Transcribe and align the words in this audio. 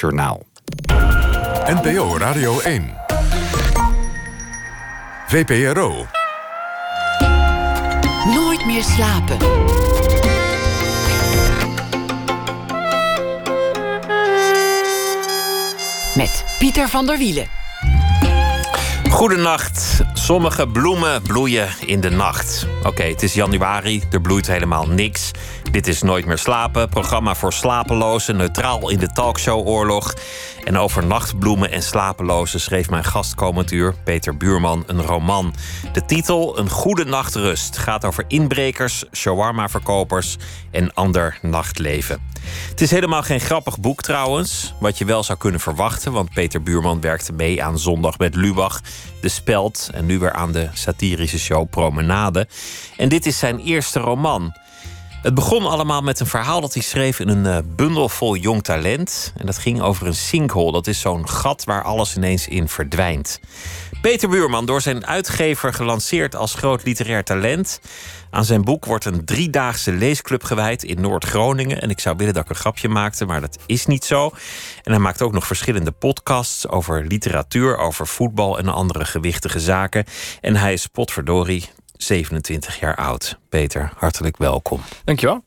Journaal. 0.00 0.42
NPO 1.66 2.18
Radio 2.18 2.60
1. 2.60 2.94
VPRO. 5.26 6.06
Nooit 8.34 8.66
meer 8.66 8.82
slapen. 8.82 9.38
Met 16.16 16.44
Pieter 16.58 16.88
van 16.88 17.06
der 17.06 17.18
Wielen. 17.18 17.46
Goedenacht. 19.10 20.00
Sommige 20.14 20.68
bloemen 20.68 21.22
bloeien 21.22 21.68
in 21.86 22.00
de 22.00 22.10
nacht. 22.10 22.66
Oké, 22.82 23.02
het 23.02 23.22
is 23.22 23.34
januari, 23.34 24.02
er 24.10 24.20
bloeit 24.20 24.46
helemaal 24.46 24.86
niks. 24.86 25.30
Dit 25.70 25.86
is 25.86 26.02
Nooit 26.02 26.26
meer 26.26 26.38
slapen, 26.38 26.88
programma 26.88 27.34
voor 27.34 27.52
slapelozen, 27.52 28.36
neutraal 28.36 28.90
in 28.90 28.98
de 28.98 29.12
talkshow-oorlog. 29.12 30.14
En 30.64 30.76
over 30.76 31.06
nachtbloemen 31.06 31.70
en 31.70 31.82
slapelozen 31.82 32.60
schreef 32.60 32.90
mijn 32.90 33.04
gast 33.04 33.34
komend 33.34 33.70
uur, 33.70 33.94
Peter 34.04 34.36
Buurman, 34.36 34.84
een 34.86 35.02
roman. 35.02 35.54
De 35.92 36.04
titel 36.04 36.58
Een 36.58 36.70
goede 36.70 37.04
nachtrust 37.04 37.78
gaat 37.78 38.04
over 38.04 38.24
inbrekers, 38.28 39.04
shawarma-verkopers 39.12 40.36
en 40.70 40.94
ander 40.94 41.38
nachtleven. 41.42 42.20
Het 42.70 42.80
is 42.80 42.90
helemaal 42.90 43.22
geen 43.22 43.40
grappig 43.40 43.80
boek 43.80 44.02
trouwens, 44.02 44.74
wat 44.80 44.98
je 44.98 45.04
wel 45.04 45.22
zou 45.22 45.38
kunnen 45.38 45.60
verwachten, 45.60 46.12
want 46.12 46.32
Peter 46.32 46.62
Buurman 46.62 47.00
werkte 47.00 47.32
mee 47.32 47.62
aan 47.62 47.78
Zondag 47.78 48.18
met 48.18 48.34
Lubach, 48.34 48.80
De 49.20 49.28
Speld 49.28 49.90
en 49.92 50.06
nu 50.06 50.18
weer 50.18 50.32
aan 50.32 50.52
de 50.52 50.68
satirische 50.72 51.38
show 51.38 51.70
Promenade. 51.70 52.48
En 52.96 53.08
dit 53.08 53.26
is 53.26 53.38
zijn 53.38 53.58
eerste 53.58 54.00
roman. 54.00 54.54
Het 55.22 55.34
begon 55.34 55.66
allemaal 55.66 56.02
met 56.02 56.20
een 56.20 56.26
verhaal 56.26 56.60
dat 56.60 56.74
hij 56.74 56.82
schreef 56.82 57.20
in 57.20 57.28
een 57.28 57.44
uh, 57.44 57.58
bundel 57.76 58.08
vol 58.08 58.36
jong 58.36 58.62
talent. 58.62 59.32
En 59.36 59.46
dat 59.46 59.58
ging 59.58 59.80
over 59.80 60.06
een 60.06 60.14
sinkhole. 60.14 60.72
Dat 60.72 60.86
is 60.86 61.00
zo'n 61.00 61.28
gat 61.28 61.64
waar 61.64 61.82
alles 61.82 62.16
ineens 62.16 62.48
in 62.48 62.68
verdwijnt. 62.68 63.40
Peter 64.00 64.28
Buurman, 64.28 64.66
door 64.66 64.80
zijn 64.80 65.06
uitgever 65.06 65.74
gelanceerd 65.74 66.36
als 66.36 66.54
groot 66.54 66.84
literair 66.84 67.24
talent. 67.24 67.80
Aan 68.30 68.44
zijn 68.44 68.62
boek 68.62 68.84
wordt 68.84 69.04
een 69.04 69.24
driedaagse 69.24 69.92
leesclub 69.92 70.44
gewijd 70.44 70.82
in 70.84 71.00
Noord-Groningen. 71.00 71.80
En 71.80 71.90
ik 71.90 72.00
zou 72.00 72.16
willen 72.16 72.34
dat 72.34 72.42
ik 72.42 72.50
een 72.50 72.56
grapje 72.56 72.88
maakte, 72.88 73.24
maar 73.24 73.40
dat 73.40 73.58
is 73.66 73.86
niet 73.86 74.04
zo. 74.04 74.30
En 74.82 74.92
hij 74.92 75.00
maakt 75.00 75.22
ook 75.22 75.32
nog 75.32 75.46
verschillende 75.46 75.92
podcasts 75.92 76.68
over 76.68 77.06
literatuur, 77.06 77.76
over 77.76 78.06
voetbal 78.06 78.58
en 78.58 78.68
andere 78.68 79.04
gewichtige 79.04 79.60
zaken. 79.60 80.04
En 80.40 80.56
hij 80.56 80.72
is 80.72 80.86
potverdorie 80.86 81.68
27 81.98 82.80
jaar 82.80 82.96
oud. 82.96 83.38
Peter, 83.48 83.92
hartelijk 83.96 84.36
welkom. 84.36 84.80
Dankjewel. 85.04 85.44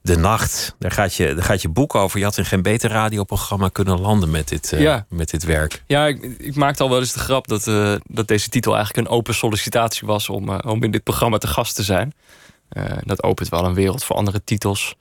De 0.00 0.16
Nacht, 0.16 0.74
daar 0.78 0.90
gaat, 0.90 1.14
je, 1.14 1.34
daar 1.34 1.44
gaat 1.44 1.62
je 1.62 1.68
boek 1.68 1.94
over. 1.94 2.18
Je 2.18 2.24
had 2.24 2.38
in 2.38 2.44
geen 2.44 2.62
beter 2.62 2.90
radioprogramma 2.90 3.68
kunnen 3.68 4.00
landen 4.00 4.30
met 4.30 4.48
dit, 4.48 4.72
uh, 4.72 4.80
ja. 4.80 5.06
met 5.08 5.30
dit 5.30 5.44
werk. 5.44 5.82
Ja, 5.86 6.06
ik, 6.06 6.22
ik, 6.22 6.54
maakte 6.54 6.82
al 6.82 6.90
wel 6.90 7.00
eens 7.00 7.12
de 7.12 7.18
grap 7.18 7.48
dat, 7.48 7.66
uh, 7.66 7.94
dat 8.04 8.28
deze 8.28 8.48
titel 8.48 8.74
eigenlijk 8.76 9.06
een 9.06 9.14
open 9.14 9.34
sollicitatie 9.34 10.06
was 10.06 10.28
om, 10.28 10.48
uh, 10.48 10.58
om 10.66 10.82
in 10.82 10.90
dit 10.90 11.02
programma 11.02 11.38
te 11.38 11.46
gast 11.46 11.74
te 11.74 11.82
zijn. 11.82 12.14
dat 13.00 13.22
opent 13.22 13.48
wel 13.48 13.64
een 13.64 13.74
wereld 13.74 14.04
voor 14.04 14.16
andere 14.16 14.44
titels. 14.44 14.94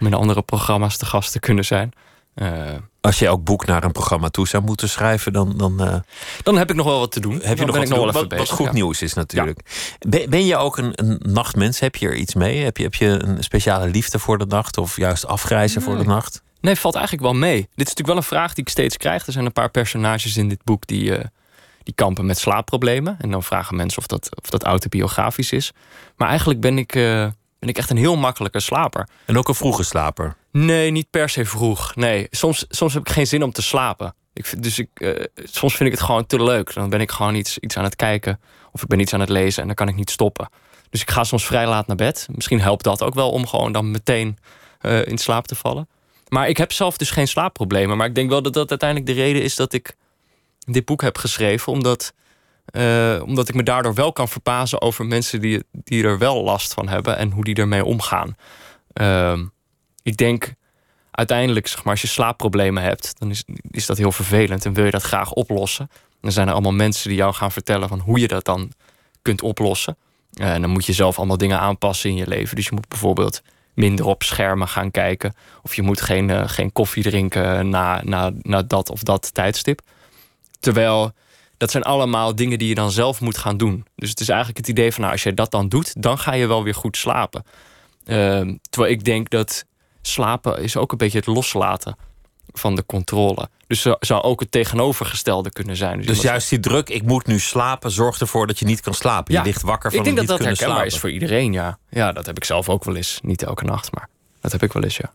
Om 0.00 0.06
in 0.06 0.14
andere 0.14 0.42
programma's 0.42 0.96
te 0.96 1.06
gast 1.06 1.32
te 1.32 1.40
kunnen 1.40 1.64
zijn. 1.64 1.92
Als 3.02 3.18
je 3.18 3.26
elk 3.26 3.44
boek 3.44 3.66
naar 3.66 3.84
een 3.84 3.92
programma 3.92 4.28
toe 4.28 4.48
zou 4.48 4.62
moeten 4.62 4.88
schrijven, 4.88 5.32
dan. 5.32 5.56
Dan, 5.56 5.82
uh, 5.82 5.96
dan 6.42 6.56
heb 6.56 6.70
ik 6.70 6.76
nog 6.76 6.86
wel 6.86 6.98
wat 6.98 7.12
te 7.12 7.20
doen. 7.20 7.40
Heb 7.42 7.58
je 7.58 7.64
nog, 7.64 7.76
wat, 7.76 7.88
nog 7.88 7.98
wel 7.98 8.12
wat, 8.12 8.32
wat, 8.32 8.50
goed 8.50 8.66
ja. 8.66 8.72
nieuws 8.72 9.02
is 9.02 9.14
natuurlijk. 9.14 9.60
Ja. 9.64 10.08
Ben, 10.08 10.30
ben, 10.30 10.46
je 10.46 10.56
ook 10.56 10.78
een, 10.78 10.92
een, 10.94 11.20
nachtmens? 11.22 11.80
Heb 11.80 11.96
je 11.96 12.06
er 12.06 12.14
iets 12.14 12.34
mee? 12.34 12.64
Heb 12.64 12.76
je, 12.76 12.82
heb 12.82 12.94
je 12.94 13.06
een 13.06 13.42
speciale 13.42 13.88
liefde 13.88 14.18
voor 14.18 14.38
de 14.38 14.46
nacht 14.46 14.78
of 14.78 14.96
juist 14.96 15.26
afgrijzen 15.26 15.80
nee. 15.80 15.88
voor 15.88 15.98
de 15.98 16.08
nacht? 16.08 16.42
Nee, 16.60 16.76
valt 16.76 16.94
eigenlijk 16.94 17.24
wel 17.24 17.34
mee. 17.34 17.56
Dit 17.56 17.68
is 17.68 17.76
natuurlijk 17.76 18.08
wel 18.08 18.16
een 18.16 18.22
vraag 18.22 18.54
die 18.54 18.64
ik 18.64 18.70
steeds 18.70 18.96
krijg. 18.96 19.26
Er 19.26 19.32
zijn 19.32 19.44
een 19.44 19.52
paar 19.52 19.70
personages 19.70 20.36
in 20.36 20.48
dit 20.48 20.64
boek 20.64 20.86
die, 20.86 21.18
uh, 21.18 21.24
die 21.82 21.94
kampen 21.94 22.26
met 22.26 22.38
slaapproblemen. 22.38 23.16
En 23.20 23.30
dan 23.30 23.42
vragen 23.42 23.76
mensen 23.76 23.98
of 23.98 24.06
dat, 24.06 24.28
of 24.42 24.50
dat 24.50 24.62
autobiografisch 24.62 25.52
is. 25.52 25.72
Maar 26.16 26.28
eigenlijk 26.28 26.60
ben 26.60 26.78
ik. 26.78 26.94
Uh, 26.94 27.26
ben 27.58 27.68
ik 27.70 27.78
echt 27.78 27.90
een 27.90 27.96
heel 27.96 28.16
makkelijke 28.16 28.60
slaper. 28.60 29.08
En 29.24 29.38
ook 29.38 29.48
een 29.48 29.54
vroege 29.54 29.82
slaper? 29.82 30.36
Nee, 30.52 30.90
niet 30.90 31.10
per 31.10 31.28
se 31.28 31.44
vroeg. 31.44 31.94
Nee, 31.94 32.26
soms, 32.30 32.64
soms 32.68 32.94
heb 32.94 33.06
ik 33.06 33.12
geen 33.12 33.26
zin 33.26 33.42
om 33.42 33.52
te 33.52 33.62
slapen. 33.62 34.14
Ik, 34.32 34.62
dus 34.62 34.78
ik, 34.78 34.88
uh, 34.94 35.24
soms 35.34 35.76
vind 35.76 35.90
ik 35.90 35.94
het 35.94 36.04
gewoon 36.04 36.26
te 36.26 36.42
leuk. 36.42 36.74
Dan 36.74 36.90
ben 36.90 37.00
ik 37.00 37.10
gewoon 37.10 37.34
iets, 37.34 37.58
iets 37.58 37.76
aan 37.76 37.84
het 37.84 37.96
kijken. 37.96 38.40
Of 38.72 38.82
ik 38.82 38.88
ben 38.88 39.00
iets 39.00 39.14
aan 39.14 39.20
het 39.20 39.28
lezen 39.28 39.60
en 39.60 39.66
dan 39.66 39.76
kan 39.76 39.88
ik 39.88 39.94
niet 39.94 40.10
stoppen. 40.10 40.48
Dus 40.90 41.00
ik 41.00 41.10
ga 41.10 41.24
soms 41.24 41.46
vrij 41.46 41.66
laat 41.66 41.86
naar 41.86 41.96
bed. 41.96 42.28
Misschien 42.30 42.60
helpt 42.60 42.84
dat 42.84 43.02
ook 43.02 43.14
wel 43.14 43.30
om 43.30 43.46
gewoon 43.46 43.72
dan 43.72 43.90
meteen 43.90 44.38
uh, 44.82 45.06
in 45.06 45.18
slaap 45.18 45.46
te 45.46 45.54
vallen. 45.54 45.88
Maar 46.28 46.48
ik 46.48 46.56
heb 46.56 46.72
zelf 46.72 46.96
dus 46.96 47.10
geen 47.10 47.28
slaapproblemen. 47.28 47.96
Maar 47.96 48.06
ik 48.06 48.14
denk 48.14 48.30
wel 48.30 48.42
dat 48.42 48.52
dat 48.52 48.70
uiteindelijk 48.70 49.10
de 49.10 49.22
reden 49.22 49.42
is 49.42 49.56
dat 49.56 49.72
ik 49.72 49.96
dit 50.58 50.84
boek 50.84 51.02
heb 51.02 51.18
geschreven. 51.18 51.72
Omdat 51.72 52.12
uh, 52.76 53.22
omdat 53.24 53.48
ik 53.48 53.54
me 53.54 53.62
daardoor 53.62 53.94
wel 53.94 54.12
kan 54.12 54.28
verbazen 54.28 54.80
over 54.80 55.06
mensen 55.06 55.40
die, 55.40 55.62
die 55.72 56.04
er 56.04 56.18
wel 56.18 56.42
last 56.42 56.74
van 56.74 56.88
hebben 56.88 57.16
en 57.16 57.30
hoe 57.30 57.44
die 57.44 57.54
ermee 57.54 57.84
omgaan. 57.84 58.36
Uh, 59.00 59.40
ik 60.02 60.16
denk 60.16 60.54
uiteindelijk, 61.10 61.66
zeg 61.66 61.84
maar, 61.84 61.92
als 61.92 62.02
je 62.02 62.08
slaapproblemen 62.08 62.82
hebt, 62.82 63.14
dan 63.18 63.30
is, 63.30 63.44
is 63.70 63.86
dat 63.86 63.98
heel 63.98 64.12
vervelend 64.12 64.64
en 64.64 64.72
wil 64.72 64.84
je 64.84 64.90
dat 64.90 65.02
graag 65.02 65.32
oplossen. 65.32 65.90
Dan 66.20 66.32
zijn 66.32 66.46
er 66.46 66.52
allemaal 66.52 66.72
mensen 66.72 67.08
die 67.08 67.18
jou 67.18 67.34
gaan 67.34 67.52
vertellen 67.52 67.88
van 67.88 67.98
hoe 67.98 68.18
je 68.18 68.28
dat 68.28 68.44
dan 68.44 68.72
kunt 69.22 69.42
oplossen. 69.42 69.96
Uh, 70.40 70.52
en 70.52 70.60
dan 70.60 70.70
moet 70.70 70.86
je 70.86 70.92
zelf 70.92 71.18
allemaal 71.18 71.36
dingen 71.36 71.58
aanpassen 71.58 72.10
in 72.10 72.16
je 72.16 72.28
leven. 72.28 72.56
Dus 72.56 72.64
je 72.66 72.74
moet 72.74 72.88
bijvoorbeeld 72.88 73.42
minder 73.74 74.06
op 74.06 74.22
schermen 74.22 74.68
gaan 74.68 74.90
kijken. 74.90 75.34
Of 75.62 75.74
je 75.74 75.82
moet 75.82 76.00
geen, 76.00 76.28
uh, 76.28 76.42
geen 76.46 76.72
koffie 76.72 77.02
drinken 77.02 77.68
na, 77.68 78.00
na, 78.04 78.30
na 78.42 78.62
dat 78.62 78.90
of 78.90 79.02
dat 79.02 79.34
tijdstip. 79.34 79.80
Terwijl 80.60 81.12
dat 81.56 81.70
zijn 81.70 81.82
allemaal 81.82 82.34
dingen 82.34 82.58
die 82.58 82.68
je 82.68 82.74
dan 82.74 82.90
zelf 82.90 83.20
moet 83.20 83.38
gaan 83.38 83.56
doen. 83.56 83.86
Dus 83.96 84.10
het 84.10 84.20
is 84.20 84.28
eigenlijk 84.28 84.58
het 84.58 84.68
idee 84.68 84.92
van, 84.92 85.00
nou, 85.00 85.12
als 85.12 85.22
je 85.22 85.34
dat 85.34 85.50
dan 85.50 85.68
doet, 85.68 86.02
dan 86.02 86.18
ga 86.18 86.32
je 86.32 86.46
wel 86.46 86.62
weer 86.62 86.74
goed 86.74 86.96
slapen. 86.96 87.44
Uh, 88.04 88.40
terwijl 88.70 88.92
ik 88.92 89.04
denk 89.04 89.30
dat 89.30 89.64
slapen 90.02 90.62
is 90.62 90.76
ook 90.76 90.92
een 90.92 90.98
beetje 90.98 91.18
het 91.18 91.26
loslaten 91.26 91.96
van 92.52 92.74
de 92.74 92.86
controle. 92.86 93.48
Dus 93.66 93.86
zou 94.00 94.22
ook 94.22 94.40
het 94.40 94.50
tegenovergestelde 94.50 95.50
kunnen 95.50 95.76
zijn. 95.76 95.96
Dus, 95.96 96.06
dus 96.06 96.20
juist 96.20 96.48
die 96.48 96.60
druk, 96.60 96.88
ik 96.88 97.02
moet 97.02 97.26
nu 97.26 97.38
slapen, 97.38 97.90
zorgt 97.90 98.20
ervoor 98.20 98.46
dat 98.46 98.58
je 98.58 98.64
niet 98.64 98.80
kan 98.80 98.94
slapen. 98.94 99.34
Ja, 99.34 99.40
je 99.40 99.46
ligt 99.46 99.62
wakker 99.62 99.90
van 99.90 99.98
ik 99.98 100.04
denk 100.04 100.16
dat 100.16 100.26
dat 100.26 100.38
herkenbaar 100.38 100.74
slapen. 100.74 100.86
is 100.86 100.98
voor 100.98 101.10
iedereen, 101.10 101.52
ja. 101.52 101.78
Ja, 101.88 102.12
dat 102.12 102.26
heb 102.26 102.36
ik 102.36 102.44
zelf 102.44 102.68
ook 102.68 102.84
wel 102.84 102.96
eens. 102.96 103.20
Niet 103.22 103.42
elke 103.42 103.64
nacht, 103.64 103.94
maar 103.94 104.08
dat 104.40 104.52
heb 104.52 104.62
ik 104.62 104.72
wel 104.72 104.82
eens, 104.82 104.96
ja. 104.96 105.12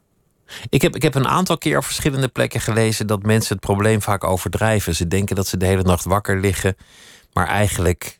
Ik 0.69 0.81
heb, 0.81 0.95
ik 0.95 1.01
heb 1.01 1.15
een 1.15 1.27
aantal 1.27 1.57
keer 1.57 1.77
op 1.77 1.83
verschillende 1.83 2.27
plekken 2.27 2.61
gelezen 2.61 3.07
dat 3.07 3.23
mensen 3.23 3.55
het 3.55 3.65
probleem 3.65 4.01
vaak 4.01 4.23
overdrijven. 4.23 4.95
Ze 4.95 5.07
denken 5.07 5.35
dat 5.35 5.47
ze 5.47 5.57
de 5.57 5.65
hele 5.65 5.81
nacht 5.81 6.03
wakker 6.03 6.39
liggen, 6.39 6.77
maar 7.33 7.47
eigenlijk 7.47 8.19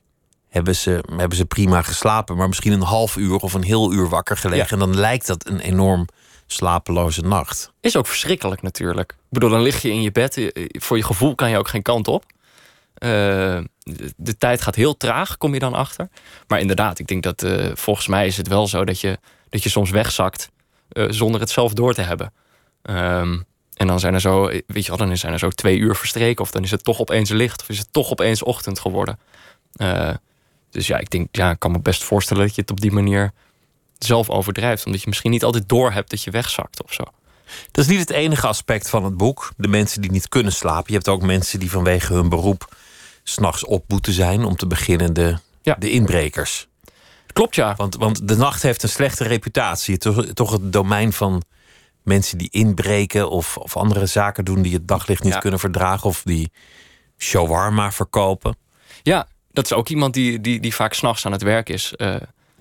hebben 0.50 0.76
ze, 0.76 1.04
hebben 1.16 1.38
ze 1.38 1.46
prima 1.46 1.82
geslapen, 1.82 2.38
maar 2.38 2.48
misschien 2.48 2.72
een 2.72 2.82
half 2.82 3.16
uur 3.16 3.36
of 3.36 3.54
een 3.54 3.64
heel 3.64 3.94
uur 3.94 4.10
wakker 4.10 4.38
gelegen. 4.38 4.66
Ja. 4.66 4.72
En 4.72 4.80
dan 4.80 5.00
lijkt 5.00 5.28
dat 5.28 5.48
een 5.48 5.60
enorm 5.60 6.08
slapeloze 6.48 7.22
nacht. 7.22 7.72
Is 7.82 7.96
ook 7.96 8.08
verschrikkelijk 8.08 8.62
natuurlijk. 8.62 9.12
Ik 9.12 9.18
bedoel, 9.30 9.50
dan 9.50 9.62
lig 9.62 9.82
je 9.82 9.90
in 9.90 10.02
je 10.02 10.12
bed. 10.12 10.52
Voor 10.72 10.98
je 10.98 11.04
gevoel 11.04 11.36
kan 11.36 11.50
je 11.50 11.58
ook 11.58 11.68
geen 11.68 11.82
kant 11.82 12.08
op. 12.08 12.24
Uh, 13.04 13.60
de, 14.16 14.38
tijd 14.38 14.62
gaat 14.62 14.76
heel 14.76 14.98
traag, 14.98 15.38
kom 15.38 15.54
je 15.54 15.60
dan 15.60 15.74
achter. 15.74 16.10
Maar 16.48 16.60
inderdaad, 16.60 17.00
ik 17.00 17.08
denk 17.08 17.24
dat 17.24 17.44
uh, 17.44 17.72
volgens 17.74 18.08
mij 18.08 18.28
is 18.28 18.38
het 18.38 18.48
wel 18.48 18.68
zo 18.68 18.86
dat 18.86 19.00
je, 19.00 19.20
dat 19.50 19.64
je 19.64 19.70
soms 19.70 19.90
wegzakt 19.90 20.50
zonder 20.90 21.42
het 21.42 21.50
zelf 21.50 21.74
door 21.74 21.94
te 21.94 22.02
hebben. 22.02 22.34
Um, 22.82 23.46
en 23.74 23.88
dan 23.88 24.00
zijn 24.00 24.14
er 24.14 24.22
zo, 24.22 24.46
weet 24.48 24.86
je 24.86 24.88
wel, 24.88 24.98
dan 24.98 25.18
zijn 25.18 25.34
er 25.34 25.40
zo 25.40 25.50
twee 25.50 25.78
uur 25.78 25.96
verstreken. 25.96 26.44
Of 26.44 26.52
dan 26.52 26.64
is 26.64 26.72
het 26.72 26.84
toch 26.84 27.00
opeens 27.00 27.30
licht. 27.30 27.62
Of 27.62 27.70
is 27.70 27.78
het 27.78 27.94
toch 27.94 28.12
opeens 28.12 28.44
ochtend 28.44 28.80
geworden. 28.80 29.20
dus 30.70 30.88
ja, 30.88 30.98
ik 30.98 31.10
denk, 31.10 31.36
ja, 31.36 31.52
ik 31.52 31.60
kan 31.60 31.72
me 31.72 31.80
best 31.80 32.04
voorstellen 32.04 32.46
dat 32.46 32.56
je 32.56 32.62
het 32.62 32.72
op 32.72 32.82
die 32.82 32.92
manier 32.92 33.32
zelf 34.06 34.30
overdrijft. 34.30 34.86
Omdat 34.86 35.02
je 35.02 35.08
misschien 35.08 35.32
niet 35.32 35.44
altijd 35.44 35.70
door 35.70 35.92
hebt 35.92 36.10
dat 36.10 36.24
je 36.24 36.32
wegzakt 36.32 36.84
of 36.84 36.94
zo. 36.94 37.04
Dat 37.72 37.86
is 37.86 37.92
niet 37.92 38.00
het 38.00 38.10
enige 38.10 38.48
aspect 38.48 38.90
van 38.90 39.04
het 39.04 39.18
boek. 39.18 39.52
De 39.58 39.68
mensen 39.68 40.02
die 40.02 40.12
niet 40.12 40.30
kunnen 40.30 40.52
slapen. 40.52 40.86
Je 40.88 40.94
hebt 40.94 41.08
ook 41.08 41.22
mensen 41.22 41.60
die 41.60 41.72
vanwege 41.72 42.14
hun 42.14 42.30
beroep 42.30 42.76
s'nachts 43.24 43.66
op 43.66 43.84
moeten 43.88 44.14
zijn. 44.14 44.44
Om 44.44 44.56
te 44.56 44.68
beginnen 44.68 45.14
de, 45.14 45.38
ja. 45.62 45.76
de 45.80 45.92
inbrekers. 45.92 46.68
Klopt 47.34 47.56
ja. 47.56 47.76
Want, 47.76 47.96
want 47.96 48.28
de 48.28 48.36
nacht 48.36 48.62
heeft 48.62 48.84
een 48.84 48.90
slechte 48.90 49.24
reputatie. 49.24 49.98
Toch, 49.98 50.26
toch 50.26 50.52
het 50.52 50.74
domein 50.74 51.14
van 51.14 51.44
mensen 52.04 52.38
die 52.38 52.50
inbreken 52.52 53.30
of, 53.30 53.58
of 53.58 53.78
andere 53.78 54.06
zaken 54.06 54.46
doen 54.46 54.62
die 54.62 54.74
het 54.74 54.88
daglicht 54.88 55.24
niet 55.24 55.34
ja. 55.34 55.40
kunnen 55.40 55.60
verdragen. 55.60 56.10
Of 56.10 56.22
die 56.24 56.52
shawarma 57.18 57.92
verkopen. 57.92 58.58
Ja, 59.04 59.28
dat 59.52 59.66
is 59.66 59.74
ook 59.74 59.90
iemand 59.90 60.14
die, 60.14 60.42
die, 60.42 60.60
die 60.60 60.76
vaak 60.76 60.94
s'nachts 60.94 61.26
aan 61.26 61.32
het 61.32 61.44
werk 61.44 61.70
is. 61.70 61.94
Uh, 61.98 62.16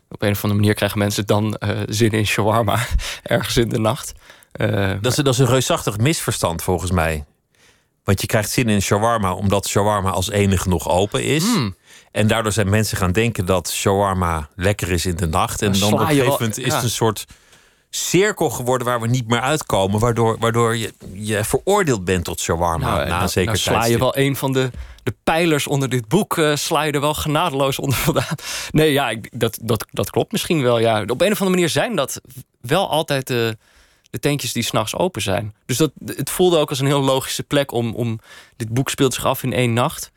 op 0.09 0.23
een 0.23 0.31
of 0.31 0.43
andere 0.43 0.61
manier 0.61 0.75
krijgen 0.75 0.99
mensen 0.99 1.27
dan 1.27 1.57
uh, 1.61 1.81
zin 1.89 2.11
in 2.11 2.27
shawarma 2.27 2.79
ergens 3.23 3.57
in 3.57 3.69
de 3.69 3.79
nacht. 3.79 4.13
Uh, 4.61 4.93
dat, 5.01 5.13
is, 5.13 5.25
dat 5.25 5.35
is 5.35 5.39
een 5.39 5.47
reusachtig 5.47 5.99
misverstand 5.99 6.63
volgens 6.63 6.91
mij. 6.91 7.25
Want 8.05 8.21
je 8.21 8.27
krijgt 8.27 8.51
zin 8.51 8.69
in 8.69 8.83
shawarma 8.83 9.33
omdat 9.33 9.69
shawarma 9.69 10.11
als 10.11 10.31
enige 10.31 10.69
nog 10.69 10.89
open 10.89 11.25
is. 11.25 11.45
Mm. 11.45 11.77
En 12.13 12.27
daardoor 12.27 12.53
zijn 12.53 12.71
mensen 12.71 12.97
gaan 12.97 13.13
denken 13.13 13.47
dat 13.47 13.71
shawarma 13.71 14.49
lekker 14.55 14.91
is 14.91 15.07
in 15.07 15.17
de 15.17 15.27
nacht. 15.27 15.63
En 15.63 15.73
dan, 15.73 15.81
dan 15.81 15.93
op 15.93 16.01
een 16.01 16.07
gegeven 16.07 16.31
moment 16.31 16.59
is 16.59 16.75
het 16.75 16.83
een 16.83 16.91
soort 16.91 17.27
cirkel 17.91 18.51
geworden 18.51 18.87
waar 18.87 19.01
we 19.01 19.07
niet 19.07 19.29
meer 19.29 19.41
uitkomen. 19.41 20.01
Waardoor, 20.01 20.39
waardoor 20.39 20.77
je, 20.77 20.95
je 21.13 21.45
veroordeeld 21.45 22.05
bent 22.05 22.25
tot 22.25 22.41
shawarma 22.41 22.97
Nou, 22.97 23.09
na 23.09 23.23
een 23.23 23.29
zeker 23.29 23.51
nou 23.51 23.63
sla 23.63 23.85
je 23.85 23.99
wel 23.99 24.17
een 24.17 24.37
van 24.37 24.53
de, 24.53 24.71
de 25.03 25.15
pijlers 25.25 25.67
onder 25.67 25.89
dit 25.89 26.09
boek... 26.09 26.39
eh, 26.39 26.57
sla 26.57 26.83
je 26.83 26.93
er 26.93 27.01
wel 27.01 27.15
genadeloos 27.15 27.79
onder 27.79 27.99
vandaan. 27.99 28.35
Nee, 28.71 28.93
ja, 28.93 29.11
ik, 29.11 29.29
dat, 29.33 29.59
dat, 29.63 29.87
dat 29.91 30.11
klopt 30.11 30.33
misschien 30.33 30.63
wel. 30.63 30.79
Ja. 30.79 31.01
Op 31.01 31.21
een 31.21 31.33
of 31.33 31.41
andere 31.41 31.51
manier 31.51 31.69
zijn 31.69 31.97
dat 31.97 32.21
wel 32.61 32.91
altijd 32.91 33.27
de, 33.27 33.57
de 34.11 34.19
tentjes 34.19 34.53
die 34.53 34.63
s'nachts 34.63 34.97
open 34.97 35.23
zijn. 35.23 35.55
Dus 35.67 35.77
dat, 35.77 35.93
het 36.05 36.31
voelde 36.31 36.59
ook 36.59 36.71
als 36.71 36.81
een 36.81 36.87
heel 36.87 37.03
logische 37.03 37.43
plek 37.43 37.73
om... 37.73 37.95
om 37.95 38.21
dit 38.57 38.69
boek 38.69 38.91
speelt 38.91 39.15
zich 39.15 39.25
af 39.25 39.43
in 39.43 39.53
één 39.53 39.73
nacht. 39.73 40.11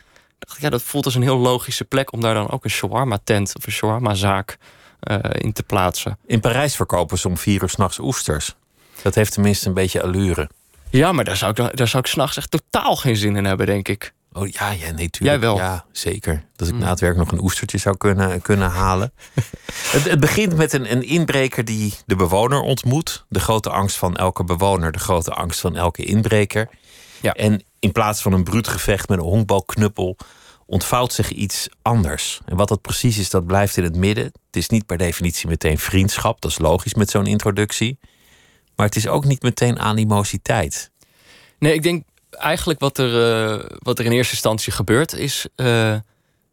Ja, 0.60 0.70
dat 0.70 0.82
voelt 0.82 1.06
als 1.06 1.16
een 1.16 1.22
heel 1.22 1.38
logische 1.38 1.86
plek... 1.86 2.14
om 2.14 2.22
daar 2.22 2.34
dan 2.34 2.50
ook 2.50 2.64
een 2.64 2.70
shawarma-tent 2.70 3.54
of 3.58 3.66
een 3.66 3.72
shawarma-zaak 3.72 4.58
in 5.32 5.54
te 5.54 5.64
plaatsen. 5.64 6.18
In 6.26 6.40
Parijs 6.40 6.76
verkopen 6.76 7.18
ze 7.18 7.28
om 7.28 7.38
vier 7.38 7.62
uur 7.62 7.70
s'nachts 7.70 8.00
oesters. 8.00 8.56
Dat 9.02 9.16
heeft 9.16 9.34
tenminste 9.34 9.68
een 9.68 9.74
beetje 9.74 10.02
allure. 10.04 10.50
Ja, 10.90 11.12
maar 11.12 11.24
daar 11.26 11.38
zou 11.38 11.52
ik, 11.52 11.58
dan- 11.58 11.72
daar 11.74 11.88
zou 11.88 12.04
ik 12.04 12.10
s'nachts 12.10 12.38
echt 12.38 12.52
totaal 12.52 12.96
geen 12.96 13.16
zin 13.16 13.36
in 13.36 13.46
hebben, 13.46 13.66
denk 13.66 13.88
ik. 13.88 14.14
Oh 14.34 14.48
ja, 14.48 14.70
ja, 14.72 14.92
nee, 14.92 15.10
tuurlijk. 15.10 15.20
Jij 15.22 15.40
wel? 15.40 15.56
Ja, 15.58 15.86
zeker. 15.92 16.44
Dat 16.56 16.68
ik 16.68 16.74
na 16.74 16.90
het 16.90 17.00
werk 17.00 17.18
nog 17.18 17.32
een 17.32 17.42
oestertje 17.44 17.78
zou 17.78 17.98
kunnen, 17.98 18.42
kunnen 18.42 18.70
halen. 18.70 19.12
het, 19.94 20.10
het 20.10 20.20
begint 20.20 20.56
met 20.56 20.74
een, 20.74 20.92
een 20.92 21.04
inbreker 21.04 21.66
die 21.66 21.94
de 22.06 22.16
bewoner 22.16 22.62
ontmoet. 22.62 23.26
De 23.30 23.40
grote 23.40 23.70
angst 23.70 23.98
van 23.98 24.16
elke 24.16 24.44
bewoner, 24.44 24.92
de 24.92 25.00
grote 25.00 25.32
angst 25.34 25.60
van 25.60 25.76
elke 25.76 26.04
inbreker. 26.04 26.70
Ja. 27.22 27.34
En 27.34 27.64
in 27.80 27.92
plaats 27.92 28.22
van 28.22 28.34
een 28.34 28.44
bruut 28.44 28.68
gevecht 28.68 29.10
met 29.10 29.18
een 29.18 29.24
honkbalknuppel 29.24 30.18
ontvouwt 30.70 31.14
zich 31.14 31.32
iets 31.32 31.68
anders. 31.82 32.40
En 32.46 32.56
wat 32.56 32.68
dat 32.68 32.82
precies 32.82 33.18
is, 33.18 33.30
dat 33.30 33.46
blijft 33.46 33.78
in 33.78 33.84
het 33.84 33.96
midden. 33.96 34.24
Het 34.24 34.56
is 34.56 34.70
niet 34.70 34.86
per 34.86 34.98
definitie 34.98 35.48
meteen 35.48 35.78
vriendschap, 35.78 36.42
dat 36.42 36.52
is 36.52 36.58
logisch 36.58 36.94
met 36.94 37.10
zo'n 37.10 37.26
introductie. 37.26 38.00
Maar 38.76 38.86
het 38.86 38.96
is 38.96 39.08
ook 39.08 39.26
niet 39.26 39.42
meteen 39.42 39.80
animositeit. 39.80 40.92
Nee, 41.60 41.74
ik 41.74 41.84
denk 41.84 42.04
eigenlijk 42.30 42.80
wat 42.80 42.98
er, 42.98 43.34
eh, 43.50 43.78
wat 43.78 44.00
er 44.00 44.06
in 44.06 44.12
eerste 44.12 44.34
instantie 44.34 44.74
gebeurt 44.74 45.14
is... 45.14 45.48
eh, 45.56 45.96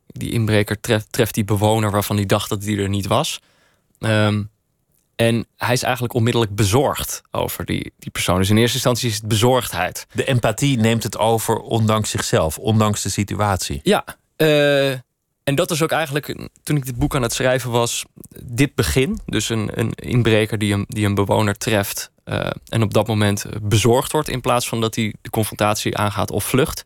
die 0.06 0.30
inbreker 0.30 0.80
treft, 0.80 1.12
treft 1.12 1.34
die 1.34 1.44
bewoner 1.44 1.90
waarvan 1.90 2.16
hij 2.16 2.26
dacht 2.26 2.48
dat 2.48 2.64
hij 2.64 2.78
er 2.78 2.88
niet 2.88 3.06
was. 3.06 3.40
Ehm, 3.98 4.42
en 5.16 5.46
hij 5.56 5.72
is 5.72 5.82
eigenlijk 5.82 6.14
onmiddellijk 6.14 6.54
bezorgd 6.54 7.22
over 7.30 7.64
die, 7.64 7.92
die 7.98 8.10
persoon. 8.10 8.38
Dus 8.38 8.50
in 8.50 8.56
eerste 8.56 8.74
instantie 8.74 9.08
is 9.08 9.14
het 9.14 9.28
bezorgdheid. 9.28 10.06
De 10.12 10.24
empathie 10.24 10.78
neemt 10.78 11.02
het 11.02 11.18
over 11.18 11.58
ondanks 11.58 12.10
zichzelf, 12.10 12.58
ondanks 12.58 13.02
de 13.02 13.08
situatie. 13.08 13.80
Ja, 13.82 14.04
eh, 14.36 14.90
en 15.42 15.54
dat 15.54 15.70
is 15.70 15.82
ook 15.82 15.90
eigenlijk, 15.90 16.48
toen 16.62 16.76
ik 16.76 16.84
dit 16.84 16.96
boek 16.96 17.14
aan 17.14 17.22
het 17.22 17.32
schrijven 17.32 17.70
was, 17.70 18.04
dit 18.42 18.74
begin. 18.74 19.20
Dus 19.26 19.48
een, 19.48 19.70
een 19.74 19.90
inbreker 19.94 20.58
die 20.58 20.72
een, 20.72 20.84
die 20.88 21.06
een 21.06 21.14
bewoner 21.14 21.58
treft 21.58 22.10
eh, 22.24 22.50
en 22.68 22.82
op 22.82 22.94
dat 22.94 23.06
moment 23.06 23.46
bezorgd 23.62 24.12
wordt 24.12 24.28
in 24.28 24.40
plaats 24.40 24.68
van 24.68 24.80
dat 24.80 24.94
hij 24.94 25.14
de 25.22 25.30
confrontatie 25.30 25.96
aangaat 25.96 26.30
of 26.30 26.44
vlucht. 26.44 26.84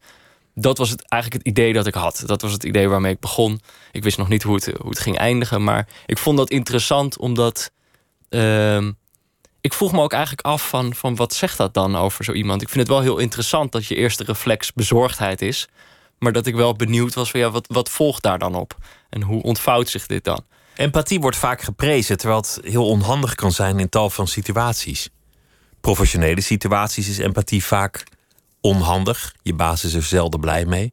Dat 0.55 0.79
was 0.79 0.91
het, 0.91 1.09
eigenlijk 1.09 1.45
het 1.45 1.57
idee 1.57 1.73
dat 1.73 1.87
ik 1.87 1.95
had. 1.95 2.23
Dat 2.27 2.43
was 2.43 2.53
het 2.53 2.65
idee 2.65 2.89
waarmee 2.89 3.13
ik 3.13 3.21
begon. 3.21 3.61
Ik 3.93 4.03
wist 4.03 4.19
nog 4.19 4.29
niet 4.29 4.43
hoe 4.43 4.55
het, 4.55 4.65
hoe 4.65 4.91
het 4.91 4.99
ging 4.99 5.19
eindigen, 5.19 5.65
maar 5.65 5.89
ik 6.07 6.19
vond 6.19 6.37
dat 6.37 6.51
interessant 6.51 7.19
omdat. 7.19 7.71
Ehm, 8.31 8.93
ik 9.61 9.73
vroeg 9.73 9.93
me 9.93 10.01
ook 10.01 10.13
eigenlijk 10.13 10.47
af 10.47 10.69
van, 10.69 10.95
van 10.95 11.17
wat 11.17 11.35
zegt 11.35 11.57
dat 11.57 11.75
dan 11.75 11.97
over 11.97 12.25
zo 12.25 12.33
iemand? 12.33 12.63
Ik 12.63 12.69
vind 12.69 12.81
het 12.81 12.89
wel 12.89 13.01
heel 13.01 13.19
interessant 13.19 13.73
dat 13.73 13.87
je 13.87 13.95
eerste 13.95 14.25
reflex 14.25 14.73
bezorgdheid 14.73 15.43
is. 15.43 15.69
Maar 16.19 16.33
dat 16.33 16.47
ik 16.47 16.55
wel 16.55 16.75
benieuwd 16.75 17.15
was 17.15 17.31
van 17.31 17.41
ja, 17.41 17.51
wat, 17.51 17.67
wat 17.69 17.89
volgt 17.89 18.23
daar 18.23 18.39
dan 18.39 18.55
op? 18.55 18.77
En 19.11 19.23
hoe 19.23 19.43
ontvouwt 19.43 19.89
zich 19.89 20.07
dit 20.07 20.25
dan? 20.25 20.45
Empathie 20.75 21.21
wordt 21.21 21.37
vaak 21.37 21.63
geprezen, 21.63 22.19
terwijl 22.19 22.41
het 22.41 22.61
heel 22.63 22.87
onhandig 22.87 23.35
kan 23.35 23.53
zijn 23.53 23.79
in 23.79 23.89
tal 23.89 24.11
van 24.11 24.27
situaties. 24.29 25.09
Professionele 25.81 26.41
situaties 26.41 27.09
is 27.09 27.19
empathie 27.19 27.65
vaak 27.65 28.05
onhandig. 28.61 29.35
Je 29.43 29.55
baas 29.55 29.85
is 29.85 29.95
er 29.95 30.03
zelden 30.03 30.41
blij 30.41 30.65
mee. 30.65 30.93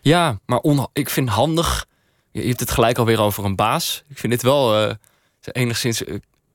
Ja, 0.00 0.40
maar 0.46 0.60
ik 0.92 1.10
vind 1.10 1.28
handig. 1.28 1.86
Je 2.32 2.46
hebt 2.46 2.60
het 2.60 2.70
gelijk 2.70 2.98
alweer 2.98 3.20
over 3.20 3.44
een 3.44 3.56
baas. 3.56 4.02
Ik 4.08 4.18
vind 4.18 4.32
dit 4.32 4.42
wel 4.42 4.76
eh, 4.76 4.94
enigszins. 5.40 6.02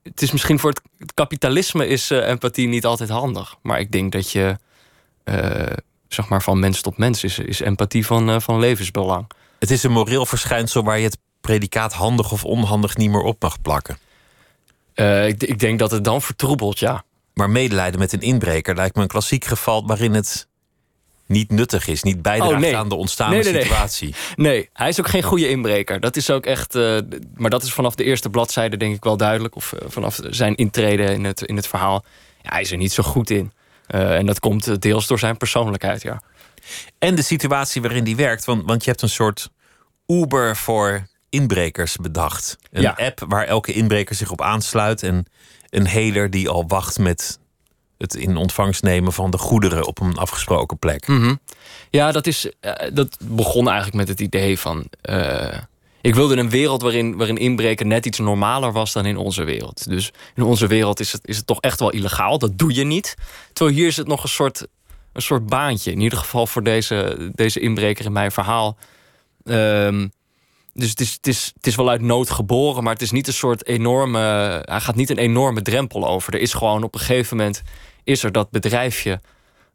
Het 0.09 0.21
is 0.21 0.31
misschien 0.31 0.59
voor 0.59 0.69
het, 0.69 0.81
het 0.97 1.13
kapitalisme 1.13 1.87
is 1.87 2.11
eh, 2.11 2.27
empathie 2.27 2.67
niet 2.67 2.85
altijd 2.85 3.09
handig. 3.09 3.55
Maar 3.61 3.79
ik 3.79 3.91
denk 3.91 4.11
dat 4.11 4.31
je, 4.31 4.57
eh, 5.23 5.77
zeg 6.07 6.29
maar, 6.29 6.41
van 6.41 6.59
mens 6.59 6.81
tot 6.81 6.97
mens 6.97 7.23
is, 7.23 7.39
is 7.39 7.59
empathie 7.59 8.05
van, 8.05 8.29
eh, 8.29 8.39
van 8.39 8.59
levensbelang. 8.59 9.27
Het 9.59 9.71
is 9.71 9.83
een 9.83 9.91
moreel 9.91 10.25
verschijnsel 10.25 10.83
waar 10.83 10.97
je 10.97 11.03
het 11.03 11.17
predicaat 11.41 11.93
handig 11.93 12.31
of 12.31 12.43
onhandig 12.43 12.97
niet 12.97 13.09
meer 13.09 13.21
op 13.21 13.41
mag 13.41 13.61
plakken. 13.61 13.97
Ik, 15.27 15.43
ik 15.43 15.59
denk 15.59 15.79
dat 15.79 15.91
het 15.91 16.03
dan 16.03 16.21
vertroebelt, 16.21 16.79
ja. 16.79 17.03
Maar 17.33 17.49
medelijden 17.49 17.99
met 17.99 18.13
een 18.13 18.21
inbreker 18.21 18.75
lijkt 18.75 18.95
me 18.95 19.01
een 19.01 19.07
klassiek 19.07 19.45
geval 19.45 19.87
waarin 19.87 20.13
het 20.13 20.47
niet 21.27 21.51
nuttig 21.51 21.87
is, 21.87 22.03
niet 22.03 22.21
bijdraagt 22.21 22.53
Oh, 22.53 22.59
nee. 22.59 22.77
aan 22.77 22.89
de 22.89 22.95
ontstaande 22.95 23.35
Nee, 23.35 23.43
nee, 23.43 23.53
nee. 23.53 23.61
situatie. 23.61 24.15
Nee, 24.35 24.69
hij 24.73 24.89
is 24.89 24.99
ook 24.99 25.07
geen 25.07 25.23
goede 25.23 25.49
inbreker. 25.49 25.99
Dat 25.99 26.15
is 26.15 26.29
ook 26.29 26.45
echt. 26.45 26.75
eh, 26.75 26.97
maar 27.35 27.49
dat 27.49 27.63
is 27.63 27.73
vanaf 27.73 27.95
de 27.95 28.03
eerste 28.03 28.29
bladzijde, 28.29 28.77
denk 28.77 28.95
ik 28.95 29.03
wel 29.03 29.17
duidelijk. 29.17 29.55
Of 29.55 29.73
eh, 29.73 29.85
vanaf 29.89 30.19
zijn 30.29 30.55
intrede 30.55 31.03
in 31.03 31.23
het, 31.23 31.41
in 31.41 31.55
het 31.55 31.67
verhaal. 31.67 32.03
Ja, 32.41 32.49
hij 32.51 32.61
is 32.61 32.71
er 32.71 32.77
niet 32.77 32.91
zo 32.93 33.03
goed 33.03 33.29
in. 33.29 33.51
Eh, 33.87 34.15
en 34.17 34.25
dat 34.25 34.39
komt 34.39 34.81
deels 34.81 35.07
door 35.07 35.19
zijn 35.19 35.37
persoonlijkheid, 35.37 36.01
ja. 36.01 36.21
En 36.99 37.15
de 37.15 37.21
situatie 37.21 37.81
waarin 37.81 38.03
die 38.03 38.15
werkt. 38.15 38.45
Want, 38.45 38.63
want 38.65 38.83
je 38.83 38.89
hebt 38.89 39.01
een 39.01 39.09
soort 39.09 39.49
Uber 40.07 40.55
voor 40.55 41.07
inbrekers 41.29 41.95
bedacht. 41.95 42.57
Een 42.71 42.81
Ja. 42.81 42.95
app 42.97 43.25
waar 43.27 43.45
elke 43.45 43.73
inbreker 43.73 44.15
zich 44.15 44.31
op 44.31 44.41
aansluit. 44.41 45.03
En 45.03 45.25
een 45.69 45.87
heler 45.87 46.29
die 46.29 46.49
al 46.49 46.67
wacht 46.67 46.97
met 46.99 47.39
het 47.97 48.15
in 48.15 48.37
ontvangst 48.37 48.83
nemen 48.83 49.13
van 49.13 49.31
de 49.31 49.37
goederen 49.37 49.85
op 49.85 49.99
een 50.01 50.17
afgesproken 50.17 50.77
plek. 50.77 51.07
Mhm. 51.07 51.35
Ja, 51.89 52.11
dat, 52.11 52.27
is, 52.27 52.51
eh, 52.59 52.73
dat 52.93 53.17
begon 53.21 53.65
eigenlijk 53.67 53.97
met 53.97 54.07
het 54.07 54.19
idee 54.19 54.59
van... 54.59 54.85
eh, 55.01 55.57
ik 56.01 56.15
wilde 56.15 56.37
een 56.37 56.49
wereld 56.49 56.81
waarin, 56.81 57.15
waarin 57.17 57.37
inbreken 57.37 57.87
net 57.87 58.05
iets 58.05 58.19
normaler 58.19 58.71
was 58.71 58.93
dan 58.93 59.05
in 59.05 59.17
onze 59.17 59.43
wereld. 59.43 59.89
Dus 59.89 60.11
in 60.35 60.43
onze 60.43 60.67
wereld 60.67 60.99
is 60.99 61.11
het, 61.11 61.27
is 61.27 61.37
het 61.37 61.47
toch 61.47 61.61
echt 61.61 61.79
wel 61.79 61.89
illegaal. 61.89 62.39
Dat 62.39 62.57
doe 62.57 62.73
je 62.73 62.83
niet. 62.83 63.15
Terwijl 63.53 63.77
hier 63.77 63.87
is 63.87 63.97
het 63.97 64.07
nog 64.07 64.23
een 64.23 64.29
soort, 64.29 64.67
een 65.13 65.21
soort 65.21 65.45
baantje. 65.45 65.91
In 65.91 66.01
ieder 66.01 66.17
geval 66.19 66.47
voor 66.47 66.63
deze, 66.63 67.29
deze 67.33 67.59
inbreker 67.59 68.05
in 68.05 68.11
mijn 68.11 68.31
verhaal. 68.31 68.77
Ehm, 69.43 70.07
dus 70.77 70.89
het 70.89 70.99
is, 70.99 71.13
het, 71.13 71.27
is, 71.27 71.51
het 71.55 71.67
is 71.67 71.75
wel 71.75 71.89
uit 71.89 72.01
nood 72.01 72.29
geboren, 72.29 72.83
maar 72.83 72.93
het 72.93 73.01
is 73.01 73.11
niet 73.11 73.27
een 73.27 73.33
soort 73.33 73.65
enorme. 73.65 74.19
Hij 74.65 74.79
gaat 74.79 74.95
niet 74.95 75.09
een 75.09 75.17
enorme 75.17 75.61
drempel 75.61 76.07
over. 76.07 76.33
Er 76.33 76.39
is 76.39 76.53
gewoon 76.53 76.83
op 76.83 76.93
een 76.93 76.99
gegeven 76.99 77.37
moment 77.37 77.61
is 78.03 78.23
er 78.23 78.31
dat 78.31 78.49
bedrijfje. 78.49 79.21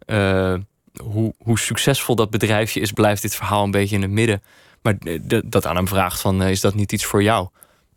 eh, 0.06 0.54
hoe, 1.02 1.34
hoe 1.38 1.58
succesvol 1.58 2.14
dat 2.14 2.30
bedrijfje 2.30 2.80
is, 2.80 2.92
blijft 2.92 3.22
dit 3.22 3.34
verhaal 3.34 3.64
een 3.64 3.70
beetje 3.70 3.96
in 3.96 4.02
het 4.02 4.10
midden. 4.10 4.42
Maar 4.82 4.98
dat 5.44 5.66
aan 5.66 5.76
hem 5.76 5.88
vraagt 5.88 6.20
van, 6.20 6.42
eh, 6.42 6.50
is 6.50 6.60
dat 6.60 6.74
niet 6.74 6.92
iets 6.92 7.04
voor 7.04 7.22
jou? 7.22 7.48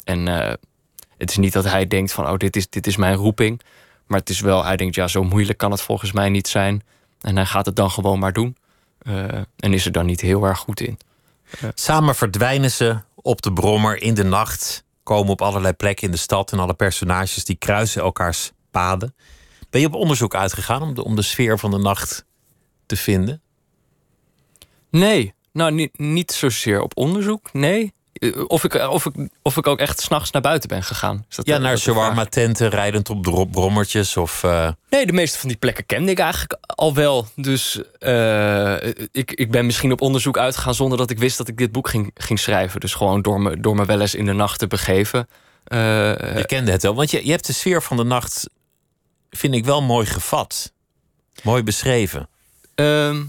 En 0.03 0.27
eh, 0.27 0.53
het 1.17 1.29
is 1.29 1.38
niet 1.38 1.53
dat 1.53 1.63
hij 1.63 1.88
denkt 1.88 2.12
van, 2.12 2.29
oh, 2.29 2.38
dit 2.38 2.55
is, 2.55 2.69
dit 2.69 2.88
is 2.88 2.98
mijn 2.98 3.15
roeping. 3.15 3.62
Maar 4.07 4.19
het 4.19 4.29
is 4.29 4.39
wel, 4.39 4.65
hij 4.65 4.77
denkt, 4.77 4.95
ja, 4.95 5.07
zo 5.07 5.24
moeilijk 5.24 5.57
kan 5.57 5.72
het 5.72 5.81
volgens 5.81 6.12
mij 6.12 6.29
niet 6.29 6.48
zijn. 6.48 6.83
En 7.22 7.36
hij 7.36 7.45
gaat 7.45 7.65
het 7.65 7.75
dan 7.75 7.91
gewoon 7.91 8.19
maar 8.19 8.33
doen. 8.33 8.55
En 9.55 9.74
is 9.74 9.86
er 9.86 9.91
dan 9.91 10.05
niet 10.05 10.22
heel 10.22 10.43
erg 10.43 10.60
goed 10.60 10.79
in. 10.79 10.98
Samen 11.74 12.15
verdwijnen 12.15 12.72
ze 12.72 12.98
op 13.15 13.41
de 13.41 13.53
brommer 13.53 14.01
in 14.01 14.13
de 14.13 14.24
nacht. 14.24 14.83
Komen 15.03 15.31
op 15.31 15.41
allerlei 15.41 15.74
plekken 15.74 16.05
in 16.05 16.12
de 16.12 16.17
stad. 16.17 16.51
En 16.51 16.60
alle 16.60 16.74
personages 16.74 17.45
die 17.45 17.55
kruisen 17.55 18.01
elkaars 18.01 18.51
paden. 18.72 19.15
Ben 19.69 19.81
je 19.81 19.88
op 19.88 19.93
onderzoek 19.93 20.36
uitgegaan 20.36 20.81
om 20.81 20.93
de, 20.93 21.03
om 21.03 21.15
de 21.15 21.22
sfeer 21.22 21.60
van 21.60 21.72
de 21.72 21.77
nacht 21.77 22.25
te 22.86 22.95
vinden? 22.95 23.41
Nee, 24.89 25.33
nou 25.51 25.72
niet, 25.72 26.00
niet 26.00 26.31
zozeer 26.31 26.81
op 26.81 26.98
onderzoek, 26.98 27.53
nee. 27.53 27.93
Eh, 28.32 28.44
Of 28.48 28.63
ik, 28.63 28.74
of 28.74 29.06
ik, 29.06 29.13
of 29.42 29.58
ik 29.58 29.68
ook 29.68 29.80
echt 29.80 30.01
s'nachts 30.01 30.32
naar 30.32 30.42
buiten 30.42 30.70
ben 30.70 30.84
gegaan. 30.84 31.25
Is 31.30 31.36
dat, 31.36 31.46
Ja, 31.46 31.56
eh, 31.56 31.62
naar 31.62 31.77
shawarma-tenten, 31.77 32.70
rijdend 32.70 33.10
op 33.10 33.22
brommertjes 33.51 34.18
of... 34.18 34.44
eh, 34.44 34.70
Nee, 34.89 35.06
de 35.06 35.13
meeste 35.13 35.39
van 35.39 35.50
die 35.50 35.58
plekken 35.58 35.86
kende 35.86 36.12
ik 36.12 36.20
eigenlijk 36.20 36.58
al 36.65 36.94
wel. 36.94 37.27
Dus 37.36 37.82
eh, 38.00 38.88
ik, 39.12 39.32
ik 39.32 39.51
ben 39.51 39.65
misschien 39.65 39.92
op 39.92 40.01
onderzoek 40.01 40.38
uitgegaan 40.38 40.75
zonder 40.75 40.98
dat 40.98 41.10
ik 41.10 41.20
wist 41.20 41.38
dat 41.38 41.48
ik 41.48 41.58
dit 41.58 41.72
boek 41.72 41.89
ging, 41.89 42.12
ging 42.13 42.39
schrijven. 42.39 42.80
Dus 42.80 42.94
gewoon 42.94 43.22
door 43.22 43.42
me, 43.42 43.60
door 43.60 43.75
me 43.75 43.86
wel 43.86 44.01
eens 44.01 44.15
in 44.15 44.25
de 44.25 44.34
nacht 44.34 44.60
te 44.60 44.68
begeven. 44.68 45.27
Eh, 45.63 45.77
Je 46.38 46.44
kende 46.46 46.72
het 46.72 46.82
wel, 46.84 46.96
want 46.96 47.12
je, 47.12 47.25
je 47.25 47.32
hebt 47.32 47.46
de 47.46 47.53
sfeer 47.53 47.82
van 47.82 47.98
de 47.98 48.03
nacht, 48.03 48.50
vind 49.30 49.53
ik 49.56 49.65
wel 49.65 49.82
mooi 49.82 50.06
gevat. 50.06 50.72
Mooi 51.44 51.63
beschreven. 51.63 52.30
Ehm, 52.75 53.24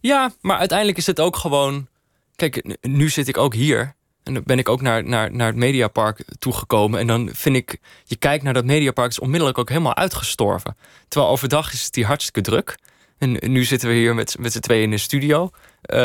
ja, 0.00 0.30
maar 0.40 0.58
uiteindelijk 0.58 0.98
is 0.98 1.06
het 1.06 1.20
ook 1.20 1.36
gewoon. 1.36 1.88
Kijk, 2.36 2.76
nu 2.80 3.08
zit 3.08 3.28
ik 3.28 3.36
ook 3.36 3.54
hier. 3.54 3.94
En 4.28 4.34
dan 4.34 4.42
ben 4.46 4.58
ik 4.58 4.68
ook 4.68 4.80
naar, 4.80 5.04
naar, 5.04 5.32
naar 5.32 5.46
het 5.46 5.56
Mediapark 5.56 6.24
toegekomen. 6.38 7.00
En 7.00 7.06
dan 7.06 7.30
vind 7.32 7.56
ik, 7.56 7.80
je 8.04 8.16
kijkt 8.16 8.44
naar 8.44 8.52
dat 8.52 8.64
Mediapark, 8.64 9.10
is 9.10 9.18
onmiddellijk 9.18 9.58
ook 9.58 9.68
helemaal 9.68 9.96
uitgestorven. 9.96 10.76
Terwijl 11.08 11.32
overdag 11.32 11.72
is 11.72 11.84
het 11.84 11.94
hier 11.94 12.06
hartstikke 12.06 12.40
druk. 12.40 12.78
En 13.18 13.38
nu 13.40 13.64
zitten 13.64 13.88
we 13.88 13.94
hier 13.94 14.14
met, 14.14 14.36
met 14.38 14.52
z'n 14.52 14.60
tweeën 14.60 14.82
in 14.82 14.90
de 14.90 14.98
studio. 14.98 15.50
Eh, 15.82 15.98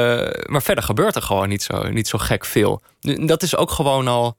maar 0.46 0.62
verder 0.62 0.84
gebeurt 0.84 1.16
er 1.16 1.22
gewoon 1.22 1.50
niet 1.50 1.64
zo, 1.64 1.90
niet 1.90 2.08
zo 2.08 2.18
gek 2.18 2.46
veel. 2.46 2.82
Dat 3.02 3.44
is 3.44 3.56
ook 3.56 3.72
gewoon 3.72 4.08
al. 4.08 4.38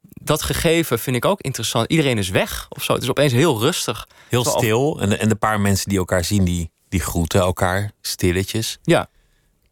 dat 0.00 0.42
gegeven 0.42 0.98
vind 0.98 1.16
ik 1.16 1.24
ook 1.24 1.40
interessant. 1.40 1.90
Iedereen 1.90 2.18
is 2.18 2.28
weg 2.28 2.66
of 2.68 2.82
zo. 2.82 2.92
Het 2.92 3.02
is 3.02 3.10
opeens 3.10 3.32
heel 3.32 3.60
rustig. 3.60 4.08
Heel 4.28 4.44
stil. 4.44 5.00
En, 5.00 5.18
en 5.18 5.28
de 5.28 5.34
paar 5.34 5.60
mensen 5.60 5.88
die 5.88 5.98
elkaar 5.98 6.24
zien, 6.24 6.44
die, 6.44 6.70
die 6.88 7.00
groeten 7.00 7.40
elkaar 7.40 7.90
stilletjes. 8.00 8.78
Ja, 8.82 9.08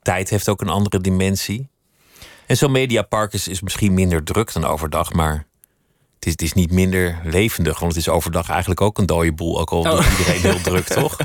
Tijd 0.04 0.30
heeft 0.30 0.48
ook 0.48 0.60
een 0.60 0.68
andere 0.68 1.00
dimensie. 1.00 1.68
En 2.46 2.56
zo'n 2.56 2.72
mediapark 2.72 3.32
is, 3.32 3.48
is 3.48 3.60
misschien 3.60 3.94
minder 3.94 4.24
druk 4.24 4.52
dan 4.52 4.64
overdag, 4.64 5.12
maar 5.12 5.46
het 6.14 6.26
is, 6.26 6.32
het 6.32 6.42
is 6.42 6.52
niet 6.52 6.70
minder 6.70 7.20
levendig. 7.24 7.78
Want 7.78 7.92
het 7.94 8.00
is 8.00 8.08
overdag 8.08 8.48
eigenlijk 8.48 8.80
ook 8.80 8.98
een 8.98 9.06
dode 9.06 9.32
boel. 9.32 9.60
Ook 9.60 9.70
al 9.70 9.80
Oh. 9.80 9.90
doet 9.96 10.18
iedereen 10.18 10.40
heel 10.40 10.60
druk, 10.60 10.86
toch? 11.02 11.16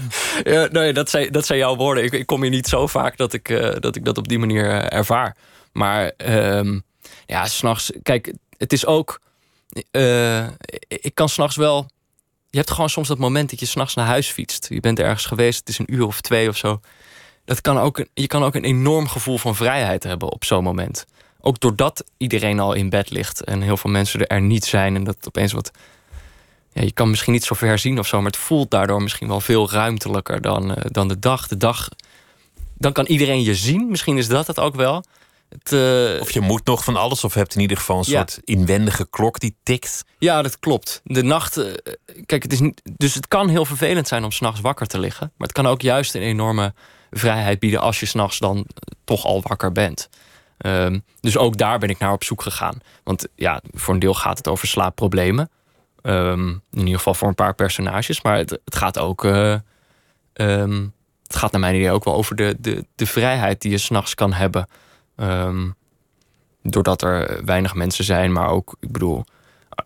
Ja, 0.44 0.68
nee, 0.72 0.94
dat, 0.94 1.10
zijn, 1.10 1.32
dat 1.32 1.46
zijn 1.46 1.60
jouw 1.60 1.76
woorden. 1.76 2.04
Ik, 2.04 2.12
ik 2.14 2.26
kom 2.26 2.42
hier 2.42 2.52
niet 2.52 2.68
zo 2.68 2.88
vaak 2.88 3.18
dat 3.18 3.34
ik, 3.34 3.50
eh, 3.50 3.76
dat, 3.80 3.96
ik 3.96 4.06
dat 4.06 4.18
op 4.18 4.28
die 4.28 4.40
manier 4.40 4.70
eh, 4.70 4.98
ervaar. 4.98 5.36
Maar 5.72 6.12
ehm 6.18 6.80
ja, 7.26 7.46
s'nachts... 7.46 7.92
Kijk, 8.04 8.34
het 8.58 8.74
is 8.74 8.86
ook... 8.86 9.22
eh, 9.92 10.48
ik 10.88 11.12
kan 11.16 11.30
s'nachts 11.30 11.56
wel... 11.56 11.88
Je 12.50 12.58
hebt 12.58 12.72
gewoon 12.72 12.90
soms 12.90 13.08
dat 13.08 13.18
moment 13.18 13.50
dat 13.50 13.60
je 13.60 13.66
s'nachts 13.66 13.94
naar 13.96 14.06
huis 14.06 14.28
fietst. 14.30 14.68
Je 14.70 14.80
bent 14.80 15.00
ergens 15.00 15.26
geweest, 15.26 15.60
het 15.60 15.70
is 15.70 15.80
een 15.80 15.94
uur 15.94 16.06
of 16.06 16.22
twee 16.22 16.50
of 16.50 16.58
zo. 16.58 16.80
Dat 17.50 17.62
kan 17.62 17.78
ook 17.78 18.06
je 18.14 18.28
kan 18.28 18.44
ook 18.44 18.56
een 18.56 18.64
enorm 18.64 19.08
gevoel 19.08 19.38
van 19.38 19.56
vrijheid 19.56 20.04
hebben 20.04 20.32
op 20.32 20.46
zo'n 20.46 20.64
moment. 20.64 21.06
Ook 21.42 21.60
doordat 21.60 22.04
iedereen 22.18 22.60
al 22.60 22.74
in 22.74 22.90
bed 22.90 23.10
ligt 23.10 23.44
en 23.44 23.62
heel 23.62 23.78
veel 23.78 23.92
mensen 23.92 24.28
er 24.28 24.42
niet 24.42 24.66
zijn... 24.66 24.96
en 24.96 25.04
dat 25.04 25.18
opeens 25.28 25.52
wat 25.52 25.72
ja, 26.74 26.82
je 26.82 26.92
kan 26.92 27.10
misschien 27.10 27.34
niet 27.34 27.44
zo 27.44 27.56
ver 27.56 27.80
zien 27.80 28.00
of 28.00 28.08
zo, 28.08 28.18
maar 28.18 28.32
het 28.32 28.38
voelt 28.40 28.72
daardoor 28.72 29.02
misschien 29.02 29.28
wel 29.28 29.42
veel 29.42 29.72
ruimtelijker 29.72 30.42
dan, 30.42 30.76
eh, 30.76 30.86
dan 30.92 31.08
de 31.08 31.20
dag. 31.20 31.48
De 31.48 31.58
dag, 31.58 31.90
dan 32.78 32.92
kan 32.92 33.06
iedereen 33.06 33.44
je 33.44 33.56
zien. 33.56 33.90
Misschien 33.90 34.18
is 34.18 34.28
dat 34.28 34.48
het 34.48 34.60
ook 34.60 34.76
wel. 34.76 35.04
Het, 35.50 35.72
eh, 35.72 36.22
Of 36.22 36.32
je 36.32 36.42
moet 36.42 36.66
nog 36.66 36.84
van 36.84 36.96
alles, 36.96 37.24
of 37.24 37.34
hebt 37.34 37.56
in 37.56 37.62
ieder 37.62 37.78
geval 37.78 37.98
een 37.98 38.04
Ja. 38.08 38.18
soort 38.18 38.40
inwendige 38.44 39.08
klok 39.10 39.40
die 39.40 39.56
tikt. 39.64 40.04
ja, 40.18 40.42
dat 40.42 40.60
klopt. 40.60 41.02
De 41.04 41.24
nacht, 41.24 41.58
eh, 41.58 41.74
kijk, 42.26 42.44
het 42.44 42.54
is 42.54 42.60
niet, 42.60 42.82
dus 42.98 43.14
het 43.14 43.28
kan 43.28 43.50
heel 43.50 43.66
vervelend 43.66 44.08
zijn 44.08 44.24
om 44.24 44.32
s'nachts 44.32 44.60
wakker 44.62 44.88
te 44.88 45.00
liggen, 45.00 45.32
maar 45.38 45.48
het 45.48 45.56
kan 45.58 45.68
ook 45.68 45.82
juist 45.82 46.16
een 46.16 46.22
enorme 46.22 46.74
vrijheid 47.12 47.60
bieden 47.60 47.80
als 47.80 48.00
je 48.00 48.06
s'nachts 48.06 48.40
dan 48.40 48.58
eh, 48.58 48.64
toch 49.04 49.26
al 49.26 49.42
wakker 49.42 49.72
bent. 49.72 50.10
Ehm, 50.58 51.00
dus 51.20 51.38
ook 51.38 51.58
daar 51.58 51.80
ben 51.80 51.90
ik 51.90 52.00
naar 52.00 52.12
op 52.12 52.24
zoek 52.24 52.42
gegaan. 52.42 52.78
Want 53.04 53.28
ja, 53.36 53.62
voor 53.74 53.94
een 53.94 54.00
deel 54.00 54.14
gaat 54.14 54.38
het 54.38 54.48
over 54.48 54.68
slaapproblemen. 54.68 55.50
Ehm, 56.02 56.48
in 56.50 56.80
ieder 56.80 56.98
geval 56.98 57.14
voor 57.14 57.28
een 57.28 57.36
paar 57.36 57.56
personages. 57.56 58.22
Maar 58.22 58.38
het, 58.38 58.50
het 58.50 58.76
gaat 58.76 59.00
ook. 59.00 59.24
eh, 59.24 59.54
ehm, 60.34 60.88
het 61.24 61.36
gaat 61.38 61.52
naar 61.52 61.62
mijn 61.62 61.76
idee 61.76 61.92
ook 61.92 62.04
wel 62.04 62.14
over 62.14 62.36
de, 62.36 62.56
de, 62.60 62.86
de 62.96 63.06
vrijheid 63.06 63.62
die 63.62 63.72
je 63.72 63.78
s'nachts 63.78 64.16
kan 64.16 64.34
hebben. 64.34 64.68
Doordat 66.64 67.02
er 67.02 67.46
weinig 67.46 67.74
mensen 67.76 68.04
zijn, 68.04 68.32
maar 68.32 68.50
ook, 68.50 68.76
ik 68.80 68.92
bedoel, 68.92 69.26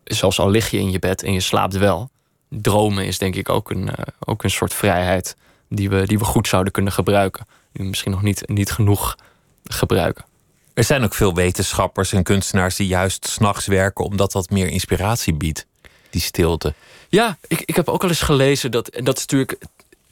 zelfs 0.04 0.40
al 0.40 0.50
lig 0.50 0.70
je 0.70 0.78
in 0.78 0.92
je 0.92 1.00
bed 1.00 1.24
en 1.24 1.34
je 1.34 1.40
slaapt 1.40 1.78
wel. 1.78 2.10
Dromen 2.50 3.06
is 3.06 3.18
denk 3.18 3.36
ik 3.36 3.50
ook 3.50 3.72
een, 3.72 3.96
eh, 3.96 4.06
ook 4.20 4.44
een 4.44 4.50
soort 4.52 4.74
vrijheid 4.74 5.36
die 5.76 5.90
we, 5.90 6.08
die 6.08 6.20
we 6.20 6.26
goed 6.26 6.48
zouden 6.48 6.74
kunnen 6.74 6.94
gebruiken. 6.94 7.46
Die 7.72 7.84
we 7.84 7.90
misschien 7.90 8.12
nog 8.12 8.22
niet, 8.22 8.48
niet 8.48 8.72
genoeg 8.72 9.18
gebruiken. 9.64 10.26
Er 10.74 10.84
zijn 10.84 11.04
ook 11.04 11.14
veel 11.14 11.34
wetenschappers 11.34 12.14
en 12.14 12.24
kunstenaars 12.24 12.76
die 12.76 12.88
juist 12.88 13.28
s'nachts 13.28 13.66
werken 13.66 14.06
omdat 14.06 14.32
dat 14.32 14.50
meer 14.50 14.68
inspiratie 14.68 15.34
biedt. 15.34 15.66
Die 16.10 16.22
stilte. 16.22 16.74
Ja, 17.10 17.38
ik, 17.48 17.62
ik 17.62 17.76
heb 17.76 17.90
ook 17.90 18.04
al 18.04 18.10
eens 18.10 18.22
gelezen 18.22 18.72
dat. 18.72 18.88
En 18.88 19.04
dat 19.04 19.16
is 19.16 19.22
natuurlijk. 19.22 19.58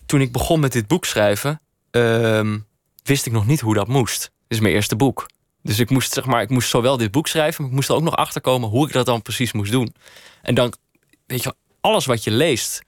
Toen 0.05 0.21
ik 0.21 0.31
begon 0.31 0.59
met 0.59 0.71
dit 0.71 0.87
boek 0.87 1.05
schrijven. 1.05 1.61
ehm, 1.91 2.59
wist 3.03 3.25
ik 3.25 3.31
nog 3.31 3.45
niet 3.45 3.59
hoe 3.59 3.73
dat 3.73 3.87
moest. 3.87 4.21
Dit 4.21 4.31
is 4.47 4.59
mijn 4.59 4.73
eerste 4.73 4.95
boek. 4.95 5.25
Dus 5.63 5.79
ik 5.79 5.89
moest, 5.89 6.13
zeg 6.13 6.25
maar, 6.25 6.41
ik 6.41 6.49
moest 6.49 6.69
zowel 6.69 6.97
dit 6.97 7.11
boek 7.11 7.27
schrijven. 7.27 7.61
maar 7.61 7.69
ik 7.69 7.75
moest 7.75 7.89
er 7.89 7.95
ook 7.95 8.01
nog 8.01 8.15
achter 8.15 8.41
komen 8.41 8.69
hoe 8.69 8.87
ik 8.87 8.93
dat 8.93 9.05
dan 9.05 9.21
precies 9.21 9.51
moest 9.51 9.71
doen. 9.71 9.93
En 10.41 10.55
dan, 10.55 10.73
weet 11.27 11.43
je, 11.43 11.55
alles 11.81 12.05
wat 12.05 12.23
je 12.23 12.31
leest. 12.31 12.81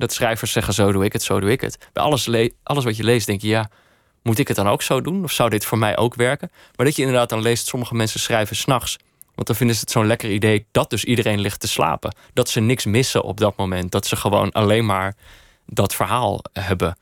Dat 0.00 0.12
schrijvers 0.12 0.52
zeggen: 0.52 0.74
zo 0.74 0.92
doe 0.92 1.04
ik 1.04 1.12
het, 1.12 1.22
zo 1.22 1.40
doe 1.40 1.50
ik 1.50 1.60
het. 1.60 1.78
Bij 1.92 2.02
alles, 2.02 2.26
le- 2.26 2.50
alles 2.62 2.84
wat 2.84 2.96
je 2.96 3.04
leest, 3.04 3.26
denk 3.26 3.40
je: 3.40 3.48
ja, 3.48 3.70
moet 4.22 4.38
ik 4.38 4.48
het 4.48 4.56
dan 4.56 4.68
ook 4.68 4.82
zo 4.82 5.00
doen? 5.00 5.24
Of 5.24 5.32
zou 5.32 5.50
dit 5.50 5.64
voor 5.64 5.78
mij 5.78 5.96
ook 5.96 6.14
werken? 6.14 6.50
Maar 6.76 6.86
dat 6.86 6.96
je 6.96 7.02
inderdaad 7.02 7.28
dan 7.28 7.42
leest: 7.42 7.66
sommige 7.66 7.94
mensen 7.94 8.20
schrijven 8.20 8.56
s'nachts. 8.56 8.96
Want 9.34 9.46
dan 9.46 9.56
vinden 9.56 9.76
ze 9.76 9.80
het 9.80 9.90
zo'n 9.90 10.06
lekker 10.06 10.30
idee 10.30 10.66
dat 10.70 10.90
dus 10.90 11.04
iedereen 11.04 11.40
ligt 11.40 11.60
te 11.60 11.68
slapen. 11.68 12.14
Dat 12.32 12.48
ze 12.48 12.60
niks 12.60 12.84
missen 12.84 13.22
op 13.22 13.38
dat 13.40 13.56
moment. 13.56 13.90
Dat 13.90 14.06
ze 14.06 14.16
gewoon 14.16 14.50
alleen 14.52 14.86
maar 14.86 15.14
dat 15.66 15.94
verhaal 15.94 16.40
hebben. 16.52 16.98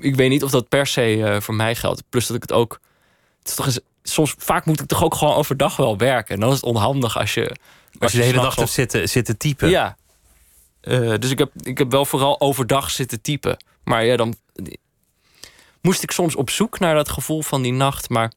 Ik 0.00 0.16
weet 0.16 0.30
niet 0.30 0.42
of 0.42 0.50
dat 0.50 0.68
per 0.68 0.86
se 0.86 1.24
eh, 1.24 1.40
voor 1.40 1.54
mij 1.54 1.74
geldt. 1.74 2.02
Plus 2.08 2.26
dat 2.26 2.36
ik 2.36 2.42
het 2.42 2.52
ook. 2.52 2.80
Het 3.38 3.48
is 3.48 3.54
toch 3.54 3.66
eens, 3.66 3.80
soms, 4.02 4.34
vaak 4.38 4.64
moet 4.64 4.80
ik 4.80 4.86
toch 4.86 5.04
ook 5.04 5.14
gewoon 5.14 5.34
overdag 5.34 5.76
wel 5.76 5.96
werken. 5.96 6.34
En 6.34 6.40
dan 6.40 6.48
is 6.48 6.54
het 6.56 6.64
onhandig 6.64 7.18
als 7.18 7.34
je. 7.34 7.56
Als 7.98 8.12
je 8.12 8.18
de 8.18 8.24
hele 8.24 8.40
dag 8.40 8.56
hebt 8.56 8.70
zitten, 8.70 9.08
zitten 9.08 9.36
typen. 9.36 9.68
Ja. 9.68 9.96
Eh, 10.84 11.14
dus 11.18 11.30
ik 11.30 11.38
heb, 11.38 11.50
ik 11.62 11.78
heb 11.78 11.90
wel 11.90 12.04
vooral 12.04 12.40
overdag 12.40 12.90
zitten 12.90 13.20
typen. 13.20 13.56
Maar 13.84 14.04
ja, 14.04 14.16
dan 14.16 14.34
moest 15.82 16.02
ik 16.02 16.10
soms 16.10 16.34
op 16.36 16.50
zoek 16.50 16.78
naar 16.78 16.94
dat 16.94 17.08
gevoel 17.08 17.42
van 17.42 17.62
die 17.62 17.72
nacht. 17.72 18.08
Maar 18.08 18.32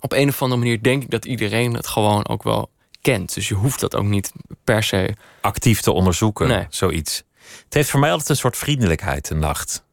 op 0.00 0.12
een 0.12 0.28
of 0.28 0.42
andere 0.42 0.60
manier 0.60 0.82
denk 0.82 1.02
ik 1.02 1.10
dat 1.10 1.24
iedereen 1.24 1.74
het 1.74 1.86
gewoon 1.86 2.28
ook 2.28 2.42
wel 2.42 2.70
kent. 3.00 3.34
Dus 3.34 3.48
je 3.48 3.54
hoeft 3.54 3.80
dat 3.80 3.96
ook 3.96 4.04
niet 4.04 4.32
per 4.64 4.82
se. 4.82 5.14
Actief 5.40 5.80
te 5.80 5.92
onderzoeken, 5.92 6.48
Nee. 6.48 6.66
zoiets. 6.70 7.22
Het 7.64 7.74
heeft 7.74 7.90
voor 7.90 8.00
mij 8.00 8.10
altijd 8.10 8.28
een 8.28 8.36
soort 8.36 8.56
vriendelijkheid, 8.56 9.28
de 9.28 9.34
nacht. 9.34 9.84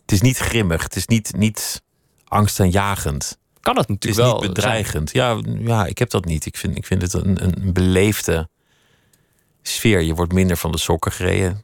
Het 0.00 0.12
is 0.12 0.20
niet 0.20 0.36
grimmig, 0.38 0.82
het 0.82 0.96
is 0.96 1.06
niet, 1.06 1.32
niet 1.36 1.82
angstaanjagend. 2.24 3.38
Kan 3.60 3.74
dat 3.74 3.88
Het 3.88 4.04
is 4.04 4.08
natuurlijk 4.10 4.32
wel. 4.32 4.40
niet 4.48 4.54
bedreigend. 4.54 5.12
Ja, 5.12 5.40
ja, 5.58 5.86
ik 5.86 5.98
heb 5.98 6.10
dat 6.10 6.24
niet. 6.24 6.46
Ik 6.46 6.56
vind, 6.56 6.76
ik 6.76 6.86
vind 6.86 7.02
het 7.02 7.12
een, 7.12 7.44
een 7.44 7.72
beleefde 7.72 8.48
sfeer. 9.68 10.00
Je 10.00 10.14
wordt 10.14 10.32
minder 10.32 10.56
van 10.56 10.72
de 10.72 10.78
sokken 10.78 11.12
gereden. 11.12 11.62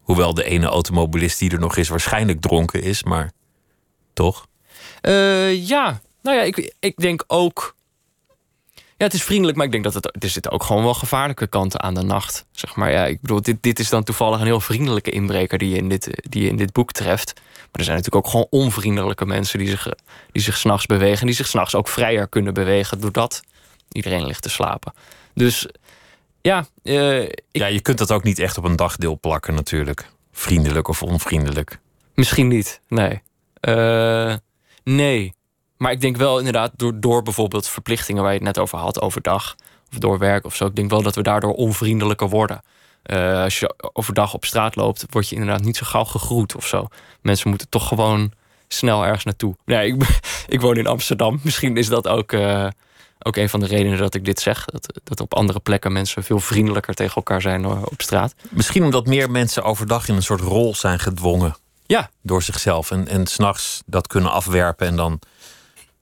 Hoewel 0.00 0.34
de 0.34 0.44
ene 0.44 0.66
automobilist 0.66 1.38
die 1.38 1.50
er 1.50 1.58
nog 1.58 1.76
is 1.76 1.88
waarschijnlijk 1.88 2.40
dronken 2.40 2.82
is, 2.82 3.02
maar 3.02 3.32
toch? 4.12 4.46
Eh, 5.00 5.68
ja, 5.68 6.00
nou 6.22 6.36
ja, 6.36 6.42
ik, 6.42 6.74
ik 6.80 6.96
denk 6.96 7.24
ook. 7.26 7.74
Ja, 8.74 9.04
het 9.04 9.14
is 9.14 9.22
vriendelijk, 9.22 9.56
maar 9.56 9.66
ik 9.66 9.72
denk 9.72 9.84
dat 9.84 9.94
het, 9.94 10.22
er 10.22 10.28
zitten 10.28 10.52
ook 10.52 10.62
gewoon 10.62 10.82
wel 10.82 10.94
gevaarlijke 10.94 11.46
kanten 11.46 11.82
aan 11.82 11.94
de 11.94 12.02
nacht. 12.02 12.46
Zeg 12.52 12.76
maar, 12.76 12.90
ja, 12.92 13.06
ik 13.06 13.20
bedoel, 13.20 13.42
dit, 13.42 13.56
dit 13.60 13.78
is 13.78 13.88
dan 13.88 14.04
toevallig 14.04 14.40
een 14.40 14.46
heel 14.46 14.60
vriendelijke 14.60 15.10
inbreker 15.10 15.58
die 15.58 15.70
je 15.70 15.76
in 15.76 15.88
dit, 15.88 16.08
die 16.28 16.42
je 16.42 16.48
in 16.48 16.56
dit 16.56 16.72
boek 16.72 16.92
treft. 16.92 17.32
Maar 17.34 17.72
er 17.72 17.84
zijn 17.84 17.96
natuurlijk 17.96 18.24
ook 18.26 18.30
gewoon 18.30 18.46
onvriendelijke 18.50 19.26
mensen 19.26 19.58
die 19.58 19.68
zich, 19.68 19.88
die 20.32 20.42
zich 20.42 20.56
s'nachts 20.56 20.86
bewegen. 20.86 21.20
En 21.20 21.26
die 21.26 21.34
zich 21.34 21.46
s'nachts 21.46 21.74
ook 21.74 21.88
vrijer 21.88 22.28
kunnen 22.28 22.54
bewegen 22.54 23.00
doordat 23.00 23.42
iedereen 23.92 24.26
ligt 24.26 24.42
te 24.42 24.48
slapen. 24.48 24.94
Dus 25.34 25.68
ja, 26.44 26.66
eh, 26.82 27.22
ik, 27.22 27.42
Ja, 27.50 27.66
je 27.66 27.80
kunt 27.80 27.98
dat 27.98 28.12
ook 28.12 28.22
niet 28.22 28.38
echt 28.38 28.58
op 28.58 28.64
een 28.64 28.76
dagdeel 28.76 29.18
plakken 29.20 29.54
natuurlijk. 29.54 30.10
Vriendelijk 30.32 30.88
of 30.88 31.02
onvriendelijk. 31.02 31.78
Misschien 32.14 32.48
niet, 32.48 32.80
nee. 32.88 33.22
Eh, 33.60 34.34
nee. 34.82 35.34
Maar 35.76 35.92
ik 35.92 36.00
denk 36.00 36.16
wel 36.16 36.38
inderdaad, 36.38 36.72
door, 36.76 37.00
door 37.00 37.22
bijvoorbeeld 37.22 37.68
verplichtingen 37.68 38.22
waar 38.22 38.32
je 38.32 38.38
het 38.38 38.46
net 38.46 38.58
over 38.58 38.78
had, 38.78 39.00
overdag 39.00 39.54
of 39.92 39.98
door 39.98 40.18
werk 40.18 40.44
of 40.44 40.54
zo. 40.54 40.66
Ik 40.66 40.76
denk 40.76 40.90
wel 40.90 41.02
dat 41.02 41.14
we 41.14 41.22
daardoor 41.22 41.52
onvriendelijker 41.52 42.28
worden. 42.28 42.62
Eh, 43.02 43.42
als 43.42 43.60
je 43.60 43.74
overdag 43.92 44.34
op 44.34 44.44
straat 44.44 44.76
loopt, 44.76 45.04
word 45.10 45.28
je 45.28 45.34
inderdaad 45.36 45.64
niet 45.64 45.76
zo 45.76 45.86
gauw 45.86 46.04
gegroet 46.04 46.56
of 46.56 46.66
zo. 46.66 46.86
Mensen 47.22 47.48
moeten 47.48 47.68
toch 47.68 47.88
gewoon 47.88 48.32
snel 48.68 49.04
ergens 49.04 49.24
naartoe. 49.24 49.56
Nee, 49.64 49.92
ik, 49.92 50.20
ik 50.54 50.60
woon 50.60 50.76
in 50.76 50.86
Amsterdam. 50.86 51.40
Misschien 51.42 51.76
is 51.76 51.88
dat 51.88 52.08
ook, 52.08 52.32
ook 53.18 53.36
een 53.36 53.48
van 53.48 53.60
de 53.60 53.66
redenen 53.66 53.98
dat 53.98 54.14
ik 54.14 54.24
dit 54.24 54.40
zeg. 54.40 54.64
Dat, 54.64 55.00
dat 55.04 55.20
op 55.20 55.34
andere 55.34 55.60
plekken 55.60 55.92
mensen 55.92 56.24
veel 56.24 56.40
vriendelijker 56.40 56.94
tegen 56.94 57.14
elkaar 57.14 57.40
zijn 57.40 57.64
eh, 57.64 57.82
op 57.84 58.02
straat. 58.02 58.34
Misschien 58.50 58.84
omdat 58.84 59.06
meer 59.06 59.30
mensen 59.30 59.62
overdag 59.62 60.08
in 60.08 60.14
een 60.14 60.22
soort 60.22 60.40
rol 60.40 60.74
zijn 60.74 60.98
gedwongen 60.98 61.56
Ja, 61.86 62.10
door 62.22 62.42
zichzelf. 62.42 62.90
En, 62.90 63.08
en 63.08 63.26
s'nachts 63.26 63.82
dat 63.86 64.06
kunnen 64.06 64.30
afwerpen 64.32 64.86
en 64.86 64.96
dan 64.96 65.20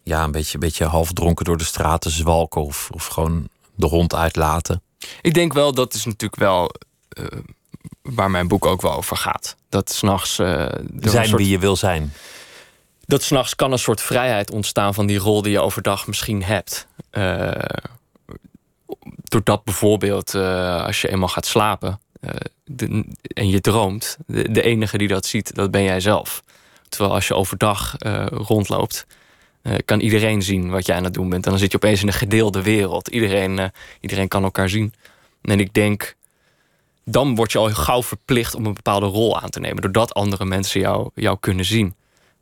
ja, 0.02 0.24
een 0.24 0.32
beetje, 0.32 0.58
beetje 0.58 0.84
half 0.84 1.12
dronken 1.12 1.44
door 1.44 1.56
de 1.56 1.64
straten 1.64 2.10
zwalken. 2.10 2.62
Of, 2.62 2.88
of 2.92 3.06
gewoon 3.06 3.48
de 3.74 3.86
hond 3.86 4.14
uitlaten. 4.14 4.82
Ik 5.20 5.34
denk 5.34 5.52
wel, 5.52 5.74
dat 5.74 5.94
is 5.94 6.04
natuurlijk 6.04 6.40
wel 6.40 6.70
eh, 7.08 7.24
waar 8.02 8.30
mijn 8.30 8.48
boek 8.48 8.66
ook 8.66 8.82
wel 8.82 8.92
over 8.92 9.16
gaat. 9.16 9.56
Dat 9.68 9.92
s'nachts. 9.92 10.38
eh 10.38 10.66
Zijn 11.00 11.26
soort, 11.26 11.40
wie 11.40 11.50
je 11.50 11.58
wil 11.58 11.76
zijn. 11.76 12.12
Dat 13.06 13.22
s'nachts 13.22 13.54
kan 13.54 13.72
een 13.72 13.78
soort 13.78 14.00
vrijheid 14.00 14.50
ontstaan 14.50 14.94
van 14.94 15.06
die 15.06 15.18
rol 15.18 15.42
die 15.42 15.52
je 15.52 15.60
overdag 15.60 16.06
misschien 16.06 16.42
hebt. 16.42 16.86
Eh, 17.10 17.50
doordat 19.24 19.64
bijvoorbeeld 19.64 20.34
eh, 20.34 20.84
als 20.84 21.00
je 21.00 21.08
eenmaal 21.08 21.28
gaat 21.28 21.46
slapen 21.46 22.00
eh, 22.20 22.30
en 23.22 23.48
je 23.48 23.60
droomt, 23.60 24.16
de, 24.26 24.62
enige 24.62 24.98
die 24.98 25.08
dat 25.08 25.26
ziet, 25.26 25.54
dat 25.54 25.70
ben 25.70 25.82
jij 25.82 26.00
zelf. 26.00 26.42
Terwijl 26.88 27.14
als 27.14 27.28
je 27.28 27.34
overdag 27.34 27.96
rondloopt, 28.30 29.06
kan 29.84 30.00
iedereen 30.00 30.42
zien 30.42 30.70
wat 30.70 30.86
jij 30.86 30.96
aan 30.96 31.04
het 31.04 31.14
doen 31.14 31.28
bent. 31.28 31.44
En 31.44 31.50
dan 31.50 31.60
zit 31.60 31.70
je 31.70 31.76
opeens 31.76 32.00
in 32.00 32.06
een 32.06 32.12
gedeelde 32.12 32.62
wereld. 32.62 33.08
Iedereen, 33.08 33.72
iedereen 34.00 34.28
kan 34.28 34.42
elkaar 34.42 34.68
zien. 34.68 34.94
En 35.42 35.60
ik 35.60 35.74
denk, 35.74 36.16
dan 37.04 37.34
word 37.34 37.52
je 37.52 37.58
al 37.58 37.70
gauw 37.70 38.02
verplicht 38.02 38.54
om 38.54 38.66
een 38.66 38.74
bepaalde 38.74 39.06
rol 39.06 39.40
aan 39.40 39.50
te 39.50 39.60
nemen. 39.60 39.82
Doordat 39.82 40.14
andere 40.14 40.44
mensen 40.44 40.80
jou, 40.80 41.10
jou 41.14 41.36
kunnen 41.40 41.64
zien. 41.64 41.94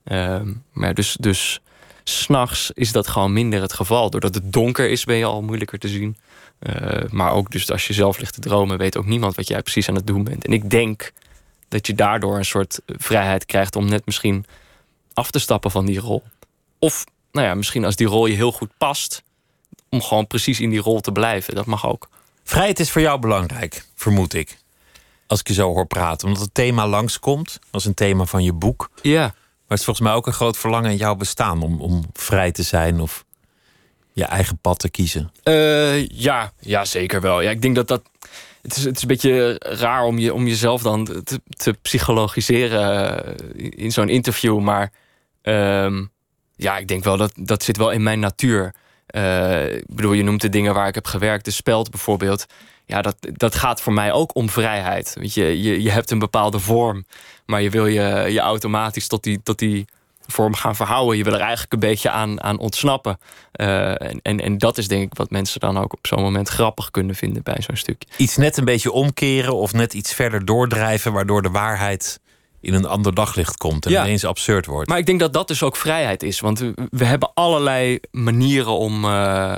Ehm, 0.04 0.52
maar 0.73 0.95
dus, 0.95 1.16
dus 1.21 1.61
S'nachts 2.04 2.71
is 2.75 2.92
dat 2.92 3.09
gewoon 3.09 3.33
minder 3.33 3.61
het 3.61 3.73
geval. 3.73 4.11
Doordat 4.11 4.35
het 4.35 4.52
donker 4.52 4.90
is, 4.90 5.04
ben 5.04 5.16
je 5.16 5.25
al 5.25 5.42
moeilijker 5.42 5.78
te 5.78 5.88
zien. 5.88 6.16
Uh, 6.61 7.02
maar 7.11 7.33
ook 7.33 7.50
dus 7.50 7.71
als 7.71 7.87
je 7.87 7.92
zelf 7.92 8.19
ligt 8.19 8.35
te 8.35 8.40
dromen, 8.40 8.78
weet 8.78 8.97
ook 8.97 9.07
niemand 9.07 9.35
wat 9.35 9.49
jij 9.49 9.62
precies 9.62 9.88
aan 9.88 9.95
het 9.95 10.07
doen 10.07 10.25
bent. 10.25 10.45
En 10.45 10.52
ik 10.52 10.71
denk 10.71 11.12
dat 11.69 11.87
je 11.87 11.95
daardoor 11.95 12.37
een 12.37 12.45
soort 12.45 12.80
vrijheid 12.87 13.47
krijgt 13.47 13.76
om 13.76 13.88
net 13.88 14.07
misschien 14.07 14.45
af 15.12 15.30
te 15.30 15.38
stappen 15.38 15.71
van 15.71 15.87
die 15.87 15.99
rol. 15.99 16.23
Of 16.78 17.04
nou 17.33 17.47
ja, 17.47 17.54
misschien 17.54 17.85
als 17.85 17.97
die 17.97 18.07
rol 18.07 18.26
je 18.26 18.35
heel 18.35 18.52
goed 18.52 18.71
past, 18.78 19.23
om 19.88 20.02
gewoon 20.02 20.26
precies 20.26 20.61
in 20.61 20.71
die 20.71 20.80
rol 20.80 21.00
te 21.00 21.12
blijven. 21.12 21.54
Dat 21.54 21.66
mag 21.66 21.87
ook. 21.87 22.09
Vrijheid 22.45 22.80
is 22.80 22.90
voor 22.90 23.02
jou 23.02 23.19
belangrijk, 23.19 23.87
vermoed 23.95 24.35
ik. 24.35 24.59
Als 25.26 25.40
ik 25.40 25.49
je 25.49 25.54
zo 25.54 25.73
hoor 25.73 25.87
praten. 25.87 26.26
Omdat 26.26 26.42
het 26.42 26.54
thema 26.54 26.87
langskomt. 26.87 27.59
als 27.71 27.85
een 27.85 27.95
thema 27.95 28.25
van 28.25 28.45
je 28.45 28.52
boek. 28.52 28.90
Ja. 29.02 29.35
Maar 29.71 29.79
het 29.79 29.89
is 29.89 29.95
volgens 29.95 30.09
mij 30.09 30.17
ook 30.17 30.27
een 30.27 30.41
groot 30.41 30.57
verlangen 30.57 30.91
in 30.91 30.97
jouw 30.97 31.15
bestaan 31.15 31.62
om, 31.62 31.81
om 31.81 32.05
vrij 32.12 32.53
te 32.53 32.62
zijn 32.62 33.00
of 33.00 33.25
je 34.12 34.25
eigen 34.25 34.59
pad 34.59 34.79
te 34.79 34.91
kiezen. 34.91 35.33
Uh, 35.45 36.07
ja, 36.07 36.53
ja, 36.61 36.85
zeker 36.85 37.21
wel. 37.21 37.41
Ja, 37.41 37.50
ik 37.50 37.62
denk 37.62 37.75
dat 37.75 37.89
dat. 37.89 38.03
Het 38.62 38.77
is, 38.77 38.85
het 38.85 38.97
is 38.97 39.03
een 39.03 39.09
beetje 39.09 39.57
raar 39.59 40.05
om, 40.05 40.19
je, 40.19 40.35
om 40.35 40.47
jezelf 40.47 40.83
dan 40.83 41.05
te, 41.05 41.41
te 41.49 41.73
psychologiseren 41.83 43.25
eh, 43.25 43.71
in 43.71 43.93
zo'n 43.93 44.09
interview. 44.09 44.59
Maar 44.59 44.93
uh, 45.43 45.99
ja, 46.57 46.79
ik 46.79 46.89
denk 46.89 47.05
wel 47.05 47.17
dat 47.17 47.33
dat 47.35 47.62
zit 47.62 47.77
wel 47.77 47.91
in 47.91 48.03
mijn 48.03 48.21
natuur. 48.21 48.75
Uh, 49.15 49.75
ik 49.75 49.95
bedoel, 49.95 50.12
je 50.12 50.23
noemt 50.23 50.41
de 50.41 50.49
dingen 50.49 50.75
waar 50.75 50.89
ik 50.89 50.95
heb 50.95 51.07
gewerkt, 51.07 51.45
de 51.45 51.50
speld 51.50 51.91
bijvoorbeeld. 51.91 52.47
Ja, 52.90 53.02
dat, 53.02 53.16
dat 53.20 53.54
gaat 53.54 53.80
voor 53.80 53.92
mij 53.92 54.12
ook 54.12 54.35
om 54.35 54.49
vrijheid. 54.49 55.16
Weet 55.18 55.35
je, 55.35 55.62
je, 55.62 55.82
je 55.82 55.90
hebt 55.90 56.11
een 56.11 56.18
bepaalde 56.18 56.59
vorm, 56.59 57.04
maar 57.47 57.62
je 57.62 57.70
wil 57.70 57.87
je, 57.87 58.26
je 58.28 58.40
automatisch 58.40 59.06
tot 59.06 59.23
die, 59.23 59.40
tot 59.42 59.59
die 59.59 59.87
vorm 60.26 60.54
gaan 60.54 60.76
verhouden. 60.76 61.16
Je 61.16 61.25
wil 61.25 61.32
er 61.32 61.40
eigenlijk 61.40 61.73
een 61.73 61.78
beetje 61.78 62.11
aan, 62.11 62.42
aan 62.42 62.59
ontsnappen. 62.59 63.18
Uh, 63.56 64.02
en, 64.02 64.20
en, 64.23 64.40
en 64.40 64.59
dat 64.59 64.78
is 64.78 64.88
denk 64.88 65.02
ik 65.02 65.18
wat 65.18 65.30
mensen 65.30 65.61
dan 65.61 65.78
ook 65.78 65.92
op 65.92 66.06
zo'n 66.06 66.23
moment 66.23 66.49
grappig 66.49 66.90
kunnen 66.90 67.14
vinden 67.14 67.42
bij 67.42 67.56
zo'n 67.59 67.76
stukje. 67.76 68.09
Iets 68.16 68.37
net 68.37 68.56
een 68.56 68.64
beetje 68.64 68.92
omkeren 68.92 69.54
of 69.56 69.73
net 69.73 69.94
iets 69.94 70.14
verder 70.14 70.44
doordrijven, 70.44 71.12
waardoor 71.12 71.42
de 71.42 71.50
waarheid 71.50 72.20
in 72.61 72.75
een 72.75 72.87
ander 72.87 73.14
daglicht 73.14 73.57
komt 73.57 73.87
en 73.87 73.93
ineens 73.93 74.25
absurd 74.25 74.67
wordt. 74.67 74.88
Maar 74.88 74.99
ik 74.99 75.07
denk 75.07 75.21
dat 75.21 75.33
dat 75.33 75.49
dus 75.49 75.62
ook 75.62 75.76
vrijheid 75.76 76.23
is. 76.23 76.40
Want 76.40 76.59
we, 76.90 77.05
hebben 77.05 77.31
allerlei 77.35 78.00
manieren 78.11 78.73
om, 78.73 79.05
uh, 79.05 79.55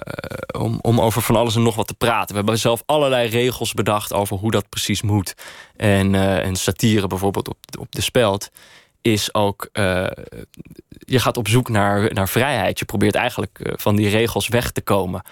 om, 0.59 0.79
om 0.83 1.01
over 1.01 1.23
van 1.23 1.37
alles 1.37 1.55
en 1.55 1.63
nog 1.63 1.75
wat 1.75 1.87
te 1.87 1.95
praten. 1.95 2.29
We 2.29 2.35
hebben 2.35 2.59
zelf 2.59 2.83
allerlei 2.87 3.29
regels 3.29 3.75
bedacht 3.75 4.13
over 4.13 4.37
hoe 4.37 4.51
dat 4.51 4.69
precies 4.69 5.03
moet. 5.03 5.35
En, 5.77 6.15
uh, 6.15 6.45
en 6.45 6.57
satire 6.57 7.07
bijvoorbeeld 7.07 7.49
op, 7.49 7.57
op 7.79 7.93
de 7.93 8.03
speld 8.03 8.51
is 9.01 9.35
ook... 9.35 9.69
Uh, 9.73 10.07
je 10.89 11.19
gaat 11.19 11.37
op 11.37 11.49
zoek 11.49 11.69
naar, 11.69 12.15
naar 12.15 12.29
vrijheid. 12.29 12.79
Je 12.79 12.85
probeert 12.85 13.15
eigenlijk 13.15 13.59
van 13.63 13.97
die 13.97 14.09
regels 14.09 14.49
weg 14.49 14.71
te 14.71 14.81
komen. 14.81 15.23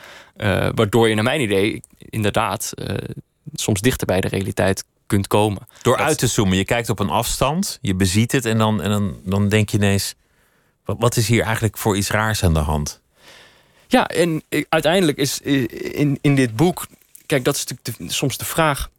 waardoor 0.74 1.08
je 1.08 1.14
naar 1.14 1.24
mijn 1.24 1.40
idee 1.40 1.82
inderdaad 1.98 2.72
soms 3.54 3.80
dichter 3.80 4.06
bij 4.06 4.20
de 4.20 4.28
realiteit 4.28 4.84
kunt 5.10 5.26
komen. 5.26 5.66
Door 5.82 5.96
uit 5.96 6.18
te 6.18 6.26
zoomen, 6.26 6.56
je 6.56 6.64
kijkt 6.64 6.88
op 6.88 6.98
een 6.98 7.10
afstand, 7.10 7.78
je 7.80 7.94
beziet 7.94 8.32
het 8.32 8.44
en 8.44 8.58
dan, 8.58 8.82
en 8.82 8.90
dan, 8.90 9.20
dan 9.24 9.48
denk 9.48 9.68
je 9.68 9.76
ineens: 9.76 10.14
wat, 10.84 10.96
wat 10.98 11.16
is 11.16 11.28
hier 11.28 11.42
eigenlijk 11.42 11.78
voor 11.78 11.96
iets 11.96 12.10
raars 12.10 12.44
aan 12.44 12.54
de 12.54 12.60
hand? 12.60 13.00
Ja, 13.86 14.08
en 14.08 14.42
uiteindelijk 14.68 15.18
is 15.18 15.40
in, 15.40 16.18
in 16.20 16.34
dit 16.34 16.56
boek, 16.56 16.86
kijk, 17.26 17.44
dat 17.44 17.56
is 17.56 17.64
natuurlijk 17.64 18.12
soms 18.12 18.36
de 18.38 18.44
vraag 18.44 18.90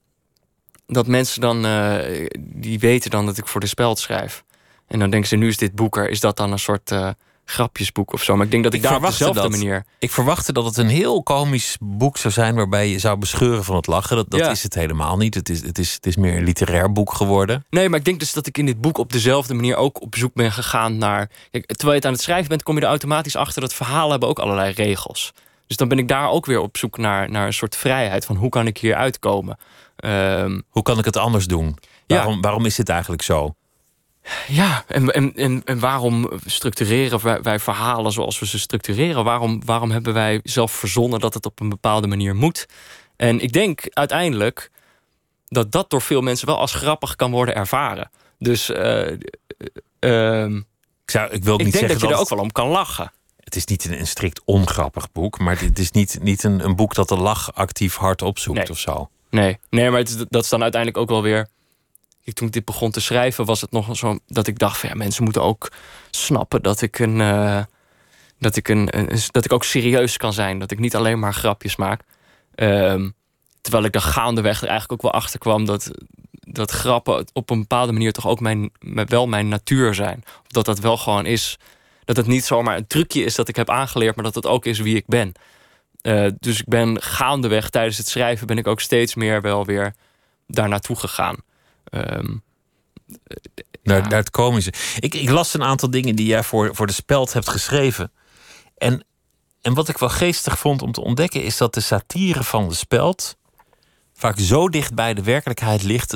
dat 0.88 1.08
mensen 1.08 1.42
dan, 1.42 1.66
uh, 1.66 2.28
die 2.40 2.80
weten 2.80 3.10
dan 3.10 3.26
dat 3.26 3.38
ik 3.38 3.48
voor 3.48 3.62
de 3.62 3.68
speld 3.68 4.00
schrijf. 4.00 4.44
En 4.88 5.00
dan 5.00 5.10
denken 5.10 5.30
ze, 5.30 5.36
nu 5.36 5.48
is 5.48 5.58
dit 5.58 5.76
boek 5.76 5.98
er, 5.98 6.10
is 6.10 6.20
dat 6.20 6.38
dan 6.38 6.52
een 6.52 6.60
soort. 6.60 6.92
Uh, 6.92 7.10
grapjesboek 7.52 8.14
of 8.14 8.24
zo. 8.24 8.36
Maar 8.36 8.46
ik 8.46 8.52
denk 8.52 8.64
dat 8.64 8.74
ik, 8.74 8.82
ik 8.84 8.90
daar 8.90 8.98
op 8.98 9.06
dezelfde 9.06 9.42
dat, 9.42 9.52
manier... 9.52 9.86
Ik 10.00 10.12
verwachtte 10.12 10.54
dat 10.54 10.66
het 10.66 10.78
een 10.78 10.88
heel 10.88 11.24
komisch 11.24 11.78
boek 11.80 12.18
zou 12.18 12.34
zijn... 12.34 12.56
waarbij 12.56 12.90
je 12.90 13.00
zou 13.00 13.18
bescheuren 13.18 13.64
van 13.64 13.76
het 13.76 13.88
lachen. 13.88 14.16
Dat, 14.16 14.30
dat 14.30 14.52
is 14.52 14.64
het 14.64 14.74
helemaal 14.74 15.18
niet. 15.18 15.36
Het 15.36 15.50
is, 15.50 15.62
het, 15.64 15.78
is, 15.78 15.94
het 15.94 16.06
is 16.06 16.16
meer 16.16 16.38
een 16.38 16.44
literair 16.44 16.92
boek 16.92 17.14
geworden. 17.14 17.66
Nee, 17.70 17.90
maar 17.90 18.00
ik 18.00 18.06
denk 18.06 18.20
dus 18.20 18.34
dat 18.34 18.48
ik 18.48 18.58
in 18.58 18.66
dit 18.66 18.82
boek 18.82 18.98
op 18.98 19.12
dezelfde 19.12 19.54
manier... 19.54 19.76
ook 19.76 20.02
op 20.02 20.16
zoek 20.16 20.34
ben 20.34 20.52
gegaan 20.52 20.98
naar... 20.98 21.30
Kijk, 21.52 21.66
terwijl 21.66 21.90
je 21.90 21.96
het 21.96 22.06
aan 22.06 22.14
het 22.14 22.22
schrijven 22.22 22.50
bent... 22.50 22.64
kom 22.64 22.76
je 22.76 22.82
er 22.82 22.88
automatisch 22.88 23.36
achter 23.36 23.62
dat 23.62 23.74
verhalen 23.74 24.12
hebben 24.12 24.30
ook 24.30 24.40
allerlei 24.40 24.74
regels. 24.74 25.34
Dus 25.68 25.78
dan 25.78 25.88
ben 25.88 25.98
ik 25.98 26.08
daar 26.08 26.30
ook 26.30 26.46
weer 26.46 26.60
op 26.60 26.78
zoek 26.78 26.98
naar, 26.98 27.30
naar 27.30 27.46
een 27.46 27.54
soort 27.54 27.76
vrijheid... 27.76 28.26
van 28.26 28.36
hoe 28.36 28.50
kan 28.50 28.68
ik 28.68 28.78
hier 28.78 28.96
uitkomen? 28.96 29.58
Um, 30.06 30.64
hoe 30.70 30.84
kan 30.84 31.00
ik 31.00 31.06
het 31.06 31.18
anders 31.18 31.48
doen? 31.48 31.78
Waarom, 32.08 32.42
waarom 32.42 32.66
is 32.66 32.76
dit 32.76 32.90
eigenlijk 32.90 33.22
zo? 33.22 33.56
Ja, 34.48 34.84
en, 34.88 35.34
en, 35.36 35.62
en, 35.66 35.80
waarom 35.80 36.30
structureren 36.46 37.24
wij, 37.24 37.42
wij, 37.42 37.60
verhalen 37.60 38.12
zoals 38.12 38.40
we 38.40 38.48
ze 38.48 38.60
structureren? 38.60 39.24
Waarom, 39.24 39.66
waarom 39.66 39.92
hebben 39.92 40.14
wij 40.14 40.40
zelf 40.44 40.72
verzonnen 40.72 41.20
dat 41.20 41.34
het 41.34 41.46
op 41.46 41.60
een 41.60 41.70
bepaalde 41.70 42.08
manier 42.08 42.36
moet? 42.36 42.66
En 43.16 43.40
ik 43.40 43.54
denk 43.54 43.82
uiteindelijk 43.90 44.72
dat 45.48 45.72
dat 45.72 45.90
door 45.90 46.02
veel 46.02 46.22
mensen 46.22 46.48
wel 46.48 46.58
als 46.58 46.74
grappig 46.74 47.16
kan 47.16 47.32
worden 47.32 47.56
ervaren. 47.56 48.10
Dus 48.40 48.70
uh, 48.70 49.12
uh, 50.00 50.46
ik, 50.46 51.12
zou, 51.12 51.32
ik, 51.32 51.44
wil 51.44 51.58
niet 51.58 51.68
ik 51.68 51.74
denk 51.74 51.88
dat 51.88 52.02
je 52.02 52.08
er 52.08 52.20
ook 52.20 52.30
wel 52.30 52.40
om 52.40 52.52
kan 52.52 52.68
lachen. 52.68 53.12
Het 53.40 53.56
is 53.56 53.66
niet 53.66 53.86
een, 53.86 54.00
een 54.00 54.08
strikt 54.08 54.42
ongrappig 54.46 55.12
boek, 55.12 55.40
maar 55.40 55.60
het 55.60 55.80
is 55.80 55.92
niet, 55.92 56.20
niet 56.22 56.44
een, 56.44 56.66
een 56.66 56.76
boek 56.76 56.94
dat 56.94 57.08
de 57.08 57.18
lach 57.18 57.54
actief 57.54 57.96
hard 57.96 58.22
opzoekt 58.22 58.58
nee. 58.58 58.70
of 58.70 58.80
zo. 58.80 59.10
Nee, 59.30 59.58
nee 59.70 59.90
maar 59.90 60.00
het, 60.00 60.26
dat 60.30 60.44
is 60.44 60.50
dan 60.50 60.62
uiteindelijk 60.62 61.02
ook 61.02 61.10
wel 61.10 61.22
weer 61.22 61.48
ik, 62.24 62.34
toen 62.34 62.48
ik 62.48 62.54
dit 62.54 62.66
begon 62.66 62.92
te 62.92 63.02
schrijven, 63.02 63.46
was 63.46 63.62
het 63.62 63.72
nog 63.72 63.98
zo 63.98 64.20
dat 64.28 64.48
ik 64.48 64.60
dacht: 64.60 64.78
van, 64.78 64.90
ja, 64.90 64.96
mensen 64.96 65.24
moeten 65.24 65.44
ook 65.44 65.72
snappen 66.12 66.62
dat 66.62 66.82
ik 66.82 67.00
een. 67.00 67.20
Uh, 67.20 67.62
dat 68.40 68.56
ik, 68.56 68.68
een, 68.68 68.90
dat 69.32 69.46
ik 69.46 69.54
ook 69.54 69.64
serieus 69.64 70.18
kan 70.18 70.34
zijn. 70.34 70.60
Dat 70.60 70.72
ik 70.72 70.80
niet 70.80 70.96
alleen 70.96 71.20
maar 71.20 71.34
grapjes 71.34 71.76
maak. 71.76 72.02
Um, 72.56 73.14
terwijl 73.62 73.84
ik 73.84 73.96
er 73.96 74.02
gaandeweg 74.02 74.62
eigenlijk 74.62 74.92
ook 74.92 75.12
wel 75.12 75.22
achter 75.22 75.40
kwam 75.40 75.66
dat, 75.66 75.92
dat 76.32 76.72
grappen 76.72 77.26
op 77.34 77.50
een 77.50 77.60
bepaalde 77.60 77.92
manier 77.92 78.12
toch 78.12 78.28
ook 78.28 78.40
mijn, 78.40 78.72
wel 79.06 79.28
mijn 79.28 79.48
natuur 79.48 79.94
zijn. 79.94 80.24
Dat 80.48 80.66
dat 80.66 80.80
wel 80.80 80.98
gewoon 80.98 81.26
is. 81.26 81.58
Dat 82.06 82.18
het 82.18 82.28
niet 82.28 82.46
zomaar 82.46 82.78
een 82.78 82.88
trucje 82.88 83.24
is 83.24 83.36
dat 83.36 83.48
ik 83.48 83.56
heb 83.56 83.70
aangeleerd, 83.70 84.16
maar 84.16 84.26
dat 84.26 84.36
het 84.36 84.46
ook 84.46 84.66
is 84.66 84.80
wie 84.80 84.96
ik 84.96 85.06
ben. 85.08 85.32
Uh, 86.02 86.28
dus 86.40 86.60
ik 86.60 86.68
ben 86.68 87.02
gaandeweg 87.02 87.70
tijdens 87.70 87.98
het 87.98 88.08
schrijven 88.08 88.48
ben 88.48 88.58
ik 88.58 88.68
ook 88.68 88.80
steeds 88.80 89.16
meer 89.16 89.42
wel 89.42 89.66
weer 89.66 89.94
daar 90.48 90.70
naartoe 90.70 90.96
gegaan. 90.96 91.36
Um, 91.92 92.44
naar, 93.84 94.02
naar, 94.02 94.20
het 94.20 94.30
komische. 94.30 94.74
Ik, 95.00 95.14
ik 95.14 95.30
las 95.30 95.54
een 95.54 95.64
aantal 95.64 95.90
dingen 95.90 96.16
die 96.16 96.26
jij 96.26 96.44
voor, 96.44 96.76
voor 96.76 96.88
de 96.88 96.94
speld 96.94 97.34
hebt 97.34 97.50
geschreven. 97.50 98.12
En, 98.78 99.06
en 99.62 99.74
wat 99.74 99.90
ik 99.90 99.98
wel 99.98 100.10
geestig 100.10 100.60
vond 100.60 100.82
om 100.82 100.92
te 100.92 101.02
ontdekken, 101.02 101.44
is 101.44 101.58
dat 101.58 101.74
de 101.74 101.80
satire 101.80 102.44
van 102.44 102.68
de 102.68 102.76
speld 102.76 103.38
vaak 104.14 104.40
zo 104.40 104.70
dicht 104.70 104.94
bij 104.94 105.14
de 105.14 105.24
werkelijkheid 105.24 105.84
ligt. 105.84 106.12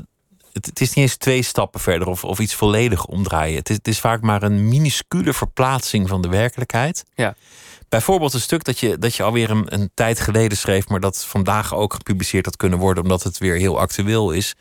Het, 0.51 0.65
het 0.65 0.81
is 0.81 0.93
niet 0.93 1.05
eens 1.05 1.17
twee 1.17 1.41
stappen 1.41 1.79
verder 1.79 2.07
of, 2.07 2.23
of 2.23 2.39
iets 2.39 2.55
volledig 2.55 3.05
omdraaien. 3.05 3.57
Het 3.57 3.69
is, 3.69 3.75
het 3.75 3.87
is 3.87 3.99
vaak 3.99 4.21
maar 4.21 4.43
een 4.43 4.67
minuscule 4.67 5.33
verplaatsing 5.33 6.09
van 6.09 6.21
de 6.21 6.27
werkelijkheid. 6.27 7.05
Ja. 7.15 7.35
Bijvoorbeeld 7.89 8.33
een 8.33 8.41
stuk 8.41 8.63
dat 8.63 8.79
je, 8.79 8.97
dat 8.97 9.15
je 9.15 9.23
alweer 9.23 9.49
een, 9.49 9.73
een 9.73 9.91
tijd 9.93 10.19
geleden 10.19 10.57
schreef, 10.57 10.87
maar 10.87 10.99
dat 10.99 11.25
vandaag 11.25 11.73
ook 11.73 11.93
gepubliceerd 11.93 12.45
had 12.45 12.57
kunnen 12.57 12.79
worden, 12.79 13.03
omdat 13.03 13.23
het 13.23 13.37
weer 13.37 13.55
heel 13.55 13.79
actueel 13.79 14.31
is 14.31 14.55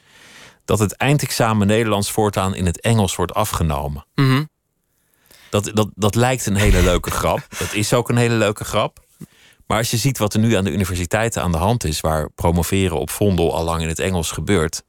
dat 0.64 0.78
het 0.78 0.96
eindexamen 0.96 1.66
Nederlands 1.66 2.10
voortaan 2.10 2.54
in 2.54 2.66
het 2.66 2.80
Engels 2.80 3.16
wordt 3.16 3.34
afgenomen. 3.34 4.06
Mhm. 4.14 4.44
dat, 5.50 5.70
dat, 5.74 5.90
dat 5.94 6.14
lijkt 6.14 6.46
een 6.46 6.56
hele 6.56 6.82
leuke 6.82 7.10
grap. 7.20 7.46
Dat 7.58 7.72
is 7.74 7.92
ook 7.92 8.08
een 8.08 8.16
hele 8.16 8.34
leuke 8.34 8.64
grap. 8.64 9.02
Maar 9.66 9.78
als 9.78 9.90
je 9.90 9.96
ziet 9.96 10.18
wat 10.18 10.34
er 10.34 10.40
nu 10.40 10.54
aan 10.54 10.64
de 10.64 10.72
universiteiten 10.72 11.42
aan 11.42 11.52
de 11.52 11.58
hand 11.58 11.84
is, 11.84 12.00
waar 12.00 12.30
promoveren 12.30 12.98
op 12.98 13.10
Vondel 13.10 13.54
al 13.54 13.64
lang 13.64 13.82
in 13.82 13.88
het 13.88 13.98
Engels 13.98 14.30
gebeurt, 14.30 14.82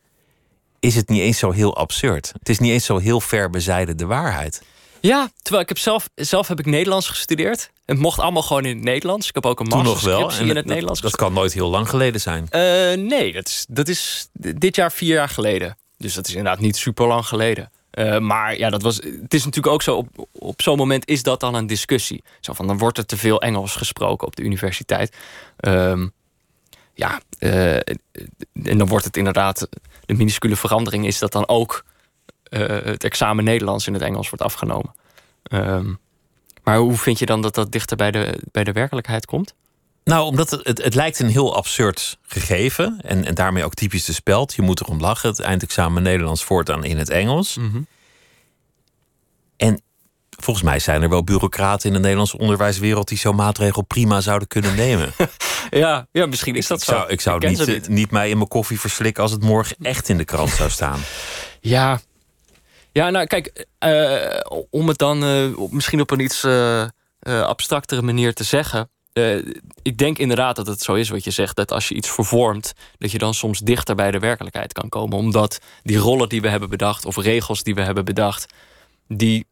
is 0.80 0.96
het 0.96 1.10
niet 1.10 1.22
eens 1.22 1.40
zo 1.40 1.52
heel 1.52 1.78
absurd. 1.78 2.32
Het 2.40 2.50
is 2.50 2.60
niet 2.60 2.72
eens 2.72 2.86
zo 2.86 2.98
heel 2.98 3.22
ver 3.22 3.50
bezijden 3.50 3.98
de 3.98 4.06
waarheid. 4.06 4.62
Ja, 5.06 5.30
terwijl 5.42 5.64
ik 5.64 5.70
heb 5.70 5.78
zelf, 5.78 6.10
zelf 6.16 6.48
heb 6.48 6.60
ik 6.60 6.66
Nederlands 6.66 7.08
gestudeerd. 7.08 7.72
Het 7.86 7.98
mocht 7.98 8.20
allemaal 8.20 8.42
gewoon 8.42 8.66
in 8.66 8.76
het 8.76 8.86
Nederlands. 8.86 9.28
Ik 9.28 9.36
heb 9.36 9.46
ook 9.46 9.60
een 9.60 9.68
masterscriptie 9.68 10.42
in 10.42 10.48
het 10.48 10.56
dat, 10.56 10.66
Nederlands. 10.66 11.02
Dat 11.02 11.16
kan 11.16 11.34
nooit 11.34 11.54
heel 11.54 11.70
lang 11.70 11.90
geleden 11.90 12.22
zijn. 12.22 12.48
Uh, 12.52 13.08
nee, 13.08 13.34
dat 13.34 13.48
is, 13.48 13.66
dat 13.70 13.88
is 13.88 14.28
dit 14.34 14.76
jaar 14.76 14.92
vier 14.92 15.14
jaar 15.14 15.30
geleden. 15.30 15.78
Dus 15.98 16.14
dat 16.14 16.28
is 16.28 16.36
inderdaad 16.36 16.60
niet 16.60 16.78
super 16.78 17.08
lang 17.08 17.26
geleden. 17.26 17.72
Uh, 17.92 18.18
maar 18.18 18.58
ja, 18.58 18.70
dat 18.70 18.82
was, 18.82 18.96
het 18.96 19.34
is 19.34 19.46
natuurlijk 19.46 19.74
ook 19.74 19.82
zo, 19.82 19.96
op, 19.96 20.28
op 20.32 20.62
zo'n 20.62 20.78
moment 20.78 21.08
is 21.08 21.24
dat 21.24 21.40
dan 21.40 21.54
een 21.54 21.68
discussie. 21.68 22.24
Zo 22.40 22.54
van, 22.54 22.68
dan 22.68 22.78
wordt 22.78 22.98
er 22.98 23.06
te 23.06 23.18
veel 23.18 23.42
Engels 23.42 23.76
gesproken 23.76 24.28
op 24.28 24.36
de 24.36 24.44
universiteit. 24.44 25.16
Um, 25.60 26.14
ja, 26.94 27.22
uh, 27.40 27.76
en 27.76 28.78
dan 28.78 28.88
wordt 28.88 29.06
het 29.06 29.18
inderdaad, 29.18 29.68
de 30.06 30.14
minuscule 30.14 30.56
verandering 30.56 31.06
is 31.06 31.20
dat 31.20 31.32
dan 31.32 31.48
ook 31.48 31.84
het 32.62 33.04
examen 33.04 33.44
Nederlands 33.44 33.88
in 33.88 33.94
het 33.94 34.02
Engels 34.02 34.30
wordt 34.30 34.46
afgenomen. 34.46 34.96
Um, 35.52 36.00
maar 36.64 36.78
hoe 36.78 36.98
vind 36.98 37.20
je 37.20 37.26
dan 37.26 37.42
dat 37.42 37.56
dat 37.56 37.72
dichter 37.72 37.98
bij 37.98 38.12
de, 38.12 38.40
bij 38.52 38.64
de 38.64 38.72
werkelijkheid 38.72 39.26
komt? 39.26 39.54
Nou, 40.04 40.26
omdat 40.26 40.50
het, 40.50 40.68
het, 40.68 40.84
het 40.84 40.96
lijkt 40.96 41.20
een 41.20 41.30
heel 41.30 41.56
absurd 41.56 42.18
gegeven. 42.22 43.00
En, 43.02 43.26
en 43.26 43.36
daarmee 43.36 43.64
ook 43.64 43.74
typisch 43.74 44.06
de 44.06 44.14
speld. 44.14 44.54
Je 44.54 44.62
moet 44.62 44.82
erom 44.82 45.00
lachen. 45.00 45.30
Het 45.30 45.40
eindexamen 45.40 46.04
Nederlands 46.04 46.44
voortaan 46.44 46.84
in 46.84 46.98
het 46.98 47.10
Engels. 47.10 47.58
Mm 47.58 47.88
En 49.58 49.82
Volgens 50.38 50.66
mij 50.66 50.80
zijn 50.80 51.02
er 51.02 51.10
wel 51.10 51.24
bureaucraten 51.24 51.88
in 51.88 51.94
de 51.94 52.00
Nederlandse 52.00 52.38
onderwijswereld 52.38 53.08
die 53.08 53.18
zo'n 53.18 53.36
maatregel 53.36 53.82
prima 53.82 54.22
zouden 54.22 54.48
kunnen 54.48 54.76
nemen. 54.76 55.14
ja, 55.70 56.08
ja, 56.12 56.26
misschien 56.26 56.56
is 56.56 56.68
dat 56.68 56.78
ik 56.78 56.84
zo. 56.84 56.92
zou, 56.92 57.10
ik 57.10 57.22
zou 57.22 57.40
ken 57.40 57.50
niet, 57.50 57.68
niet. 57.68 57.88
niet 57.88 58.12
mij 58.12 58.30
in 58.30 58.38
mijn 58.38 58.50
koffie 58.50 58.80
verslikken 58.80 59.24
als 59.24 59.32
het 59.32 59.44
morgen 59.44 59.76
echt 59.82 60.10
in 60.10 60.18
de 60.18 60.26
krant 60.26 60.50
zou 60.50 60.70
staan. 60.70 61.00
Ja, 61.62 62.00
ja 62.96 63.10
nou 63.10 63.26
kijk, 63.26 63.66
eh, 63.78 64.40
om 64.70 64.88
het 64.88 64.98
dan 64.98 65.24
eh, 65.24 65.70
misschien 65.70 66.02
op 66.02 66.12
een 66.12 66.20
iets 66.20 66.44
eh, 66.44 66.88
abstractere 67.20 68.02
manier 68.02 68.34
te 68.34 68.44
zeggen. 68.44 68.90
ik 69.82 69.98
denk 69.98 70.18
inderdaad 70.18 70.56
dat 70.56 70.68
het 70.68 70.82
zo 70.82 70.94
is 70.94 71.10
wat 71.10 71.24
je 71.24 71.32
zegt. 71.32 71.56
Dat 71.56 71.72
als 71.72 71.88
je 71.88 71.96
iets 71.96 72.10
vervormt, 72.12 72.74
dat 72.98 73.12
je 73.12 73.18
dan 73.18 73.34
soms 73.34 73.60
dichter 73.60 73.96
bij 73.96 74.12
de 74.12 74.20
werkelijkheid 74.20 74.74
kan 74.74 74.90
komen. 74.90 75.18
Omdat 75.18 75.60
die 75.84 75.98
rollen 75.98 76.30
die 76.30 76.42
we 76.42 76.50
hebben 76.50 76.70
bedacht, 76.70 77.06
of 77.06 77.18
regels 77.18 77.64
die 77.64 77.76
we 77.76 77.82
hebben 77.82 78.06
bedacht, 78.06 78.54
die 79.08 79.48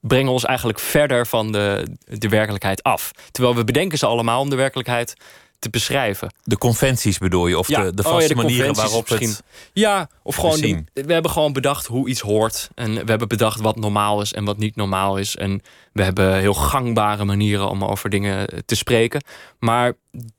brengen 0.00 0.32
ons 0.32 0.44
eigenlijk 0.44 0.78
verder 0.78 1.26
van 1.26 1.52
de, 1.52 1.96
de 2.04 2.28
werkelijkheid 2.28 2.82
af. 2.82 3.10
Terwijl 3.30 3.56
we 3.56 3.64
bedenken 3.64 3.98
ze 3.98 4.06
allemaal 4.06 4.40
om 4.40 4.50
de 4.50 4.56
werkelijkheid 4.56 5.14
te 5.60 5.70
beschrijven. 5.70 6.34
De 6.42 6.58
conventies 6.58 7.18
bedoel 7.18 7.46
je? 7.46 7.58
Of 7.58 7.68
Ja. 7.68 7.82
de, 7.82 7.94
de 7.94 8.02
Oh 8.02 8.08
ja, 8.08 8.14
vaste 8.14 8.34
de 8.34 8.40
manieren 8.42 8.74
waarop 8.74 9.08
misschien. 9.08 9.28
het... 9.28 9.42
Ja, 9.72 10.08
of 10.22 10.36
gewoon. 10.36 10.60
we 10.92 11.12
hebben 11.12 11.30
gewoon 11.30 11.52
bedacht 11.52 11.86
hoe 11.86 12.08
iets 12.08 12.20
hoort. 12.20 12.68
En 12.74 12.92
we 12.94 13.04
hebben 13.10 13.28
bedacht 13.28 13.60
wat 13.60 13.76
normaal 13.76 14.20
is 14.20 14.32
en 14.32 14.44
wat 14.44 14.58
niet 14.58 14.76
normaal 14.76 15.16
is. 15.16 15.36
En 15.36 15.62
we 15.92 16.02
hebben 16.02 16.38
heel 16.38 16.54
gangbare 16.54 17.24
manieren 17.24 17.68
om 17.68 17.84
over 17.84 18.10
dingen 18.10 18.64
te 18.66 18.74
spreken. 18.74 19.24
Maar 19.58 19.92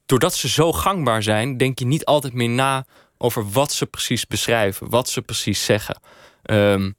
doordat 0.05 0.33
ze 0.35 0.49
zo 0.49 0.71
gangbaar 0.73 1.23
zijn, 1.23 1.57
denk 1.57 1.79
je 1.79 1.85
niet 1.85 2.05
altijd 2.05 2.33
meer 2.33 2.49
na 2.49 2.85
over 3.17 3.49
wat 3.51 3.71
ze 3.73 3.85
precies 3.85 4.27
beschrijven, 4.27 4.89
wat 4.89 5.09
ze 5.09 5.21
precies 5.21 5.65
zeggen. 5.65 5.99
Ehm, 6.43 6.91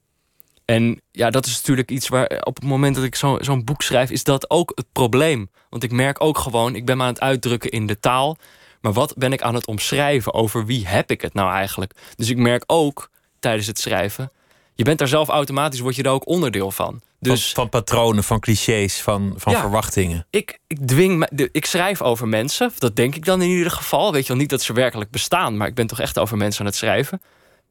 en 0.65 1.01
ja, 1.11 1.29
dat 1.29 1.45
is 1.45 1.55
natuurlijk 1.55 1.91
iets 1.91 2.07
waar 2.07 2.41
op 2.43 2.55
het 2.55 2.63
moment 2.65 2.95
dat 2.95 3.03
ik 3.03 3.15
zo- 3.15 3.37
zo'n 3.41 3.63
boek 3.63 3.81
schrijf, 3.81 4.09
is 4.09 4.23
dat 4.23 4.49
ook 4.49 4.71
het 4.75 4.85
probleem. 4.91 5.49
Want 5.69 5.83
ik 5.83 5.91
merk 5.91 6.23
ook 6.23 6.37
gewoon, 6.37 6.75
ik 6.75 6.85
ben 6.85 6.97
me 6.97 7.03
aan 7.03 7.09
het 7.09 7.19
uitdrukken 7.21 7.69
in 7.69 7.87
de 7.87 7.99
taal. 7.99 8.37
Maar 8.81 8.93
wat 8.93 9.13
ben 9.17 9.33
ik 9.33 9.41
aan 9.41 9.55
het 9.55 9.67
omschrijven? 9.67 10.33
Over 10.33 10.65
wie 10.65 10.87
heb 10.87 11.11
ik 11.11 11.21
het 11.21 11.33
nou 11.33 11.51
eigenlijk? 11.51 11.93
Dus 12.15 12.29
ik 12.29 12.37
merk 12.37 12.63
ook 12.67 13.09
tijdens 13.39 13.67
het 13.67 13.79
schrijven, 13.79 14.31
je 14.75 14.83
bent 14.83 14.99
daar 14.99 15.07
zelf 15.07 15.29
automatisch, 15.29 15.79
word 15.79 15.95
je 15.95 16.03
daar 16.03 16.13
ook 16.13 16.27
onderdeel 16.27 16.71
van. 16.71 17.01
Dus 17.19 17.43
van, 17.45 17.53
van 17.55 17.69
patronen, 17.69 18.23
van 18.23 18.39
clichés, 18.39 19.01
van, 19.01 19.33
van 19.37 19.53
Ja. 19.53 19.59
verwachtingen. 19.59 20.25
ik, 20.29 20.59
ik 20.67 20.87
dwing 20.87 21.27
ik 21.51 21.65
schrijf 21.65 22.01
over 22.01 22.27
mensen. 22.27 22.71
Dat 22.77 22.95
denk 22.95 23.15
ik 23.15 23.25
dan 23.25 23.41
in 23.41 23.49
ieder 23.49 23.71
geval. 23.71 24.11
Weet 24.11 24.21
je 24.21 24.27
wel 24.27 24.37
niet 24.37 24.49
dat 24.49 24.61
ze 24.61 24.73
werkelijk 24.73 25.11
bestaan, 25.11 25.57
maar 25.57 25.67
ik 25.67 25.75
ben 25.75 25.87
toch 25.87 25.99
echt 25.99 26.19
over 26.19 26.37
mensen 26.37 26.59
aan 26.59 26.65
het 26.65 26.75
schrijven. 26.75 27.21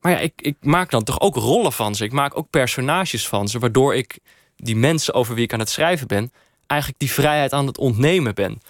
Maar 0.03 0.13
ja, 0.13 0.19
ik, 0.19 0.33
ik 0.37 0.57
maak 0.61 0.91
dan 0.91 1.05
toch 1.05 1.21
ook 1.21 1.37
rollen 1.37 1.73
van 1.73 1.95
ze. 1.95 2.05
Ik 2.05 2.13
maak 2.13 2.37
ook 2.39 2.51
personages 2.51 3.29
van 3.29 3.49
ze, 3.49 3.59
waardoor 3.59 3.95
ik 3.95 4.19
die 4.57 4.77
mensen 4.77 5.15
over 5.15 5.35
wie 5.35 5.45
ik 5.45 5.53
aan 5.53 5.59
het 5.59 5.71
schrijven 5.71 6.07
ben, 6.07 6.33
eigenlijk 6.67 7.01
die 7.01 7.13
vrijheid 7.13 7.53
aan 7.53 7.67
het 7.67 7.79
ontnemen 7.79 8.35
ben. 8.35 8.61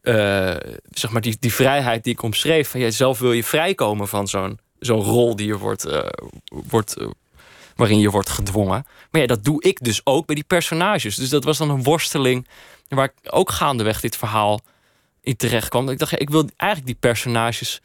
Eh, 0.00 0.56
zeg 0.90 1.10
maar 1.10 1.20
die, 1.20 1.36
die 1.40 1.52
vrijheid 1.52 2.04
die 2.04 2.12
ik 2.12 2.22
omschreef. 2.22 2.68
Van, 2.68 2.80
ja, 2.80 2.90
zelf 2.90 3.18
wil 3.18 3.32
je 3.32 3.44
vrijkomen 3.44 4.08
van 4.08 4.28
zo'n 4.28 4.58
zo'n 4.78 5.02
rol 5.02 5.36
die 5.36 5.46
je 5.46 5.58
wordt, 5.58 5.84
eh, 5.84 6.08
wordt, 6.44 6.96
eh, 6.96 7.06
waarin 7.76 7.98
je 7.98 8.10
wordt 8.10 8.28
gedwongen. 8.28 8.86
Maar 9.10 9.20
ja, 9.20 9.26
dat 9.26 9.44
doe 9.44 9.62
ik 9.62 9.84
dus 9.84 10.00
ook 10.04 10.26
bij 10.26 10.34
die 10.34 10.44
personages. 10.44 11.16
Dus 11.16 11.28
dat 11.28 11.44
was 11.44 11.58
dan 11.58 11.70
een 11.70 11.82
worsteling 11.82 12.48
waar 12.88 13.04
ik 13.04 13.34
ook 13.34 13.50
gaandeweg 13.50 14.00
dit 14.00 14.16
verhaal 14.16 14.60
in 15.20 15.36
terecht 15.36 15.68
kwam. 15.68 15.88
Ik 15.88 15.98
dacht, 15.98 16.10
ja, 16.10 16.18
ik 16.18 16.30
wil 16.30 16.48
eigenlijk 16.56 16.90
die 16.90 17.10
personages 17.10 17.80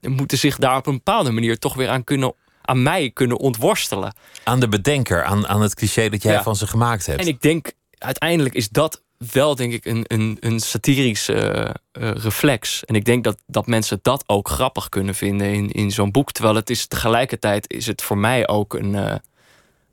moeten 0.00 0.38
zich 0.38 0.56
daar 0.56 0.76
op 0.76 0.86
een 0.86 0.94
bepaalde 0.94 1.30
manier 1.30 1.58
toch 1.58 1.74
weer 1.74 1.88
aan 1.88 2.04
kunnen 2.04 2.34
aan 2.72 2.82
mij 2.82 3.10
kunnen 3.10 3.38
ontworstelen. 3.38 4.14
Aan 4.44 4.60
de 4.60 4.68
bedenker, 4.68 5.24
aan, 5.24 5.48
aan 5.48 5.62
het 5.62 5.74
cliché 5.74 6.08
dat 6.08 6.22
jij 6.22 6.32
Ja. 6.32 6.42
van 6.42 6.56
ze 6.56 6.66
gemaakt 6.66 7.06
hebt. 7.06 7.20
En 7.20 7.26
ik 7.26 7.40
denk, 7.40 7.72
uiteindelijk 7.98 8.54
is 8.54 8.68
dat 8.68 9.02
wel, 9.32 9.54
denk 9.54 9.72
ik, 9.72 9.84
een, 9.84 10.04
een, 10.06 10.36
een 10.40 10.60
satirische 10.60 11.34
eh, 11.34 11.70
eh, 11.92 12.14
reflex. 12.16 12.84
En 12.84 12.94
ik 12.94 13.04
denk 13.04 13.24
dat, 13.24 13.36
dat 13.46 13.66
mensen 13.66 13.98
dat 14.02 14.24
ook 14.26 14.48
grappig 14.48 14.88
kunnen 14.88 15.14
vinden 15.14 15.52
in, 15.52 15.70
in 15.70 15.90
zo'n 15.90 16.10
boek. 16.10 16.32
Terwijl 16.32 16.54
het 16.54 16.70
is 16.70 16.86
tegelijkertijd 16.86 17.72
is 17.72 17.86
het 17.86 18.02
voor 18.02 18.18
mij 18.18 18.48
ook 18.48 18.74
een. 18.74 18.94
eh, 18.94 19.14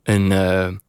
een 0.02 0.80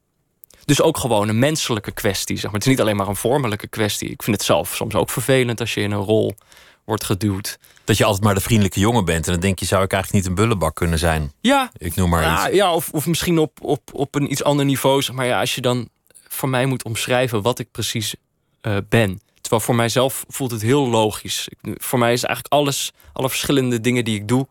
dus 0.66 0.82
ook 0.82 0.98
gewoon 0.98 1.30
een 1.30 1.40
menselijke 1.40 1.92
kwestie. 1.92 2.36
Zeg 2.36 2.46
maar. 2.46 2.54
Het 2.54 2.64
is 2.64 2.70
niet 2.70 2.82
alleen 2.82 2.96
maar 2.96 3.08
een 3.08 3.16
vormelijke 3.16 3.68
kwestie. 3.68 4.10
Ik 4.10 4.24
vind 4.24 4.36
het 4.38 4.46
zelf 4.46 4.76
soms 4.76 4.96
ook 4.96 5.10
vervelend 5.10 5.60
als 5.60 5.74
je 5.74 5.82
in 5.82 5.92
een 5.92 6.00
rol 6.04 6.36
wordt 6.86 7.04
geduwd. 7.04 7.60
Dat 7.84 7.98
je 7.98 8.04
altijd 8.06 8.24
maar 8.24 8.34
de 8.34 8.42
vriendelijke 8.42 8.80
jongen 8.80 9.06
bent. 9.06 9.26
En 9.26 9.32
dan 9.32 9.42
denk 9.42 9.60
je, 9.60 9.66
zou 9.66 9.84
ik 9.84 9.92
eigenlijk 9.94 10.24
niet 10.24 10.32
een 10.32 10.44
bullebak 10.44 10.76
kunnen 10.76 11.00
zijn? 11.00 11.32
Ja, 11.42 11.72
Ik 11.78 11.96
noem 11.96 12.10
maar 12.10 12.22
Ja, 12.24 12.48
iets. 12.48 12.56
ja 12.56 12.74
of, 12.74 12.90
of 12.90 13.06
misschien 13.08 13.40
op, 13.40 13.58
op, 13.62 13.82
op 13.94 14.16
een 14.16 14.32
iets 14.32 14.44
ander 14.44 14.66
niveau. 14.66 15.02
Zeg 15.02 15.16
maar 15.16 15.26
ja, 15.26 15.40
als 15.40 15.56
je 15.56 15.62
dan 15.62 15.90
voor 16.28 16.50
mij 16.50 16.66
moet 16.66 16.84
omschrijven 16.84 17.42
wat 17.42 17.60
ik 17.60 17.72
precies 17.72 18.16
eh, 18.62 18.78
ben. 18.90 19.22
Terwijl 19.42 19.62
voor 19.62 19.76
mijzelf 19.76 20.24
voelt 20.28 20.52
het 20.52 20.62
heel 20.62 20.88
logisch. 20.90 21.48
Ik, 21.48 21.76
voor 21.84 22.00
mij 22.00 22.14
is 22.14 22.24
eigenlijk 22.24 22.54
alles, 22.54 22.92
alle 23.14 23.30
verschillende 23.30 23.82
dingen 23.82 24.04
die 24.06 24.16
ik 24.16 24.28
doe. 24.28 24.48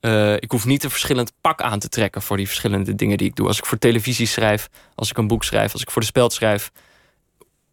eh, 0.00 0.32
ik 0.34 0.50
hoef 0.50 0.64
niet 0.64 0.84
een 0.84 0.90
verschillend 0.90 1.32
pak 1.40 1.62
aan 1.62 1.78
te 1.78 1.88
trekken 1.88 2.22
voor 2.22 2.36
die 2.36 2.46
verschillende 2.46 2.94
dingen 2.94 3.16
die 3.18 3.28
ik 3.28 3.36
doe. 3.36 3.46
Als 3.46 3.58
ik 3.58 3.66
voor 3.66 3.78
televisie 3.78 4.26
schrijf, 4.26 4.68
als 4.94 5.10
ik 5.10 5.18
een 5.18 5.26
boek 5.26 5.44
schrijf, 5.44 5.72
als 5.72 5.82
ik 5.82 5.90
voor 5.90 6.00
de 6.02 6.08
speld 6.08 6.32
schrijf. 6.32 6.70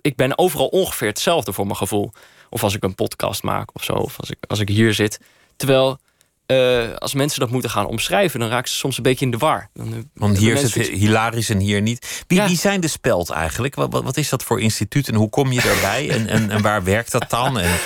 Ik 0.01 0.15
ben 0.15 0.37
overal 0.37 0.67
ongeveer 0.67 1.07
hetzelfde 1.07 1.53
voor 1.53 1.65
mijn 1.65 1.77
gevoel. 1.77 2.11
Of 2.53 2.63
als 2.63 2.75
ik 2.75 2.83
een 2.83 2.95
podcast 2.95 3.43
maak 3.43 3.69
of 3.73 3.83
zo. 3.83 3.93
Of 3.93 4.19
als 4.19 4.29
ik, 4.29 4.37
als 4.47 4.59
ik 4.59 4.69
hier 4.69 4.93
zit. 4.93 5.19
Terwijl 5.55 5.97
eh, 6.45 6.93
als 6.97 7.13
mensen 7.13 7.39
dat 7.39 7.49
moeten 7.49 7.69
gaan 7.69 7.85
omschrijven, 7.85 8.39
dan 8.39 8.49
raken 8.49 8.69
ze 8.69 8.75
soms 8.75 8.97
een 8.97 9.03
beetje 9.03 9.25
in 9.25 9.31
de 9.31 9.37
war. 9.37 9.69
Dan, 9.73 9.93
eh, 9.93 9.99
Want 10.13 10.37
hier 10.37 10.53
is 10.55 10.73
het 10.75 10.87
hilarisch 10.87 11.49
en 11.49 11.59
hier 11.59 11.81
niet. 11.81 12.23
Wie, 12.27 12.37
Ja. 12.39 12.47
wie 12.47 12.57
zijn 12.57 12.81
de 12.81 12.87
speld 12.87 13.29
eigenlijk? 13.29 13.75
Wat, 13.75 13.91
wat, 13.91 14.03
wat 14.03 14.17
is 14.17 14.29
dat 14.29 14.43
voor 14.43 14.61
instituut 14.61 15.07
en 15.07 15.15
hoe 15.15 15.29
kom 15.29 15.51
je 15.51 15.61
daarbij? 15.61 16.09
en, 16.09 16.27
en, 16.27 16.49
en 16.49 16.61
waar 16.61 16.83
werkt 16.83 17.11
dat 17.11 17.29
dan? 17.29 17.59
En, 17.59 17.79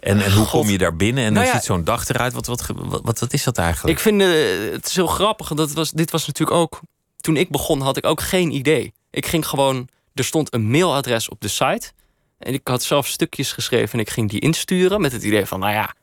en, 0.00 0.20
en 0.20 0.32
hoe 0.32 0.46
kom 0.46 0.68
je 0.68 0.78
daar 0.78 0.96
binnen? 0.96 1.24
En 1.24 1.32
Nou 1.32 1.44
hoe 1.44 1.54
ja. 1.54 1.60
ziet 1.60 1.68
zo'n 1.68 1.84
dag 1.84 2.08
eruit? 2.08 2.32
Wat, 2.32 2.46
wat, 2.46 2.66
wat, 2.74 3.18
wat, 3.18 3.32
is 3.32 3.44
dat 3.44 3.58
eigenlijk? 3.58 3.96
Ik 3.96 4.02
vind 4.02 4.20
eh, 4.20 4.72
het 4.72 4.86
is 4.86 4.94
heel 4.94 5.06
grappig. 5.06 5.48
Dat 5.48 5.72
was, 5.72 5.90
dit 5.90 6.10
was 6.10 6.26
natuurlijk 6.26 6.58
ook. 6.58 6.80
Toen 7.16 7.36
ik 7.36 7.50
begon, 7.50 7.80
had 7.80 7.96
ik 7.96 8.06
ook 8.06 8.20
geen 8.20 8.50
idee. 8.50 8.92
Ik 9.10 9.26
ging 9.26 9.46
gewoon. 9.48 9.88
Er 10.14 10.24
stond 10.24 10.54
een 10.54 10.70
mailadres 10.70 11.28
op 11.28 11.40
de 11.40 11.48
site. 11.48 11.92
En 12.38 12.54
ik 12.54 12.68
had 12.68 12.82
zelf 12.82 13.06
stukjes 13.06 13.52
geschreven 13.52 13.92
en 13.92 13.98
ik 13.98 14.10
ging 14.10 14.30
die 14.30 14.40
insturen 14.40 15.00
met 15.00 15.12
het 15.12 15.22
idee 15.22 15.46
van, 15.46 15.60
nou 15.60 15.72
ja, 15.72 15.94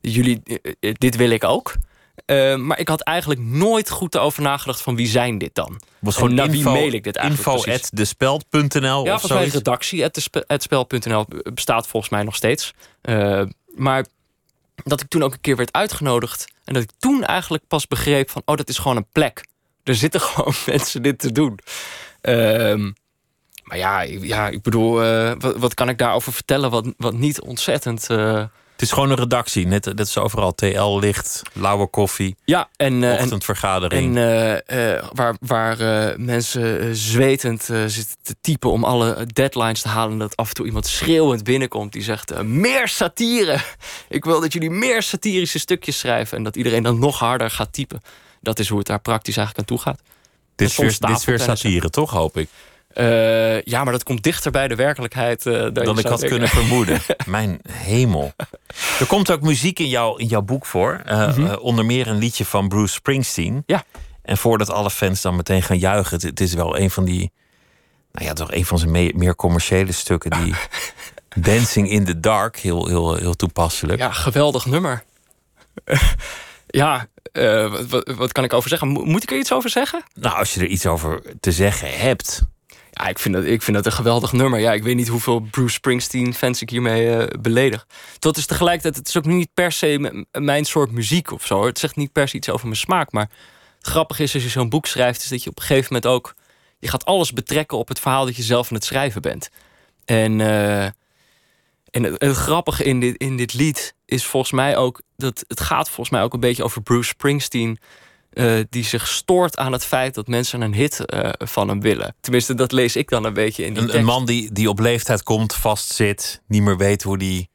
jullie, 0.00 0.40
eh, 0.44 0.72
eh, 0.80 0.94
dit 0.98 1.16
wil 1.16 1.30
ik 1.30 1.44
ook. 1.44 1.74
Eh, 2.26 2.56
maar 2.56 2.78
ik 2.78 2.88
had 2.88 3.00
eigenlijk 3.00 3.40
nooit 3.40 3.90
goed 3.90 4.14
erover 4.14 4.42
nagedacht 4.42 4.80
van 4.80 4.96
wie 4.96 5.06
zijn 5.06 5.38
dit 5.38 5.54
dan? 5.54 5.80
was 5.98 6.16
en 6.16 6.34
naar 6.34 6.50
wie 6.50 6.64
mail 6.64 6.92
ik 6.92 7.04
dit 7.04 7.16
eigenlijk 7.16 7.56
Info 7.56 7.72
at 7.72 7.90
despeld.nl 7.92 9.04
Ja, 9.04 9.14
of 9.14 9.20
zoiets? 9.20 9.54
redactie, 9.54 10.02
het, 10.02 10.16
spe- 10.20 10.44
het 10.46 10.62
spel.nl 10.62 11.26
bestaat 11.54 11.86
volgens 11.86 12.12
mij 12.12 12.22
nog 12.22 12.36
steeds. 12.36 12.74
Maar 13.74 14.06
dat 14.84 15.00
ik 15.00 15.08
toen 15.08 15.22
ook 15.22 15.32
een 15.32 15.40
keer 15.40 15.56
werd 15.56 15.72
uitgenodigd. 15.72 16.44
En 16.64 16.74
dat 16.74 16.82
ik 16.82 16.90
toen 16.98 17.24
eigenlijk 17.24 17.66
pas 17.68 17.86
begreep 17.86 18.30
van... 18.30 18.42
oh, 18.44 18.56
dat 18.56 18.68
is 18.68 18.78
gewoon 18.78 18.96
een 18.96 19.06
plek. 19.12 19.44
Er 19.84 19.94
zitten 19.94 20.20
gewoon 20.30 20.54
mensen 20.66 21.02
dit 21.02 21.18
te 21.18 21.32
doen. 21.32 21.58
Ehm, 22.20 22.90
maar 23.70 23.78
ja, 23.78 24.02
ik- 24.02 24.24
ja, 24.24 24.48
ik 24.48 24.62
bedoel, 24.62 25.02
eh, 25.04 25.32
wat, 25.38 25.56
wat 25.56 25.74
kan 25.74 25.88
ik 25.88 25.98
daarover 25.98 26.32
vertellen... 26.32 26.70
wat, 26.70 26.86
wat 26.96 27.14
niet 27.14 27.40
ontzettend... 27.40 28.06
eh, 28.10 28.34
Het 28.72 28.82
is 28.82 28.92
gewoon 28.92 29.10
een 29.10 29.16
redactie. 29.16 29.66
Net, 29.66 29.84
net 29.84 30.00
is 30.00 30.18
overal 30.18 30.54
TL, 30.54 30.98
licht, 30.98 31.42
lauwe 31.52 31.86
koffie, 31.86 32.36
ja, 32.44 32.68
en, 32.76 33.02
eh, 33.04 33.14
en, 33.16 33.22
ochtendvergadering. 33.22 34.16
En 34.16 34.62
waar, 35.12 35.36
waar 35.40 35.76
mensen 36.20 36.96
zwetend 36.96 37.62
zitten 37.86 38.16
te 38.22 38.34
typen 38.40 38.70
om 38.70 38.84
alle 38.84 39.26
deadlines 39.32 39.80
te 39.82 39.88
halen. 39.88 40.12
En 40.12 40.18
dat 40.18 40.36
af 40.36 40.48
en 40.48 40.54
toe 40.54 40.66
iemand 40.66 40.86
schreeuwend 40.86 41.44
binnenkomt 41.44 41.92
die 41.92 42.02
zegt: 42.02 42.42
Meer 42.42 42.88
satire! 42.88 43.56
Ik 44.08 44.24
wil 44.24 44.40
dat 44.40 44.52
jullie 44.52 44.70
meer 44.70 45.02
satirische 45.02 45.58
stukjes 45.58 45.98
schrijven. 45.98 46.36
En 46.36 46.42
dat 46.44 46.56
iedereen 46.56 46.82
dan 46.82 46.98
nog 46.98 47.18
harder 47.18 47.50
gaat 47.50 47.72
typen. 47.72 48.00
Dat 48.40 48.58
is 48.58 48.68
hoe 48.68 48.78
het 48.78 48.86
daar 48.86 49.00
praktisch 49.00 49.36
eigenlijk 49.36 49.70
aan 49.70 49.76
toe 49.76 49.84
gaat. 49.84 50.00
dit, 50.56 50.68
is 50.68 50.74
soms 50.74 50.98
weer, 50.98 51.08
dit 51.08 51.18
is 51.18 51.24
weer 51.24 51.38
satire, 51.40 51.90
toch, 51.90 52.10
hoop 52.10 52.36
ik? 52.36 52.48
Eh, 52.90 53.62
ja, 53.62 53.84
maar 53.84 53.92
dat 53.92 54.02
komt 54.02 54.22
dichter 54.22 54.50
bij 54.50 54.68
de 54.68 54.74
werkelijkheid 54.74 55.46
eh, 55.46 55.52
dan, 55.52 55.68
ik 55.68 55.84
had 55.84 56.02
denken. 56.02 56.28
kunnen 56.28 56.48
vermoeden. 56.48 57.00
Mijn 57.26 57.60
hemel. 57.72 58.32
Er 59.00 59.06
komt 59.06 59.30
ook 59.30 59.40
muziek 59.40 59.78
in, 59.78 59.88
jou, 59.88 60.20
in 60.20 60.26
jouw 60.26 60.42
boek 60.42 60.66
voor. 60.66 61.00
Eh, 61.04 61.36
eh, 61.52 61.62
onder 61.62 61.84
meer 61.86 62.06
een 62.06 62.18
liedje 62.18 62.44
van 62.44 62.68
Bruce 62.68 62.94
Springsteen. 62.94 63.52
Mhm. 63.52 63.62
Ja. 63.66 63.84
En 64.22 64.36
voordat 64.36 64.70
alle 64.70 64.90
fans 64.90 65.20
dan 65.20 65.36
meteen 65.36 65.62
gaan 65.62 65.78
juichen... 65.78 66.14
het, 66.14 66.22
het 66.22 66.40
is 66.40 66.54
wel 66.54 66.78
een 66.78 66.90
van 66.90 67.04
die... 67.04 67.32
Nou 68.12 68.26
ja, 68.26 68.32
toch 68.32 68.52
een 68.52 68.64
van 68.66 68.78
zijn 68.78 68.90
me- 68.90 69.12
meer 69.14 69.36
commerciële 69.36 69.92
stukken. 69.92 70.30
Die 70.30 70.54
Dancing 71.54 71.90
in 71.90 72.04
the 72.04 72.20
Dark, 72.20 72.56
heel, 72.58 72.86
heel, 72.86 73.14
heel 73.14 73.34
toepasselijk. 73.34 73.98
Ja, 73.98 74.10
geweldig 74.12 74.66
nummer. 74.66 75.04
ja, 76.66 77.06
wat, 77.32 77.86
wat, 77.88 78.08
wat 78.16 78.32
kan 78.32 78.44
ik 78.44 78.52
over 78.52 78.68
zeggen? 78.68 78.88
Mo- 78.88 79.04
Moet 79.04 79.22
ik 79.22 79.30
er 79.30 79.38
iets 79.38 79.52
over 79.52 79.70
zeggen? 79.70 80.02
Nou, 80.14 80.36
als 80.36 80.54
je 80.54 80.60
er 80.60 80.66
iets 80.66 80.86
over 80.86 81.22
te 81.40 81.52
zeggen 81.52 81.98
hebt... 81.98 82.42
Ja, 83.00 83.06
ik 83.06 83.18
vind, 83.18 83.34
dat, 83.34 83.44
ik 83.44 83.62
vind 83.62 83.76
dat 83.76 83.86
een 83.86 83.92
geweldig 83.92 84.32
nummer. 84.32 84.60
Ja, 84.60 84.72
ik 84.72 84.82
weet 84.82 84.96
niet 84.96 85.08
hoeveel 85.08 85.40
Bruce 85.40 85.74
Springsteen-fans 85.74 86.62
ik 86.62 86.70
hiermee 86.70 87.16
eh, 87.16 87.40
beledig. 87.40 87.86
Dat 88.18 88.36
is 88.36 88.46
tegelijkertijd, 88.46 88.96
het 88.96 89.08
is 89.08 89.16
ook 89.16 89.24
niet 89.24 89.48
per 89.54 89.72
se 89.72 90.24
mijn 90.32 90.64
soort 90.64 90.90
muziek 90.90 91.32
of 91.32 91.46
zo. 91.46 91.66
Het 91.66 91.78
zegt 91.78 91.96
niet 91.96 92.12
per 92.12 92.28
se 92.28 92.36
iets 92.36 92.48
over 92.48 92.66
mijn 92.66 92.78
smaak. 92.78 93.12
Maar 93.12 93.30
het 93.78 93.86
grappige 93.86 94.22
is, 94.22 94.34
als 94.34 94.42
je 94.42 94.48
zo'n 94.48 94.68
boek 94.68 94.86
schrijft, 94.86 95.22
is 95.22 95.28
dat 95.28 95.42
je 95.42 95.50
op 95.50 95.58
een 95.58 95.64
gegeven 95.64 95.94
moment 95.94 96.12
ook 96.12 96.34
je 96.78 96.88
gaat 96.88 97.04
alles 97.04 97.32
betrekken 97.32 97.78
op 97.78 97.88
het 97.88 98.00
verhaal 98.00 98.24
dat 98.24 98.36
je 98.36 98.42
zelf 98.42 98.68
aan 98.70 98.76
het 98.76 98.84
schrijven 98.84 99.22
bent. 99.22 99.50
En, 100.04 100.40
eh, 100.40 100.84
en 101.90 102.02
het, 102.02 102.22
het 102.22 102.36
grappige 102.36 102.84
in 102.84 103.00
dit, 103.00 103.16
in 103.16 103.36
dit 103.36 103.54
lied 103.54 103.94
is 104.06 104.24
volgens 104.24 104.52
mij 104.52 104.76
ook 104.76 105.00
dat 105.16 105.44
het 105.46 105.60
gaat 105.60 105.86
volgens 105.86 106.10
mij 106.10 106.22
ook 106.22 106.32
een 106.32 106.40
beetje 106.40 106.64
over 106.64 106.82
Bruce 106.82 107.08
Springsteen. 107.08 107.78
Eh, 108.30 108.54
die 108.68 108.84
zich 108.84 109.08
stoort 109.08 109.56
aan 109.56 109.72
het 109.72 109.84
feit 109.84 110.14
dat 110.14 110.26
mensen 110.26 110.60
een 110.60 110.74
hit 110.74 111.04
eh, 111.04 111.30
van 111.38 111.68
hem 111.68 111.80
willen. 111.80 112.14
Tenminste, 112.20 112.54
dat 112.54 112.72
lees 112.72 112.96
ik 112.96 113.08
dan 113.08 113.24
een 113.24 113.32
beetje 113.32 113.64
in 113.64 113.72
die 113.72 113.82
Een, 113.82 113.88
tekst. 113.88 114.00
een 114.00 114.06
man 114.06 114.26
die, 114.26 114.52
die 114.52 114.68
op 114.68 114.78
leeftijd 114.78 115.22
komt, 115.22 115.54
vastzit, 115.54 116.42
niet 116.46 116.62
meer 116.62 116.76
weet 116.76 117.02
hoe 117.02 117.18
die 117.18 117.48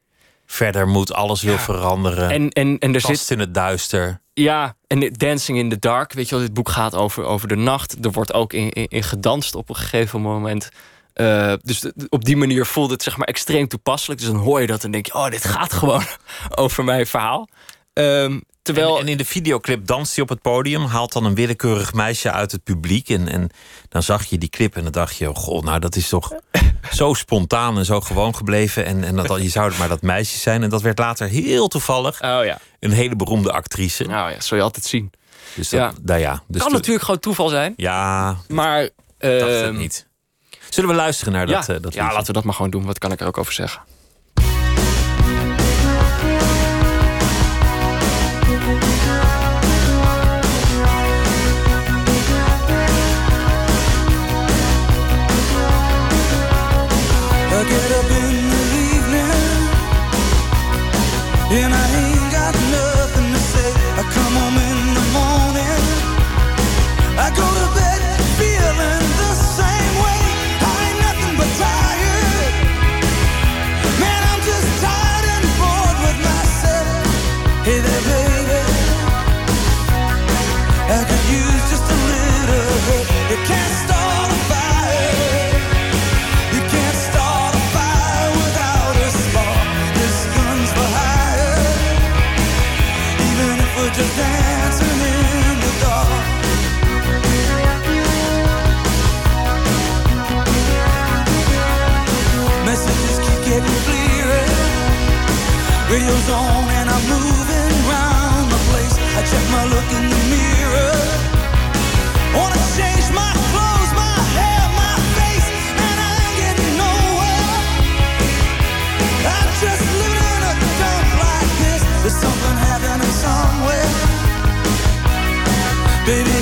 verder 0.46 0.88
moet, 0.88 1.14
alles 1.14 1.42
wil 1.42 1.58
veranderen. 1.58 2.30
En, 2.30 2.50
en, 2.50 2.80
en 2.80 2.94
er 2.96 3.02
vast 3.02 3.20
zit 3.20 3.32
in 3.32 3.40
het 3.40 3.54
duister. 3.54 4.22
Ja, 4.34 4.76
en 4.88 5.14
Dancing 5.14 5.58
in 5.58 5.70
the 5.70 5.80
Dark, 5.80 6.14
weet 6.14 6.30
je 6.30 6.36
wel, 6.36 6.44
dit 6.44 6.54
boek 6.54 6.70
gaat 6.70 6.96
over, 6.96 7.24
over 7.24 7.48
de 7.48 7.56
nacht. 7.56 8.06
Er 8.06 8.12
wordt 8.12 8.34
ook 8.34 8.54
in, 8.54 8.70
in, 8.72 8.88
in 8.88 9.04
gedanst 9.04 9.56
op 9.56 9.70
een 9.70 9.76
gegeven 9.76 10.22
moment. 10.22 10.70
Eh, 11.14 11.54
dus 11.62 11.92
op 12.10 12.26
die 12.26 12.38
manier 12.38 12.66
voelt 12.66 12.92
het 12.92 13.04
zeg 13.04 13.18
maar 13.18 13.28
extreem 13.28 13.68
toepasselijk. 13.68 14.20
Dus 14.20 14.30
dan 14.30 14.40
hoor 14.40 14.62
je 14.62 14.68
dat 14.68 14.84
en 14.84 14.92
denk 14.92 15.06
je, 15.06 15.14
oh, 15.14 15.30
dit 15.30 15.46
gaat 15.46 15.74
gewoon 15.74 16.04
over 16.56 16.84
mijn 16.84 17.08
verhaal. 17.08 17.48
Ehm, 17.94 18.40
terwijl, 18.66 19.00
En, 19.00 19.08
in 19.08 19.18
de 19.18 19.26
videoclip 19.26 19.88
danst 19.88 20.16
hij 20.16 20.24
op 20.24 20.30
het 20.30 20.42
podium, 20.42 20.86
haalt 20.86 21.14
dan 21.14 21.26
een 21.26 21.36
willekeurig 21.36 21.94
meisje 21.94 22.32
uit 22.32 22.52
het 22.52 22.64
publiek. 22.64 23.10
En, 23.10 23.28
en 23.28 23.50
dan 23.90 24.04
zag 24.04 24.26
je 24.26 24.38
die 24.38 24.50
clip 24.50 24.76
en 24.76 24.84
dan 24.84 24.92
dacht 24.92 25.16
je, 25.16 25.30
oh, 25.30 25.36
goh, 25.36 25.64
nou 25.64 25.80
dat 25.80 25.96
is 25.96 26.10
toch 26.10 26.34
zo 26.92 27.14
spontaan 27.14 27.78
en 27.78 27.86
zo 27.86 28.02
gewoon 28.02 28.36
gebleven. 28.36 28.86
En, 28.86 29.04
en 29.04 29.16
dat, 29.16 29.42
je 29.42 29.50
zou 29.50 29.70
het 29.70 29.78
maar 29.78 29.88
dat 29.88 30.02
meisje 30.02 30.38
zijn. 30.38 30.64
En 30.64 30.70
dat 30.70 30.82
werd 30.82 31.00
later 31.00 31.28
heel 31.28 31.68
toevallig 31.68 32.22
oh 32.22 32.46
ja, 32.46 32.60
een 32.80 32.92
hele 32.92 33.16
beroemde 33.16 33.52
actrice. 33.52 34.04
nou 34.04 34.32
ja, 34.32 34.42
zul 34.42 34.58
je 34.58 34.64
altijd 34.64 34.86
zien. 34.86 35.12
Dus 35.56 35.70
dat, 35.70 35.80
Ja. 35.80 35.94
nou 36.04 36.20
ja, 36.20 36.44
dus 36.48 36.62
kan 36.62 36.72
natuurlijk 36.72 37.06
gewoon 37.06 37.20
toeval 37.20 37.50
zijn, 37.50 37.74
Ja, 37.78 38.38
maar... 38.48 38.82
dacht 39.18 39.42
het 39.42 39.62
ehm, 39.62 39.78
niet. 39.78 40.08
Zullen 40.70 40.90
we 40.90 40.96
luisteren 40.96 41.34
naar 41.34 41.48
Ja, 41.48 41.60
dat, 41.60 41.70
eh, 41.70 41.82
dat 41.82 41.94
ja, 41.94 42.12
laten 42.12 42.26
we 42.26 42.34
dat 42.34 42.44
maar 42.44 42.54
gewoon 42.54 42.72
doen. 42.72 42.86
Wat 42.86 42.98
kan 42.98 43.12
ik 43.12 43.20
er 43.20 43.28
ook 43.28 43.38
over 43.38 43.54
zeggen? 43.54 43.82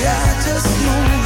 I 0.05 0.41
just 0.43 0.67
know 0.85 1.22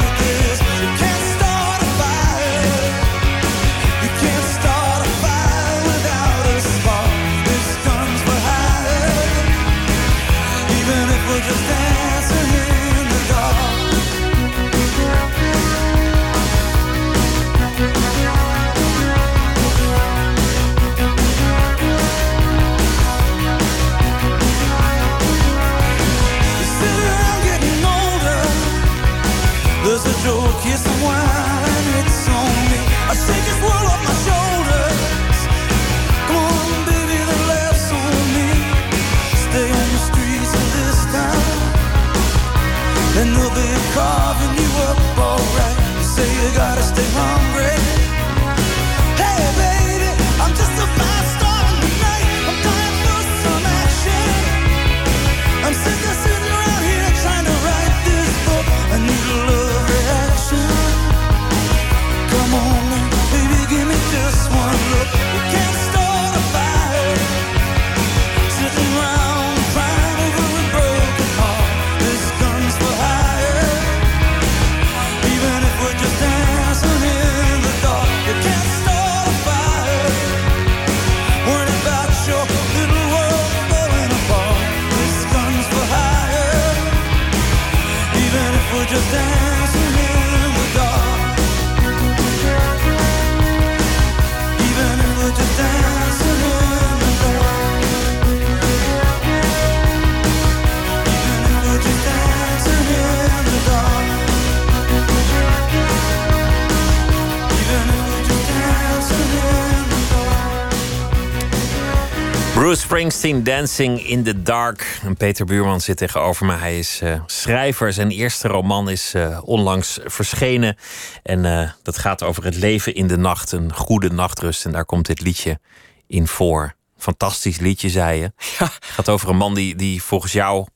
Bruce 112.68 112.82
Springsteen, 112.82 113.44
Dancing 113.44 114.08
in 114.08 114.24
the 114.24 114.42
Dark. 114.42 115.00
En 115.04 115.18
Peter 115.18 115.46
Buurman 115.46 115.82
zit 115.82 115.98
tegenover 115.98 116.46
me. 116.46 116.54
Hij 116.54 116.80
is 116.80 117.02
eh, 117.02 117.22
schrijver. 117.26 117.94
Zijn 117.94 118.12
eerste 118.12 118.48
roman 118.48 118.90
is 118.90 119.14
eh, 119.14 119.40
onlangs 119.44 120.00
verschenen. 120.04 120.78
En 121.24 121.46
eh, 121.46 121.72
dat 121.84 121.98
gaat 121.98 122.24
over 122.24 122.44
het 122.44 122.56
leven 122.56 122.96
in 122.96 123.08
de 123.08 123.18
nacht. 123.18 123.52
Een 123.52 123.74
goede 123.74 124.10
nachtrust. 124.10 124.66
En 124.66 124.72
daar 124.72 124.86
komt 124.86 125.06
dit 125.06 125.22
liedje 125.22 125.60
in 126.08 126.28
voor. 126.28 126.74
Fantastisch 126.98 127.60
liedje, 127.60 127.90
zei 127.90 128.20
je. 128.20 128.32
Het 128.58 128.80
gaat 128.80 129.10
over 129.10 129.30
een 129.30 129.38
man 129.38 129.54
die, 129.54 129.76
die 129.76 130.04
volgens 130.04 130.32
jou 130.32 130.68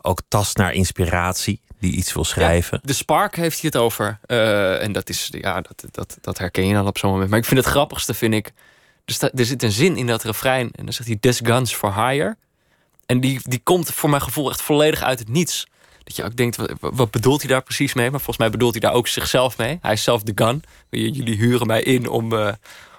ook 0.00 0.20
tast 0.28 0.56
naar 0.56 0.72
inspiratie. 0.72 1.60
Die 1.78 1.92
iets 1.92 2.12
wil 2.14 2.24
schrijven. 2.24 2.80
De 2.82 2.92
Spark 2.92 3.36
heeft 3.36 3.60
hij 3.60 3.70
het 3.72 3.82
over. 3.82 4.18
En 4.80 4.92
dat, 4.92 5.08
is, 5.08 5.28
ja, 5.30 5.60
dat, 5.60 5.84
dat, 5.90 6.18
dat 6.20 6.38
herken 6.38 6.66
je 6.66 6.74
dan 6.74 6.86
op 6.86 6.98
zo'n 6.98 7.10
moment. 7.10 7.30
Maar 7.30 7.38
ik 7.38 7.44
vind 7.44 7.60
het 7.60 7.68
grappigste, 7.68 8.14
vind 8.14 8.34
ik... 8.34 8.52
Er, 9.04 9.30
er 9.34 9.44
zit 9.44 9.62
een 9.62 9.72
zin 9.72 9.96
in 9.96 10.06
dat 10.06 10.22
refrein 10.22 10.70
en 10.72 10.84
dan 10.84 10.92
zegt 10.92 11.08
hij... 11.08 11.18
This 11.20 11.40
guns 11.44 11.74
for 11.74 11.94
hire. 11.94 12.36
En 13.06 13.20
die, 13.20 13.40
die 13.42 13.60
komt 13.62 13.90
voor 13.90 14.10
mijn 14.10 14.22
gevoel 14.22 14.50
echt 14.50 14.62
volledig 14.62 15.02
uit 15.02 15.18
het 15.18 15.28
niets. 15.28 15.66
Dat 16.04 16.16
je 16.16 16.24
ook 16.24 16.36
denkt, 16.36 16.56
wat, 16.56 16.72
wat 16.80 17.10
bedoelt 17.10 17.40
hij 17.40 17.50
daar 17.50 17.62
precies 17.62 17.94
mee? 17.94 18.10
Maar 18.10 18.18
volgens 18.20 18.38
mij 18.38 18.50
bedoelt 18.50 18.72
hij 18.72 18.80
daar 18.80 18.92
ook 18.92 19.08
zichzelf 19.08 19.58
mee. 19.58 19.78
Hij 19.80 19.92
is 19.92 20.02
zelf 20.02 20.22
de 20.22 20.32
gun. 20.34 20.62
Jullie 20.90 21.36
huren 21.36 21.66
mij 21.66 21.82
in 21.82 22.08
om, 22.08 22.32
eh, 22.32 22.52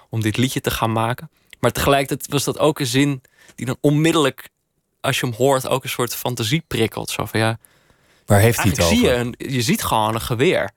om 0.08 0.20
dit 0.20 0.36
liedje 0.36 0.60
te 0.60 0.70
gaan 0.70 0.92
maken. 0.92 1.30
Maar 1.60 1.72
tegelijkertijd 1.72 2.32
was 2.32 2.44
dat 2.44 2.58
ook 2.58 2.80
een 2.80 2.86
zin 2.86 3.22
die 3.54 3.66
dan 3.66 3.76
onmiddellijk, 3.80 4.48
als 5.00 5.20
je 5.20 5.26
hem 5.26 5.34
hoort, 5.34 5.68
ook 5.68 5.84
een 5.84 5.90
soort 5.90 6.14
fantasie 6.14 6.62
prikkelt. 6.66 7.10
Zo 7.10 7.24
van 7.24 7.40
ja, 7.40 7.58
Waar 8.26 8.40
heeft 8.40 8.58
hij 8.60 8.70
het 8.70 8.80
over? 8.80 8.96
zie 8.96 9.04
je, 9.04 9.12
een, 9.12 9.34
je 9.38 9.62
ziet 9.62 9.82
gewoon 9.82 10.14
een 10.14 10.20
geweer. 10.20 10.70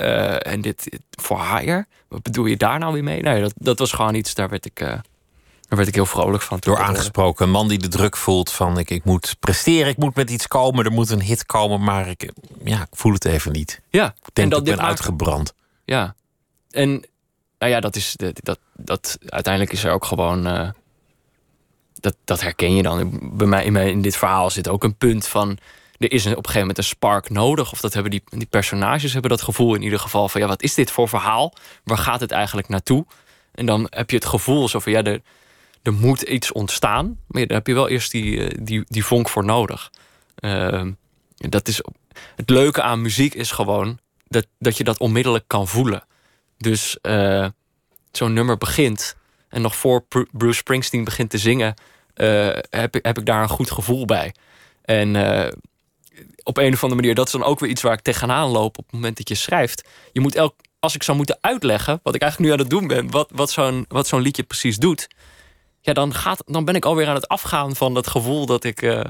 Eh, 0.00 0.52
en 0.52 0.60
dit 0.60 0.98
voor 1.10 1.40
hire. 1.56 1.86
Wat 2.08 2.22
bedoel 2.22 2.44
je 2.46 2.56
daar 2.56 2.78
nou 2.78 2.92
weer 2.92 3.04
mee? 3.04 3.22
Nee, 3.22 3.40
dat, 3.40 3.52
dat 3.56 3.78
was 3.78 3.92
gewoon 3.92 4.14
iets, 4.14 4.34
daar 4.34 4.48
werd 4.48 4.66
ik, 4.66 4.80
eh, 4.80 4.86
daar 4.88 5.02
werd 5.78 5.88
ik 5.88 5.94
heel 5.94 6.06
vrolijk 6.06 6.42
van. 6.42 6.58
Door 6.60 6.78
aangesproken. 6.78 7.44
Een 7.46 7.50
man 7.52 7.68
die 7.68 7.78
de 7.78 7.88
druk 7.88 8.16
voelt 8.16 8.52
van 8.52 8.78
ik, 8.78 8.90
ik 8.90 9.04
moet 9.04 9.36
presteren, 9.40 9.88
ik 9.88 9.96
moet 9.96 10.14
met 10.14 10.30
iets 10.30 10.46
komen, 10.46 10.84
er 10.84 10.92
moet 10.92 11.10
een 11.10 11.22
hit 11.22 11.46
komen, 11.46 11.82
maar 11.82 12.08
ik, 12.08 12.30
ja, 12.64 12.80
ik 12.80 12.88
voel 12.90 13.12
het 13.12 13.24
even 13.24 13.52
niet. 13.52 13.80
Ja, 13.90 14.14
Ik 14.26 14.34
denk 14.34 14.50
dat 14.50 14.58
ik 14.60 14.64
ben 14.64 14.76
maakt- 14.76 14.88
uitgebrand. 14.88 15.54
Ja. 15.84 16.14
En 16.70 16.90
nou 17.58 17.72
ja, 17.72 17.80
dat 17.80 17.96
is 17.96 18.14
dat, 18.16 18.40
dat, 18.42 18.58
dat 18.76 19.18
uiteindelijk 19.26 19.72
is 19.72 19.84
er 19.84 19.92
ook 19.92 20.04
gewoon. 20.04 20.46
eh, 20.46 20.68
dat, 22.00 22.16
dat 22.24 22.40
herken 22.40 22.74
je 22.74 22.82
dan. 22.82 23.18
Bij 23.32 23.46
mij 23.46 23.64
in, 23.64 23.72
mijn, 23.72 23.88
in 23.88 24.02
dit 24.02 24.16
verhaal 24.16 24.50
zit 24.50 24.68
ook 24.68 24.84
een 24.84 24.96
punt 24.96 25.26
van. 25.28 25.58
Er 26.00 26.12
is 26.12 26.24
een, 26.24 26.30
op 26.30 26.36
een 26.36 26.44
gegeven 26.44 26.60
moment 26.60 26.78
een 26.78 26.84
spark 26.84 27.30
nodig. 27.30 27.72
Of 27.72 27.80
dat 27.80 27.92
hebben 27.94 28.10
die, 28.10 28.22
die 28.24 28.46
personages 28.46 29.12
hebben 29.12 29.30
dat 29.30 29.42
gevoel 29.42 29.74
in 29.74 29.82
ieder 29.82 29.98
geval 29.98 30.28
van 30.28 30.40
ja, 30.40 30.46
wat 30.46 30.62
is 30.62 30.74
dit 30.74 30.90
voor 30.90 31.08
verhaal? 31.08 31.54
Waar 31.84 31.98
gaat 31.98 32.20
het 32.20 32.30
eigenlijk 32.30 32.68
naartoe? 32.68 33.06
En 33.52 33.66
dan 33.66 33.86
heb 33.90 34.10
je 34.10 34.16
het 34.16 34.24
gevoel 34.24 34.68
van 34.68 34.92
ja, 34.92 35.02
er, 35.02 35.20
er 35.82 35.92
moet 35.92 36.22
iets 36.22 36.52
ontstaan. 36.52 37.18
Maar 37.26 37.40
ja, 37.40 37.46
daar 37.46 37.56
heb 37.56 37.66
je 37.66 37.74
wel 37.74 37.88
eerst 37.88 38.10
die, 38.10 38.48
eh, 38.48 38.58
die, 38.62 38.84
die 38.88 39.04
vonk 39.04 39.28
voor 39.28 39.44
nodig. 39.44 39.90
Ehm, 40.34 40.92
dat 41.36 41.68
is, 41.68 41.82
het 42.36 42.50
leuke 42.50 42.82
aan 42.82 43.02
muziek 43.02 43.34
is 43.34 43.50
gewoon 43.50 43.98
dat, 44.28 44.46
dat 44.58 44.76
je 44.76 44.84
dat 44.84 44.98
onmiddellijk 44.98 45.44
kan 45.46 45.68
voelen. 45.68 46.04
Dus 46.56 47.00
eh, 47.00 47.46
zo'n 48.12 48.32
nummer 48.32 48.58
begint 48.58 49.16
en 49.48 49.62
nog 49.62 49.76
voor 49.76 50.02
Bru- 50.02 50.28
Bruce 50.32 50.58
Springsteen 50.58 51.04
begint 51.04 51.30
te 51.30 51.38
zingen, 51.38 51.74
eh, 52.14 52.48
heb, 52.70 52.96
ik, 52.96 53.04
heb 53.04 53.18
ik 53.18 53.26
daar 53.26 53.42
een 53.42 53.48
goed 53.48 53.70
gevoel 53.70 54.04
bij. 54.04 54.34
En 54.82 55.16
op 56.42 56.56
een 56.56 56.72
of 56.72 56.82
andere 56.82 57.00
manier, 57.00 57.14
dat 57.14 57.26
is 57.26 57.32
dan 57.32 57.44
ook 57.44 57.60
weer 57.60 57.70
iets 57.70 57.82
waar 57.82 57.92
ik 57.92 58.00
tegenaan 58.00 58.48
loop 58.48 58.78
op 58.78 58.84
het 58.84 58.92
moment 58.92 59.16
dat 59.16 59.28
je 59.28 59.34
schrijft. 59.34 59.88
Je 60.12 60.20
moet 60.20 60.34
elk, 60.34 60.54
als 60.78 60.94
ik 60.94 61.02
zou 61.02 61.16
moeten 61.16 61.38
uitleggen, 61.40 62.00
wat 62.02 62.14
ik 62.14 62.22
eigenlijk 62.22 62.50
nu 62.50 62.56
aan 62.58 62.62
het 62.62 62.70
doen 62.70 62.86
ben, 62.86 63.10
wat, 63.10 63.30
wat 63.34 63.50
zo'n 63.50 63.84
wat 63.88 64.06
zo'n 64.06 64.20
liedje 64.20 64.42
precies 64.42 64.76
doet, 64.76 65.08
ja, 65.80 65.92
dan, 65.92 66.14
gaat, 66.14 66.42
dan 66.46 66.64
ben 66.64 66.74
ik 66.74 66.84
alweer 66.84 67.08
aan 67.08 67.14
het 67.14 67.28
afgaan 67.28 67.76
van 67.76 67.94
dat 67.94 68.06
gevoel 68.06 68.46
dat 68.46 68.64
ik, 68.64 68.82
eh, 68.82 69.00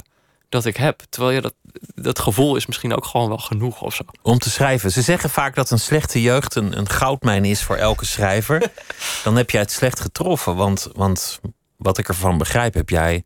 dat 0.49 0.65
ik 0.65 0.77
heb. 0.77 1.03
Terwijl 1.09 1.35
ja, 1.35 1.41
dat, 1.41 1.55
dat 1.95 2.19
gevoel 2.19 2.57
is 2.57 2.67
misschien 2.67 2.95
ook 2.95 3.05
gewoon 3.05 3.29
wel 3.29 3.39
genoeg 3.39 3.83
of 3.83 3.95
zo. 3.95 4.03
Om 4.23 4.39
te 4.39 4.51
schrijven. 4.51 4.91
Ze 4.91 5.03
zeggen 5.03 5.31
vaak 5.31 5.55
dat 5.55 5.71
een 5.71 5.79
slechte 5.79 6.23
jeugd 6.23 6.55
een, 6.55 6.79
een 6.79 6.89
goudmijn 6.89 7.45
is 7.45 7.63
voor 7.63 7.77
elke 7.77 8.05
schrijver. 8.05 8.73
Dan 9.25 9.37
heb 9.37 9.51
jij 9.51 9.61
het 9.61 9.73
slecht 9.73 10.01
getroffen. 10.01 10.57
Want, 10.57 10.89
want 10.95 11.41
wat 11.77 11.99
ik 11.99 12.09
ervan 12.09 12.39
begrijp, 12.39 12.75
heb 12.75 12.89
jij 12.89 13.25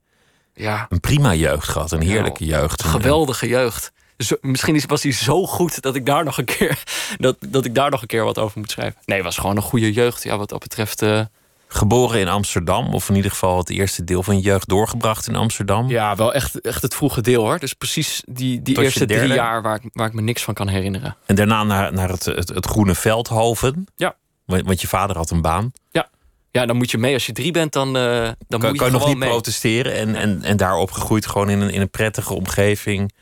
Ja, 0.55 0.87
een 0.89 1.01
prima 1.01 1.35
jeugd 1.35 1.69
gehad. 1.69 1.93
Een 1.93 2.03
heerlijke 2.03 2.47
Ja, 2.47 2.59
jeugd. 2.59 2.85
Een- 2.85 2.91
geweldige 2.91 3.49
jeugd. 3.49 3.93
Zo, 4.19 4.37
misschien 4.41 4.75
is, 4.75 4.85
was 4.85 5.03
hij 5.03 5.13
zo 5.13 5.47
goed 5.47 5.81
dat 5.83 5.95
ik 5.95 6.07
daar 6.07 6.25
nog 6.25 6.39
een 6.39 6.45
keer 6.45 6.83
dat, 7.19 7.37
dat 7.49 7.65
ik 7.65 7.75
daar 7.75 7.91
nog 7.91 8.01
een 8.01 8.07
keer 8.07 8.25
wat 8.25 8.39
over 8.39 8.59
moet 8.59 8.71
schrijven. 8.71 9.01
Nee, 9.05 9.17
het 9.17 9.27
was 9.27 9.37
gewoon 9.37 9.57
een 9.57 9.63
goede 9.63 9.93
jeugd. 9.93 10.23
Ja, 10.23 10.37
wat 10.37 10.49
dat 10.49 10.61
betreft. 10.61 11.03
eh, 11.03 11.21
Geboren 11.69 12.21
in 12.21 12.29
Amsterdam. 12.29 12.95
Of 12.95 13.09
in 13.09 13.15
ieder 13.17 13.31
geval 13.31 13.59
het 13.59 13.71
eerste 13.71 14.05
deel 14.05 14.23
van 14.23 14.37
je 14.37 14.43
jeugd 14.43 14.69
doorgebracht 14.69 15.29
in 15.29 15.35
Amsterdam. 15.35 15.89
ja, 15.89 16.17
wel 16.17 16.35
echt, 16.35 16.61
echt 16.61 16.83
het 16.83 16.95
vroege 16.95 17.21
deel 17.21 17.43
hoor. 17.45 17.59
Dus 17.59 17.73
precies 17.73 18.23
die, 18.29 18.63
die 18.63 18.75
Tot 18.75 18.85
eerste 18.85 19.07
drie 19.07 19.33
jaar 19.33 19.63
waar 19.63 19.75
ik, 19.83 19.91
waar 19.93 20.07
ik 20.07 20.13
me 20.13 20.21
niks 20.21 20.43
van 20.43 20.55
kan 20.55 20.69
herinneren. 20.69 21.17
En 21.27 21.35
daarna 21.35 21.63
naar, 21.65 21.93
naar 21.93 22.09
het, 22.09 22.25
het, 22.25 22.49
het 22.49 22.67
Groene 22.67 22.95
Veldhoven. 22.95 23.87
Ja. 23.97 24.17
Want, 24.45 24.67
want 24.67 24.81
je 24.81 24.89
vader 24.89 25.17
had 25.17 25.31
een 25.31 25.41
baan. 25.43 25.73
Ja, 25.91 26.09
dan 26.63 26.77
moet 26.77 26.91
je 26.91 26.99
mee. 26.99 27.15
Als 27.15 27.27
je 27.27 27.33
drie 27.33 27.53
bent, 27.53 27.73
dan, 27.73 27.97
eh, 27.97 28.03
dan 28.03 28.35
Kan, 28.49 28.61
moet 28.61 28.71
je, 28.71 28.77
kan 28.77 28.87
je 28.87 28.93
nog 28.93 29.07
niet 29.07 29.17
mee. 29.17 29.29
protesteren. 29.29 29.95
En, 29.95 30.15
en, 30.15 30.43
en 30.43 30.57
daar 30.57 30.77
opgegroeid 30.77 31.27
gewoon 31.27 31.51
in 31.51 31.61
een, 31.61 31.71
in 31.71 31.81
een 31.81 31.91
prettige 31.91 32.35
omgeving. 32.35 33.13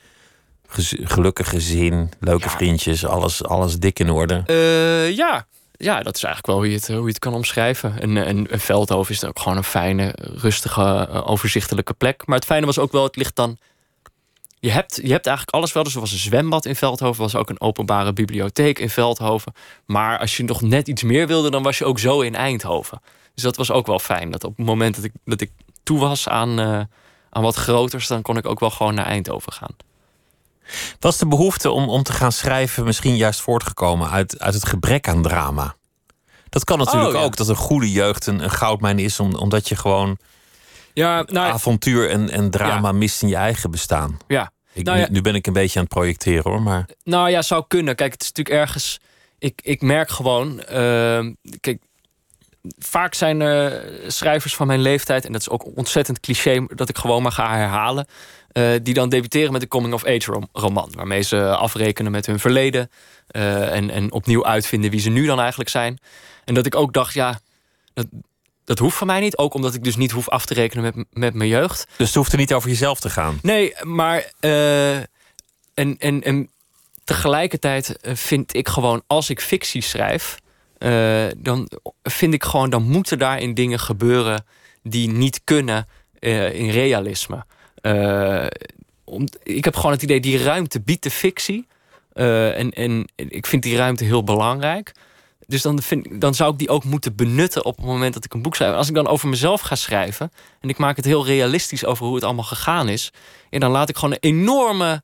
Gez- 0.66 0.94
gelukkig 1.02 1.48
gezin, 1.48 2.10
leuke 2.20 2.44
Ja. 2.44 2.50
vriendjes. 2.50 3.06
Alles, 3.06 3.44
alles 3.44 3.78
dik 3.78 3.98
in 3.98 4.10
orde. 4.10 4.42
Eh, 4.46 5.16
ja. 5.16 5.46
ja, 5.72 6.02
dat 6.02 6.16
is 6.16 6.22
eigenlijk 6.24 6.46
wel 6.46 6.56
hoe 6.56 6.68
je 6.68 6.74
het, 6.74 6.88
hoe 6.88 7.00
je 7.02 7.06
het 7.08 7.18
kan 7.18 7.34
omschrijven. 7.34 8.00
En, 8.00 8.16
en, 8.16 8.50
en 8.50 8.60
Veldhoven 8.60 9.14
is 9.14 9.24
ook 9.24 9.38
gewoon 9.38 9.56
een 9.58 9.64
fijne, 9.64 10.14
rustige, 10.16 11.08
eh, 11.10 11.30
overzichtelijke 11.30 11.92
plek. 11.94 12.26
Maar 12.26 12.36
het 12.36 12.44
fijne 12.46 12.66
was 12.66 12.78
ook 12.78 12.92
wel, 12.92 13.02
het 13.02 13.16
ligt 13.16 13.36
dan... 13.36 13.58
Je 14.60 14.70
hebt, 14.70 15.00
je 15.02 15.12
hebt 15.12 15.26
eigenlijk 15.26 15.56
alles 15.56 15.72
wel. 15.72 15.82
Dus 15.82 15.94
er 15.94 16.00
was 16.00 16.12
een 16.12 16.18
zwembad 16.18 16.66
in 16.66 16.76
Veldhoven. 16.76 17.16
Er 17.16 17.30
was 17.30 17.34
ook 17.40 17.50
een 17.50 17.60
openbare 17.60 18.12
bibliotheek 18.12 18.78
in 18.78 18.90
Veldhoven. 18.90 19.52
Maar 19.86 20.18
als 20.18 20.36
je 20.36 20.44
nog 20.44 20.60
net 20.60 20.88
iets 20.88 21.02
meer 21.02 21.26
wilde, 21.26 21.50
dan 21.50 21.62
was 21.62 21.78
je 21.78 21.84
ook 21.84 21.98
zo 21.98 22.20
in 22.20 22.34
Eindhoven. 22.34 23.00
Dus 23.34 23.42
dat 23.44 23.56
was 23.56 23.70
ook 23.70 23.86
wel 23.86 23.98
fijn. 23.98 24.30
Dat 24.30 24.44
op 24.44 24.56
het 24.56 24.66
moment 24.66 24.94
dat 24.94 25.04
ik, 25.04 25.12
dat 25.24 25.40
ik 25.40 25.50
toe 25.82 25.98
was 25.98 26.28
aan, 26.28 26.58
eh, 26.60 26.80
aan 27.30 27.42
wat 27.42 27.54
groters... 27.54 28.06
dan 28.06 28.22
kon 28.22 28.36
ik 28.36 28.46
ook 28.46 28.60
wel 28.60 28.70
gewoon 28.70 28.94
naar 28.94 29.06
Eindhoven 29.06 29.52
gaan. 29.52 29.76
Was 31.00 31.18
de 31.18 31.26
behoefte 31.26 31.70
om, 31.70 31.88
om 31.88 32.02
te 32.02 32.12
gaan 32.12 32.32
schrijven 32.32 32.84
misschien 32.84 33.16
juist 33.16 33.40
voortgekomen 33.40 34.10
uit, 34.10 34.38
uit 34.40 34.54
het 34.54 34.66
gebrek 34.66 35.08
aan 35.08 35.22
drama? 35.22 35.74
Dat 36.48 36.64
kan 36.64 36.78
natuurlijk 36.78 37.12
Oh, 37.14 37.18
ja. 37.18 37.24
ook, 37.24 37.36
dat 37.36 37.48
een 37.48 37.56
goede 37.56 37.90
jeugd 37.90 38.26
een, 38.26 38.42
een 38.42 38.50
goudmijn 38.50 38.98
is, 38.98 39.20
om, 39.20 39.34
omdat 39.34 39.68
je 39.68 39.76
gewoon 39.76 40.18
Ja, 40.92 41.22
nou, 41.26 41.52
avontuur 41.52 42.10
en, 42.10 42.30
en 42.30 42.50
drama 42.50 42.92
mist 42.92 43.22
in 43.22 43.28
je 43.28 43.36
eigen 43.36 43.70
bestaan. 43.70 44.18
ja. 44.26 44.52
Ik, 44.74 44.84
Nou 44.84 44.98
ja. 44.98 45.04
nu, 45.06 45.12
nu 45.12 45.20
ben 45.20 45.34
ik 45.34 45.46
een 45.46 45.52
beetje 45.52 45.78
aan 45.78 45.84
het 45.84 45.94
projecteren 45.94 46.50
hoor, 46.50 46.62
maar 46.62 46.88
Nou 47.04 47.30
ja, 47.30 47.42
zou 47.42 47.64
kunnen. 47.68 47.96
Kijk, 47.96 48.12
het 48.12 48.22
is 48.22 48.28
natuurlijk 48.32 48.56
ergens. 48.56 49.00
Ik, 49.38 49.60
ik 49.62 49.82
merk 49.82 50.10
gewoon. 50.10 50.60
ehm, 50.62 51.32
kijk, 51.60 51.82
vaak 52.78 53.14
zijn 53.14 53.40
er 53.40 53.84
schrijvers 54.06 54.54
van 54.56 54.66
mijn 54.66 54.80
leeftijd, 54.80 55.24
en 55.24 55.32
dat 55.32 55.40
is 55.40 55.48
ook 55.48 55.76
ontzettend 55.76 56.20
cliché 56.20 56.66
dat 56.74 56.88
ik 56.88 56.98
gewoon 56.98 57.22
maar 57.22 57.32
ga 57.32 57.56
herhalen. 57.56 58.06
eh, 58.52 58.70
die 58.82 58.94
dan 58.94 59.08
debuteren 59.08 59.52
met 59.52 59.62
een 59.62 59.68
coming-of-age 59.68 60.32
rom- 60.32 60.48
roman. 60.52 60.90
Waarmee 60.96 61.22
ze 61.22 61.56
afrekenen 61.56 62.12
met 62.12 62.26
hun 62.26 62.38
verleden. 62.38 62.90
eh, 63.26 63.74
en, 63.76 63.90
en 63.90 64.12
opnieuw 64.12 64.44
uitvinden 64.46 64.90
wie 64.90 65.00
ze 65.00 65.10
nu 65.10 65.26
dan 65.26 65.38
eigenlijk 65.40 65.70
zijn. 65.70 65.98
En 66.44 66.54
dat 66.54 66.66
ik 66.66 66.74
ook 66.74 66.92
dacht, 66.92 67.14
ja, 67.14 67.40
dat, 67.94 68.06
dat 68.64 68.78
hoeft 68.78 68.96
van 68.96 69.06
mij 69.06 69.20
niet. 69.20 69.38
Ook 69.38 69.54
omdat 69.54 69.74
ik 69.74 69.84
dus 69.84 69.96
niet 69.96 70.10
hoef 70.10 70.28
af 70.28 70.44
te 70.46 70.54
rekenen 70.54 70.84
met, 70.84 71.06
met 71.12 71.34
mijn 71.34 71.48
jeugd. 71.50 71.86
dus 71.96 72.06
het 72.06 72.16
hoeft 72.16 72.32
er 72.32 72.38
niet 72.38 72.52
over 72.52 72.68
jezelf 72.68 73.00
te 73.00 73.10
gaan. 73.10 73.38
Nee, 73.42 73.74
maar. 73.82 74.32
eh, 74.40 74.96
en, 74.96 75.06
en, 75.98 76.22
en 76.22 76.50
tegelijkertijd 77.04 77.96
vind 78.02 78.54
ik 78.54 78.68
gewoon, 78.68 79.02
als 79.06 79.30
ik 79.30 79.40
fictie 79.40 79.82
schrijf. 79.82 80.38
Eh, 80.82 81.26
dan 81.36 81.68
vind 82.02 82.34
ik 82.34 82.44
gewoon, 82.44 82.70
dan 82.70 82.82
moeten 82.82 83.18
daarin 83.18 83.54
dingen 83.54 83.78
gebeuren 83.80 84.44
die 84.82 85.08
niet 85.08 85.40
kunnen 85.44 85.86
eh, 86.18 86.54
in 86.54 86.70
realisme. 86.70 87.44
Eh, 87.74 88.46
ik 89.42 89.64
heb 89.64 89.76
gewoon 89.76 89.92
het 89.92 90.02
idee, 90.02 90.20
die 90.20 90.42
ruimte 90.42 90.80
biedt 90.80 91.02
de 91.02 91.10
fictie. 91.10 91.66
En, 92.12 92.70
en 92.70 93.06
ik 93.16 93.46
vind 93.46 93.62
die 93.62 93.76
ruimte 93.76 94.04
heel 94.04 94.24
belangrijk. 94.24 94.92
Dus 95.46 95.62
dan, 95.62 95.80
dan 96.10 96.34
zou 96.34 96.52
ik 96.52 96.58
die 96.58 96.68
ook 96.68 96.84
moeten 96.84 97.16
benutten 97.16 97.64
op 97.64 97.76
het 97.76 97.86
moment 97.86 98.14
dat 98.14 98.24
ik 98.24 98.34
een 98.34 98.42
boek 98.42 98.54
schrijf. 98.54 98.74
Als 98.74 98.88
ik 98.88 98.94
dan 98.94 99.06
over 99.06 99.28
mezelf 99.28 99.60
ga 99.60 99.74
schrijven 99.74 100.32
en 100.60 100.68
ik 100.68 100.78
maak 100.78 100.96
het 100.96 101.04
heel 101.04 101.26
realistisch 101.26 101.84
over 101.84 102.06
hoe 102.06 102.14
het 102.14 102.24
allemaal 102.24 102.44
gegaan 102.44 102.88
is, 102.88 103.12
en 103.50 103.60
dan 103.60 103.70
laat 103.70 103.88
ik 103.88 103.96
gewoon 103.96 104.16
een 104.20 104.30
enorme 104.30 105.02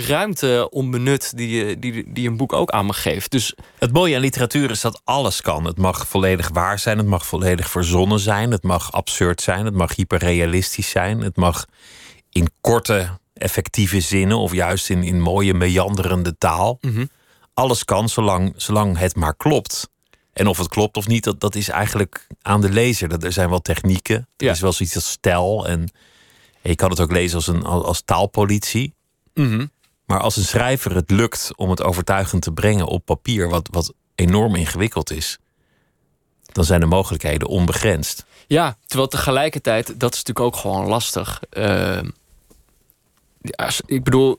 ruimte 0.00 0.68
onbenut 0.70 1.36
die, 1.36 1.78
die, 1.78 2.12
die 2.12 2.28
een 2.28 2.36
boek 2.36 2.52
ook 2.52 2.70
aan 2.70 2.86
me 2.86 2.92
geeft. 2.92 3.30
Dus 3.30 3.54
Het 3.78 3.92
mooie 3.92 4.14
aan 4.14 4.20
literatuur 4.20 4.70
is 4.70 4.80
dat 4.80 5.00
alles 5.04 5.40
kan. 5.40 5.64
Het 5.64 5.78
mag 5.78 6.08
volledig 6.08 6.48
waar 6.52 6.78
zijn, 6.78 6.98
het 6.98 7.06
mag 7.06 7.26
volledig 7.26 7.70
verzonnen 7.70 8.18
zijn, 8.18 8.50
het 8.50 8.62
mag 8.62 8.92
absurd 8.92 9.40
zijn, 9.40 9.64
het 9.64 9.74
mag 9.74 9.96
hyperrealistisch 9.96 10.88
zijn, 10.88 11.20
het 11.20 11.36
mag 11.36 11.64
in 12.30 12.48
korte, 12.60 13.08
effectieve 13.34 14.00
zinnen 14.00 14.38
of 14.38 14.52
juist 14.52 14.90
in, 14.90 15.02
in 15.02 15.20
mooie, 15.20 15.54
meanderende 15.54 16.38
taal. 16.38 16.78
Alles 17.54 17.84
kan 17.84 18.08
zolang, 18.08 18.52
zolang 18.56 18.98
het 18.98 19.16
maar 19.16 19.36
klopt. 19.36 19.88
En 20.32 20.46
of 20.46 20.58
het 20.58 20.68
klopt 20.68 20.96
of 20.96 21.06
niet, 21.06 21.24
dat, 21.24 21.40
dat 21.40 21.54
is 21.54 21.68
eigenlijk 21.68 22.26
aan 22.42 22.60
de 22.60 22.70
lezer. 22.70 23.08
Dat, 23.08 23.24
er 23.24 23.32
zijn 23.32 23.48
wel 23.50 23.60
technieken. 23.62 24.16
Er 24.36 24.44
Ja. 24.46 24.52
is 24.52 24.60
wel 24.60 24.72
zoiets 24.72 24.94
als 24.94 25.10
stijl. 25.10 25.66
En, 25.66 25.80
en 26.62 26.70
je 26.70 26.74
kan 26.74 26.90
het 26.90 27.00
ook 27.00 27.12
lezen 27.12 27.36
als, 27.36 27.46
een, 27.46 27.64
als, 27.64 27.84
als 27.84 28.02
taalpolitie. 28.04 28.94
mhm. 29.34 29.66
Maar 30.06 30.20
als 30.20 30.36
een 30.36 30.44
schrijver 30.44 30.94
het 30.94 31.10
lukt 31.10 31.50
om 31.56 31.70
het 31.70 31.82
overtuigend 31.82 32.42
te 32.42 32.52
brengen 32.52 32.86
op 32.86 33.04
papier, 33.04 33.48
wat, 33.48 33.68
wat 33.70 33.92
enorm 34.14 34.54
ingewikkeld 34.54 35.10
is, 35.10 35.38
dan 36.42 36.64
zijn 36.64 36.80
de 36.80 36.86
mogelijkheden 36.86 37.48
onbegrensd. 37.48 38.24
Ja, 38.46 38.76
terwijl 38.86 39.08
tegelijkertijd, 39.08 39.86
dat 39.86 40.14
is 40.14 40.22
natuurlijk 40.22 40.46
ook 40.46 40.56
gewoon 40.56 40.86
lastig. 40.86 41.42
Eh, 41.50 42.02
ik 43.86 44.04
bedoel, 44.04 44.38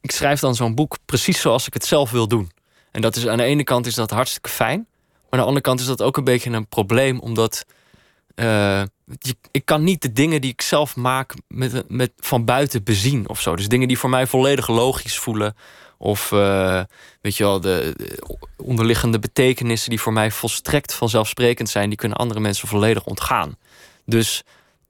ik 0.00 0.10
schrijf 0.10 0.40
dan 0.40 0.54
zo'n 0.54 0.74
boek 0.74 0.98
precies 1.04 1.40
zoals 1.40 1.66
ik 1.66 1.74
het 1.74 1.84
zelf 1.84 2.10
wil 2.10 2.28
doen. 2.28 2.50
En 2.90 3.00
dat 3.00 3.16
is 3.16 3.26
aan 3.26 3.36
de 3.36 3.44
ene 3.44 3.64
kant 3.64 3.86
is 3.86 3.94
dat 3.94 4.10
hartstikke 4.10 4.48
fijn. 4.48 4.86
Maar 5.10 5.38
aan 5.38 5.38
de 5.38 5.44
andere 5.44 5.64
kant 5.64 5.80
is 5.80 5.86
dat 5.86 6.02
ook 6.02 6.16
een 6.16 6.24
beetje 6.24 6.50
een 6.50 6.66
probleem, 6.66 7.18
omdat 7.18 7.64
eh, 8.34 8.82
ik 9.50 9.64
kan 9.64 9.84
niet 9.84 10.02
de 10.02 10.12
dingen 10.12 10.40
die 10.40 10.50
ik 10.50 10.62
zelf 10.62 10.96
maak 10.96 11.34
met, 11.48 11.84
met, 11.88 12.12
van 12.16 12.44
buiten 12.44 12.84
bezien 12.84 13.28
of 13.28 13.40
zo. 13.40 13.56
Dus 13.56 13.68
dingen 13.68 13.88
die 13.88 13.98
voor 13.98 14.10
mij 14.10 14.26
volledig 14.26 14.68
logisch 14.68 15.18
voelen. 15.18 15.56
Of 15.98 16.32
eh, 16.32 16.82
weet 17.20 17.36
je 17.36 17.44
wel, 17.44 17.60
de, 17.60 17.94
de 17.96 18.36
onderliggende 18.56 19.18
betekenissen 19.18 19.90
die 19.90 20.00
voor 20.00 20.12
mij 20.12 20.30
volstrekt 20.30 20.94
vanzelfsprekend 20.94 21.68
zijn, 21.68 21.88
die 21.88 21.98
kunnen 21.98 22.18
andere 22.18 22.40
mensen 22.40 22.68
volledig 22.68 23.04
ontgaan. 23.04 23.56
Dus 24.06 24.42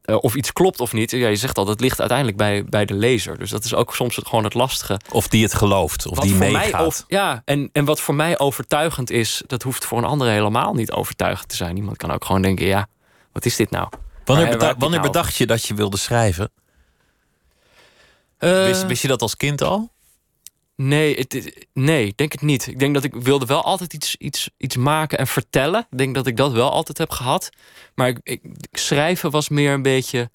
eh, 0.03 0.17
of 0.21 0.35
iets 0.35 0.53
klopt 0.53 0.81
of 0.81 0.93
niet, 0.93 1.11
ja, 1.11 1.29
je 1.29 1.37
zegt 1.37 1.59
al, 1.59 1.65
dat 1.65 1.81
ligt 1.81 1.99
uiteindelijk 1.99 2.39
bij, 2.39 2.65
bij 2.65 2.85
de 2.85 2.95
lezer. 2.95 3.39
Dus 3.39 3.51
dat 3.51 3.65
is 3.65 3.75
ook 3.75 3.95
soms 3.95 4.17
het, 4.17 4.27
gewoon 4.27 4.45
het 4.45 4.55
lastige. 4.55 5.01
Of 5.11 5.29
die 5.29 5.43
het 5.43 5.55
gelooft, 5.55 6.07
of 6.07 6.17
Wat 6.17 6.25
die 6.25 6.35
meegaat. 6.35 7.05
ja, 7.09 7.43
en, 7.45 7.71
en 7.73 7.85
wat 7.85 8.01
voor 8.01 8.15
mij 8.15 8.39
overtuigend 8.39 9.11
is, 9.11 9.43
dat 9.47 9.63
hoeft 9.63 9.85
voor 9.85 9.99
een 9.99 10.05
ander 10.05 10.29
helemaal 10.29 10.75
niet 10.75 10.93
overtuigend 10.93 11.49
te 11.49 11.57
zijn. 11.57 11.77
Iemand 11.77 11.97
kan 11.97 12.11
ook 12.11 12.25
gewoon 12.25 12.43
denken, 12.43 12.67
ja, 12.67 12.89
wat 13.33 13.45
is 13.45 13.57
dit 13.57 13.71
nou? 13.71 13.89
Wanneer, 14.25 14.49
beda- 14.49 14.77
wanneer 14.79 15.01
nou 15.01 15.13
bedacht 15.13 15.37
je 15.37 15.47
dat 15.47 15.65
je 15.65 15.75
wilde 15.75 15.97
schrijven? 15.97 16.51
Eh, 18.39 18.65
Wist, 18.65 18.87
wist 18.87 19.03
je 19.03 19.09
dat 19.09 19.23
als 19.23 19.37
kind 19.37 19.63
al? 19.63 19.91
Nee, 20.77 21.15
het, 21.17 21.67
nee, 21.73 22.13
denk 22.17 22.33
het 22.33 22.41
niet. 22.43 22.67
Ik 22.67 22.79
denk 22.79 22.95
dat 22.95 23.05
ik 23.05 23.15
wilde 23.15 23.47
wel 23.47 23.65
altijd 23.65 23.93
iets, 23.93 24.17
iets, 24.17 24.51
iets 24.57 24.77
maken 24.77 25.19
en 25.19 25.27
vertellen. 25.27 25.87
Ik 25.91 25.99
denk 25.99 26.15
dat 26.15 26.27
ik 26.27 26.37
dat 26.37 26.53
wel 26.53 26.71
altijd 26.71 26.99
heb 26.99 27.11
gehad. 27.11 27.51
Maar 27.95 28.09
ik, 28.09 28.19
ik, 28.23 28.43
schrijven 28.73 29.31
was 29.31 29.49
meer 29.49 29.73
een 29.73 29.83
beetje... 29.83 30.31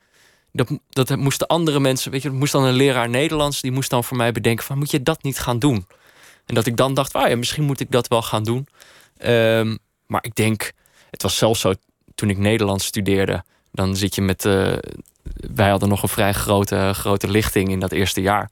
Dat, 0.52 0.70
dat 0.90 1.16
moesten 1.16 1.48
andere 1.48 1.80
mensen... 1.80 2.12
Weet 2.12 2.22
je, 2.22 2.30
dat 2.30 2.38
moest 2.38 2.52
dan 2.52 2.64
een 2.64 2.74
leraar 2.74 3.10
Nederlands... 3.10 3.62
die 3.62 3.72
moest 3.72 3.90
dan 3.90 4.04
voor 4.04 4.18
mij 4.18 4.32
bedenken 4.32 4.66
van... 4.66 4.78
moet 4.78 4.92
je 4.92 5.04
dat 5.04 5.24
niet 5.24 5.40
gaan 5.40 5.60
doen? 5.60 5.88
En 6.46 6.56
dat 6.56 6.66
ik 6.66 6.78
dan 6.78 6.94
dacht, 6.94 7.14
ah 7.14 7.30
ja, 7.30 7.36
misschien 7.36 7.64
moet 7.64 7.80
ik 7.80 7.92
dat 7.92 8.08
wel 8.08 8.22
gaan 8.22 8.44
doen. 8.44 8.68
Ehm, 9.18 9.76
maar 10.08 10.24
ik 10.24 10.36
denk... 10.36 10.72
Het 11.10 11.22
was 11.22 11.38
zelfs 11.38 11.60
zo, 11.60 11.74
toen 12.16 12.30
ik 12.30 12.38
Nederlands 12.38 12.86
studeerde... 12.86 13.44
dan 13.72 13.96
zit 13.96 14.16
je 14.16 14.22
met... 14.22 14.46
eh, 14.46 14.74
wij 15.56 15.70
hadden 15.70 15.90
nog 15.90 16.04
een 16.04 16.10
vrij 16.10 16.34
grote, 16.34 16.92
grote 16.94 17.28
lichting 17.28 17.70
in 17.70 17.80
dat 17.80 17.92
eerste 17.92 18.22
jaar... 18.22 18.50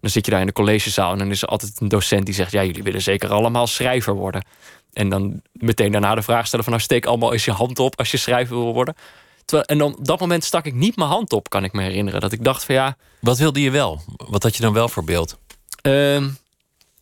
Dan 0.00 0.10
zit 0.10 0.24
je 0.24 0.30
daar 0.30 0.40
in 0.40 0.46
de 0.46 0.52
collegezaal 0.52 1.12
en 1.12 1.18
dan 1.18 1.30
is 1.30 1.42
er 1.42 1.48
altijd 1.48 1.80
een 1.80 1.88
docent 1.88 2.24
die 2.26 2.34
zegt: 2.34 2.52
Ja, 2.52 2.64
jullie 2.64 2.82
willen 2.82 3.02
zeker 3.02 3.30
allemaal 3.30 3.66
schrijver 3.66 4.14
worden. 4.14 4.44
En 4.92 5.08
dan 5.08 5.42
meteen 5.52 5.92
daarna 5.92 6.14
de 6.14 6.22
vraag 6.22 6.46
stellen: 6.46 6.64
van 6.64 6.72
nou, 6.72 6.84
steek 6.84 7.06
allemaal 7.06 7.32
eens 7.32 7.44
je 7.44 7.52
hand 7.52 7.78
op 7.78 7.98
als 7.98 8.10
je 8.10 8.16
schrijver 8.16 8.56
wil 8.56 8.72
worden. 8.72 8.94
Terwijl, 9.44 9.68
en 9.68 9.78
dan, 9.78 9.96
op 9.96 10.04
dat 10.04 10.20
moment 10.20 10.44
stak 10.44 10.64
ik 10.64 10.74
niet 10.74 10.96
mijn 10.96 11.08
hand 11.08 11.32
op, 11.32 11.48
kan 11.48 11.64
ik 11.64 11.72
me 11.72 11.82
herinneren. 11.82 12.20
Dat 12.20 12.32
ik 12.32 12.44
dacht 12.44 12.64
van 12.64 12.74
ja. 12.74 12.96
Wat 13.20 13.38
wilde 13.38 13.60
je 13.60 13.70
wel? 13.70 14.00
Wat 14.16 14.42
had 14.42 14.56
je 14.56 14.62
dan 14.62 14.72
wel 14.72 14.88
voor 14.88 15.04
beeld? 15.04 15.38
ehm, 15.82 16.28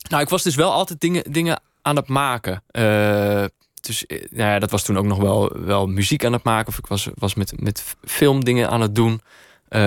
nou, 0.09 0.23
ik 0.23 0.29
was 0.29 0.43
dus 0.43 0.55
wel 0.55 0.73
altijd 0.73 1.01
dingen, 1.01 1.33
dingen 1.33 1.61
aan 1.83 1.97
het 1.97 2.09
maken. 2.09 2.63
Eh, 2.71 3.45
dus 3.87 4.07
eh, 4.07 4.27
nou 4.31 4.51
ja, 4.51 4.59
dat 4.59 4.71
was 4.71 4.83
toen 4.85 4.99
ook 4.99 5.05
nog 5.05 5.19
wel, 5.19 5.53
wel 5.59 5.87
muziek 5.87 6.25
aan 6.25 6.33
het 6.33 6.43
maken. 6.45 6.69
Of 6.69 6.79
ik 6.79 6.87
was, 6.87 7.09
was 7.15 7.35
met, 7.35 7.61
met 7.61 7.97
filmdingen 8.05 8.71
aan 8.71 8.81
het 8.81 8.95
doen. 8.95 9.21
Eh, 9.69 9.81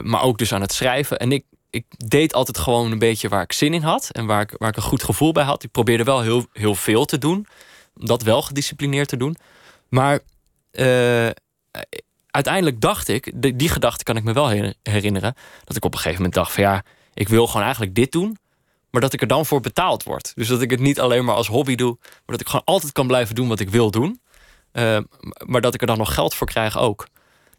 maar 0.00 0.22
ook 0.22 0.38
dus 0.38 0.52
aan 0.52 0.60
het 0.60 0.72
schrijven. 0.72 1.18
En 1.18 1.32
ik, 1.32 1.44
ik 1.70 1.84
deed 1.88 2.34
altijd 2.34 2.58
gewoon 2.58 2.92
een 2.92 2.98
beetje 2.98 3.28
waar 3.28 3.42
ik 3.42 3.52
zin 3.52 3.74
in 3.74 3.82
had. 3.82 4.08
En 4.10 4.26
waar 4.26 4.40
ik, 4.40 4.54
waar 4.58 4.68
ik 4.68 4.76
een 4.76 4.82
goed 4.82 5.02
gevoel 5.02 5.32
bij 5.32 5.44
had. 5.44 5.62
Ik 5.62 5.70
probeerde 5.70 6.04
wel 6.04 6.20
heel, 6.20 6.46
heel 6.52 6.74
veel 6.74 7.04
te 7.04 7.18
doen. 7.18 7.46
Om 8.00 8.06
dat 8.06 8.22
wel 8.22 8.42
gedisciplineerd 8.42 9.08
te 9.08 9.16
doen. 9.16 9.36
Maar 9.88 10.18
eh, 10.70 11.28
uiteindelijk 12.30 12.80
dacht 12.80 13.08
ik, 13.08 13.32
die, 13.34 13.56
die 13.56 13.68
gedachte 13.68 14.04
kan 14.04 14.16
ik 14.16 14.24
me 14.24 14.32
wel 14.32 14.46
her- 14.48 14.74
herinneren. 14.82 15.34
Dat 15.64 15.76
ik 15.76 15.84
op 15.84 15.92
een 15.92 15.98
gegeven 15.98 16.18
moment 16.18 16.34
dacht 16.34 16.52
van 16.52 16.62
ja, 16.62 16.82
ik 17.14 17.28
wil 17.28 17.46
gewoon 17.46 17.62
eigenlijk 17.62 17.94
dit 17.94 18.12
doen. 18.12 18.38
Maar 18.94 19.02
dat 19.02 19.12
ik 19.12 19.20
er 19.20 19.26
dan 19.26 19.46
voor 19.46 19.60
betaald 19.60 20.02
word. 20.02 20.32
Dus 20.34 20.48
dat 20.48 20.62
ik 20.62 20.70
het 20.70 20.80
niet 20.80 21.00
alleen 21.00 21.24
maar 21.24 21.34
als 21.34 21.46
hobby 21.48 21.74
doe. 21.74 21.96
Maar 22.00 22.20
dat 22.26 22.40
ik 22.40 22.46
gewoon 22.46 22.64
altijd 22.64 22.92
kan 22.92 23.06
blijven 23.06 23.34
doen 23.34 23.48
wat 23.48 23.60
ik 23.60 23.70
wil 23.70 23.90
doen. 23.90 24.20
Eh, 24.72 24.98
maar 25.46 25.60
dat 25.60 25.74
ik 25.74 25.80
er 25.80 25.86
dan 25.86 25.98
nog 25.98 26.14
geld 26.14 26.34
voor 26.34 26.46
krijg 26.46 26.78
ook. 26.78 27.06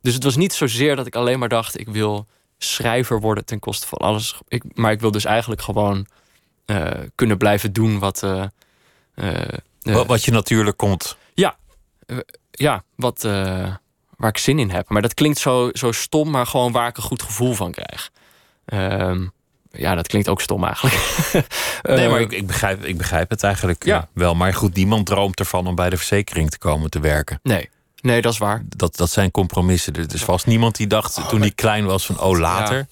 Dus 0.01 0.13
het 0.13 0.23
was 0.23 0.35
niet 0.35 0.53
zozeer 0.53 0.95
dat 0.95 1.05
ik 1.05 1.15
alleen 1.15 1.39
maar 1.39 1.49
dacht... 1.49 1.79
ik 1.79 1.87
wil 1.89 2.27
schrijver 2.57 3.19
worden 3.19 3.45
ten 3.45 3.59
koste 3.59 3.87
van 3.87 3.97
alles. 3.97 4.39
Ik, 4.47 4.63
maar 4.73 4.91
ik 4.91 4.99
wil 4.99 5.11
dus 5.11 5.25
eigenlijk 5.25 5.61
gewoon 5.61 6.07
eh, 6.65 6.87
kunnen 7.15 7.37
blijven 7.37 7.73
doen 7.73 7.99
wat... 7.99 8.23
eh, 8.23 8.43
Wat, 9.81 10.05
wat 10.07 10.23
je 10.23 10.31
natuurlijk 10.31 10.77
komt. 10.77 11.17
ja, 12.51 12.83
wat, 12.95 13.23
eh, 13.23 13.73
waar 14.17 14.29
ik 14.29 14.37
zin 14.37 14.59
in 14.59 14.69
heb. 14.69 14.89
Maar 14.89 15.01
dat 15.01 15.13
klinkt 15.13 15.37
zo, 15.37 15.69
zo 15.73 15.91
stom, 15.91 16.29
maar 16.29 16.47
gewoon 16.47 16.71
waar 16.71 16.87
ik 16.87 16.97
een 16.97 17.03
goed 17.03 17.21
gevoel 17.21 17.53
van 17.53 17.71
krijg. 17.71 18.11
Ehm, 18.65 19.27
ja, 19.77 19.95
dat 19.95 20.07
klinkt 20.07 20.29
ook 20.29 20.41
stom 20.41 20.63
eigenlijk. 20.63 20.95
Nee, 21.81 21.97
Eh, 22.05 22.11
maar 22.11 22.19
ik, 22.19 22.31
ik, 22.31 22.47
begrijp, 22.47 22.83
ik 22.85 22.97
begrijp 22.97 23.29
het 23.29 23.43
eigenlijk 23.43 23.85
Ja. 23.85 23.97
eh, 23.97 24.03
wel. 24.13 24.35
Maar 24.35 24.53
goed, 24.53 24.75
niemand 24.75 25.05
droomt 25.05 25.39
ervan 25.39 25.67
om 25.67 25.75
bij 25.75 25.89
de 25.89 25.97
verzekering 25.97 26.49
te 26.49 26.57
komen 26.57 26.89
te 26.89 26.99
werken. 26.99 27.39
Nee, 27.43 27.69
nee, 28.01 28.21
dat 28.21 28.31
is 28.33 28.37
waar. 28.37 28.63
Dat, 28.67 28.95
dat 28.95 29.11
zijn 29.11 29.31
compromissen. 29.31 29.93
Er 29.93 30.13
is 30.13 30.23
vast 30.23 30.45
niemand 30.45 30.75
die 30.75 30.87
dacht 30.87 31.29
toen 31.29 31.39
hij 31.41 31.51
klein 31.51 31.85
was 31.85 32.05
van... 32.05 32.19
oh, 32.19 32.39
later. 32.39 32.77
Ja. 32.77 32.87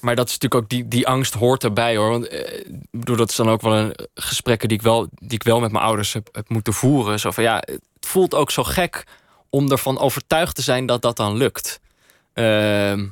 Maar 0.00 0.16
dat 0.16 0.26
is 0.28 0.32
natuurlijk 0.32 0.62
ook 0.62 0.68
die, 0.70 0.88
die 0.88 1.06
angst 1.06 1.34
hoort 1.34 1.64
erbij 1.64 1.96
hoor. 1.96 2.10
Want 2.10 2.28
eh, 2.28 2.64
bedoel, 2.90 3.16
dat 3.16 3.30
is 3.30 3.36
dan 3.36 3.48
ook 3.50 3.60
wel 3.60 3.76
een 3.76 3.92
eh, 3.94 4.04
gesprekken 4.14 4.68
die 4.68 4.76
ik 4.78 4.82
wel, 4.82 5.06
die 5.14 5.34
ik 5.38 5.42
wel 5.42 5.60
met 5.60 5.72
mijn 5.72 5.84
ouders 5.84 6.12
heb, 6.12 6.28
heb 6.32 6.48
moeten 6.48 6.72
voeren. 6.72 7.20
Zo 7.20 7.30
van 7.30 7.44
ja, 7.44 7.56
het 7.66 7.80
voelt 8.00 8.34
ook 8.34 8.50
zo 8.50 8.64
gek 8.64 9.04
om 9.50 9.70
ervan 9.70 9.98
overtuigd 9.98 10.54
te 10.54 10.62
zijn 10.62 10.86
dat 10.86 11.02
dat 11.02 11.16
dan 11.16 11.36
lukt. 11.36 11.80
Ehm, 12.32 13.06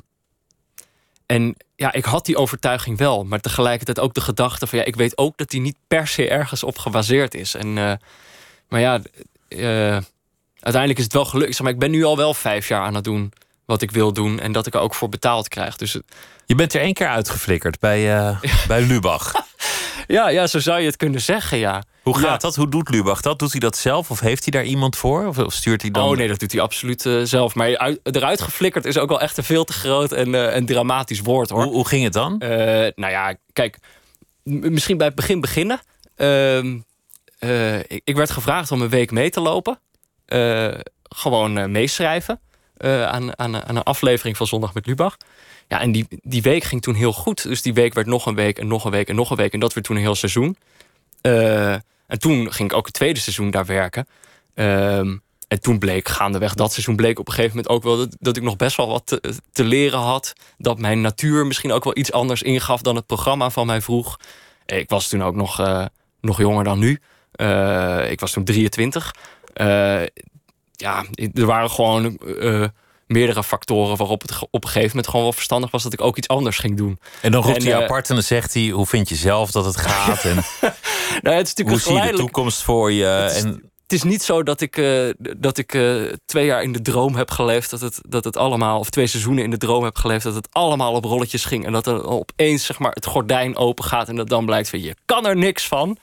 en 1.27 1.55
ja, 1.75 1.93
ik 1.93 2.05
had 2.05 2.25
die 2.25 2.37
overtuiging 2.37 2.97
wel, 2.97 3.23
maar 3.23 3.39
tegelijkertijd 3.39 3.99
ook 3.99 4.13
de 4.13 4.21
gedachte 4.21 4.67
van 4.67 4.79
ja, 4.79 4.85
ik 4.85 4.95
weet 4.95 5.17
ook 5.17 5.37
dat 5.37 5.49
die 5.49 5.61
niet 5.61 5.77
per 5.87 6.07
se 6.07 6.29
ergens 6.29 6.63
op 6.63 6.77
gebaseerd 6.77 7.33
is. 7.33 7.55
En, 7.55 7.77
eh, 7.77 7.93
maar 8.69 8.79
ja, 8.79 9.01
eh, 9.47 9.97
uiteindelijk 10.59 10.97
is 10.97 11.03
het 11.03 11.13
wel 11.13 11.25
gelukt. 11.25 11.51
Zeg 11.51 11.61
maar, 11.61 11.73
ik 11.73 11.79
ben 11.79 11.91
nu 11.91 12.03
al 12.03 12.17
wel 12.17 12.33
vijf 12.33 12.67
jaar 12.67 12.81
aan 12.81 12.95
het 12.95 13.03
doen 13.03 13.33
wat 13.65 13.81
ik 13.81 13.91
wil 13.91 14.13
doen 14.13 14.39
en 14.39 14.51
dat 14.51 14.67
ik 14.67 14.73
er 14.73 14.79
ook 14.79 14.95
voor 14.95 15.09
betaald 15.09 15.47
krijg. 15.47 15.77
Dus 15.77 15.97
Je 16.45 16.55
bent 16.55 16.73
er 16.73 16.81
één 16.81 16.93
keer 16.93 17.07
uitgeflikkerd 17.07 17.79
bij, 17.79 18.17
eh, 18.17 18.41
bij 18.67 18.81
Lubach. 18.81 19.31
Ja, 20.07 20.29
ja, 20.29 20.47
zo 20.47 20.59
zou 20.59 20.79
je 20.79 20.85
het 20.85 20.97
kunnen 20.97 21.21
zeggen, 21.21 21.57
ja. 21.57 21.83
Hoe 22.07 22.17
gaat 22.17 22.41
Ja. 22.41 22.47
dat? 22.47 22.55
Hoe 22.55 22.69
doet 22.69 22.89
Lubach 22.89 23.21
dat? 23.21 23.39
Doet 23.39 23.51
hij 23.51 23.59
dat 23.59 23.77
zelf? 23.77 24.11
Of 24.11 24.19
heeft 24.19 24.43
hij 24.43 24.51
daar 24.51 24.69
iemand 24.69 24.95
voor? 24.95 25.25
Of, 25.27 25.37
of 25.37 25.53
stuurt 25.53 25.81
hij 25.81 25.91
dan... 25.91 26.09
Oh 26.09 26.17
nee, 26.17 26.27
dat 26.27 26.39
doet 26.39 26.51
hij 26.51 26.61
absoluut 26.61 27.05
eh, 27.05 27.21
zelf. 27.23 27.55
Maar 27.55 27.77
uit, 27.77 27.99
eruit 28.03 28.41
geflikkerd 28.41 28.85
is 28.85 28.97
ook 28.97 29.09
wel 29.09 29.21
echt 29.21 29.37
een 29.37 29.43
veel 29.43 29.63
te 29.63 29.73
groot 29.73 30.11
en, 30.11 30.35
eh, 30.35 30.55
en 30.55 30.65
dramatisch 30.65 31.19
woord, 31.19 31.49
hoor. 31.49 31.63
hoe, 31.63 31.73
hoe 31.73 31.87
ging 31.87 32.03
het 32.03 32.13
dan? 32.13 32.39
Eh, 32.39 32.49
nou 32.95 33.11
ja, 33.11 33.35
kijk, 33.53 33.77
misschien 34.43 34.97
bij 34.97 35.07
het 35.07 35.15
begin 35.15 35.41
beginnen. 35.41 35.79
Ehm, 36.15 36.77
eh, 37.39 37.79
ik, 37.79 38.01
ik 38.03 38.15
werd 38.15 38.29
gevraagd 38.31 38.71
om 38.71 38.81
een 38.81 38.89
week 38.89 39.11
mee 39.11 39.29
te 39.29 39.39
lopen. 39.41 39.79
Eh, 40.25 40.67
gewoon 41.03 41.57
eh, 41.57 41.65
meeschrijven 41.65 42.39
eh, 42.77 43.03
aan, 43.03 43.39
aan, 43.39 43.63
aan 43.65 43.75
een 43.75 43.83
aflevering 43.83 44.37
van 44.37 44.47
Zondag 44.47 44.73
met 44.73 44.85
Lubach. 44.85 45.17
Ja, 45.67 45.79
en 45.81 45.91
die, 45.91 46.07
die 46.09 46.41
week 46.41 46.63
ging 46.63 46.81
toen 46.81 46.95
heel 46.95 47.13
goed. 47.13 47.43
Dus 47.43 47.61
die 47.61 47.73
week 47.73 47.93
werd 47.93 48.07
nog 48.07 48.25
een 48.25 48.35
week 48.35 48.59
en 48.59 48.67
nog 48.67 48.85
een 48.85 48.91
week 48.91 49.09
en 49.09 49.15
nog 49.15 49.29
een 49.29 49.37
week. 49.37 49.53
En 49.53 49.59
dat 49.59 49.73
werd 49.73 49.85
toen 49.85 49.95
een 49.95 50.01
heel 50.01 50.15
seizoen. 50.15 50.57
En 52.07 52.19
toen 52.19 52.53
ging 52.53 52.71
ik 52.71 52.77
ook 52.77 52.85
het 52.85 52.95
tweede 52.95 53.19
seizoen 53.19 53.51
daar 53.51 53.65
werken. 53.65 54.07
Ehm, 54.53 55.17
en 55.47 55.61
toen 55.61 55.79
bleek 55.79 56.07
gaandeweg 56.07 56.53
dat 56.53 56.71
seizoen 56.71 56.95
bleek 56.95 57.19
op 57.19 57.27
een 57.27 57.33
gegeven 57.33 57.55
moment 57.55 57.73
ook 57.73 57.83
wel 57.83 58.07
dat, 58.19 58.37
ik 58.37 58.43
nog 58.43 58.55
best 58.55 58.77
wel 58.77 58.87
wat 58.87 59.19
te, 59.51 59.63
leren 59.63 59.99
had. 59.99 60.33
Dat 60.57 60.79
mijn 60.79 61.01
natuur 61.01 61.45
misschien 61.45 61.71
ook 61.71 61.83
wel 61.83 61.97
iets 61.97 62.11
anders 62.11 62.41
ingaf 62.41 62.81
dan 62.81 62.95
het 62.95 63.05
programma 63.05 63.49
van 63.49 63.65
mij 63.65 63.81
vroeg. 63.81 64.19
Ik 64.65 64.89
was 64.89 65.07
toen 65.07 65.23
ook 65.23 65.35
nog, 65.35 65.59
eh, 65.59 65.85
nog 66.21 66.37
jonger 66.37 66.63
dan 66.63 66.79
nu. 66.79 66.99
Eh, 67.31 68.11
ik 68.11 68.19
was 68.19 68.31
toen 68.31 68.43
23. 68.43 69.15
Eh, 69.53 70.01
ja, 70.71 71.05
er 71.33 71.45
waren 71.45 71.69
gewoon 71.69 72.19
meerdere 73.07 73.43
factoren 73.43 73.97
waarop 73.97 74.21
het 74.21 74.31
op 74.49 74.63
een 74.63 74.69
gegeven 74.69 74.89
moment 74.89 75.07
gewoon 75.07 75.21
wel 75.21 75.33
verstandig 75.33 75.71
was 75.71 75.83
dat 75.83 75.93
ik 75.93 76.01
ook 76.01 76.17
iets 76.17 76.27
anders 76.27 76.57
ging 76.57 76.77
doen. 76.77 76.99
En 77.21 77.31
dan 77.31 77.43
roept 77.43 77.57
en, 77.57 77.63
hij 77.63 77.73
eh, 77.73 77.83
apart 77.83 78.09
en 78.09 78.15
dan 78.15 78.23
zegt 78.23 78.53
hij... 78.53 78.67
hoe 78.67 78.85
vind 78.85 79.09
je 79.09 79.15
zelf 79.15 79.51
dat 79.51 79.65
het 79.65 79.77
gaat? 79.77 80.23
En 80.23 80.35
Nou, 81.21 81.35
het 81.35 81.47
is 81.47 81.53
natuurlijk 81.53 81.69
hoe 81.69 81.79
zie 81.95 82.03
je 82.05 82.11
de 82.11 82.17
toekomst 82.17 82.61
voor 82.63 82.91
je? 82.91 83.03
Het 83.05 83.35
is- 83.35 83.43
En 83.43 83.71
het 83.83 83.95
is 83.95 84.03
niet 84.03 84.23
zo 84.23 84.43
dat 84.43 84.61
ik, 84.61 84.77
eh, 84.77 85.09
dat 85.37 85.57
ik 85.57 85.73
eh, 85.73 85.95
twee 86.25 86.45
jaar 86.45 86.63
in 86.63 86.71
de 86.71 86.81
droom 86.81 87.15
heb 87.15 87.31
geleefd. 87.31 87.69
Dat 87.69 87.79
het, 87.81 87.99
dat 88.07 88.23
het 88.23 88.37
allemaal, 88.37 88.79
of 88.79 88.89
twee 88.89 89.07
seizoenen 89.07 89.43
in 89.43 89.49
de 89.49 89.57
droom 89.57 89.83
heb 89.83 89.95
geleefd. 89.97 90.23
Dat 90.23 90.35
het 90.35 90.47
allemaal 90.51 90.93
op 90.93 91.03
rolletjes 91.03 91.45
ging. 91.45 91.65
En 91.65 91.71
dat 91.71 91.87
er 91.87 92.07
opeens 92.07 92.65
zeg 92.65 92.79
maar, 92.79 92.91
het 92.91 93.05
gordijn 93.05 93.55
open 93.57 93.83
gaat. 93.85 94.09
En 94.09 94.15
dat 94.15 94.29
dan 94.29 94.45
blijkt 94.45 94.69
van 94.69 94.81
je 94.81 94.95
kan 95.05 95.25
er 95.25 95.35
niks 95.37 95.67
van. 95.67 95.97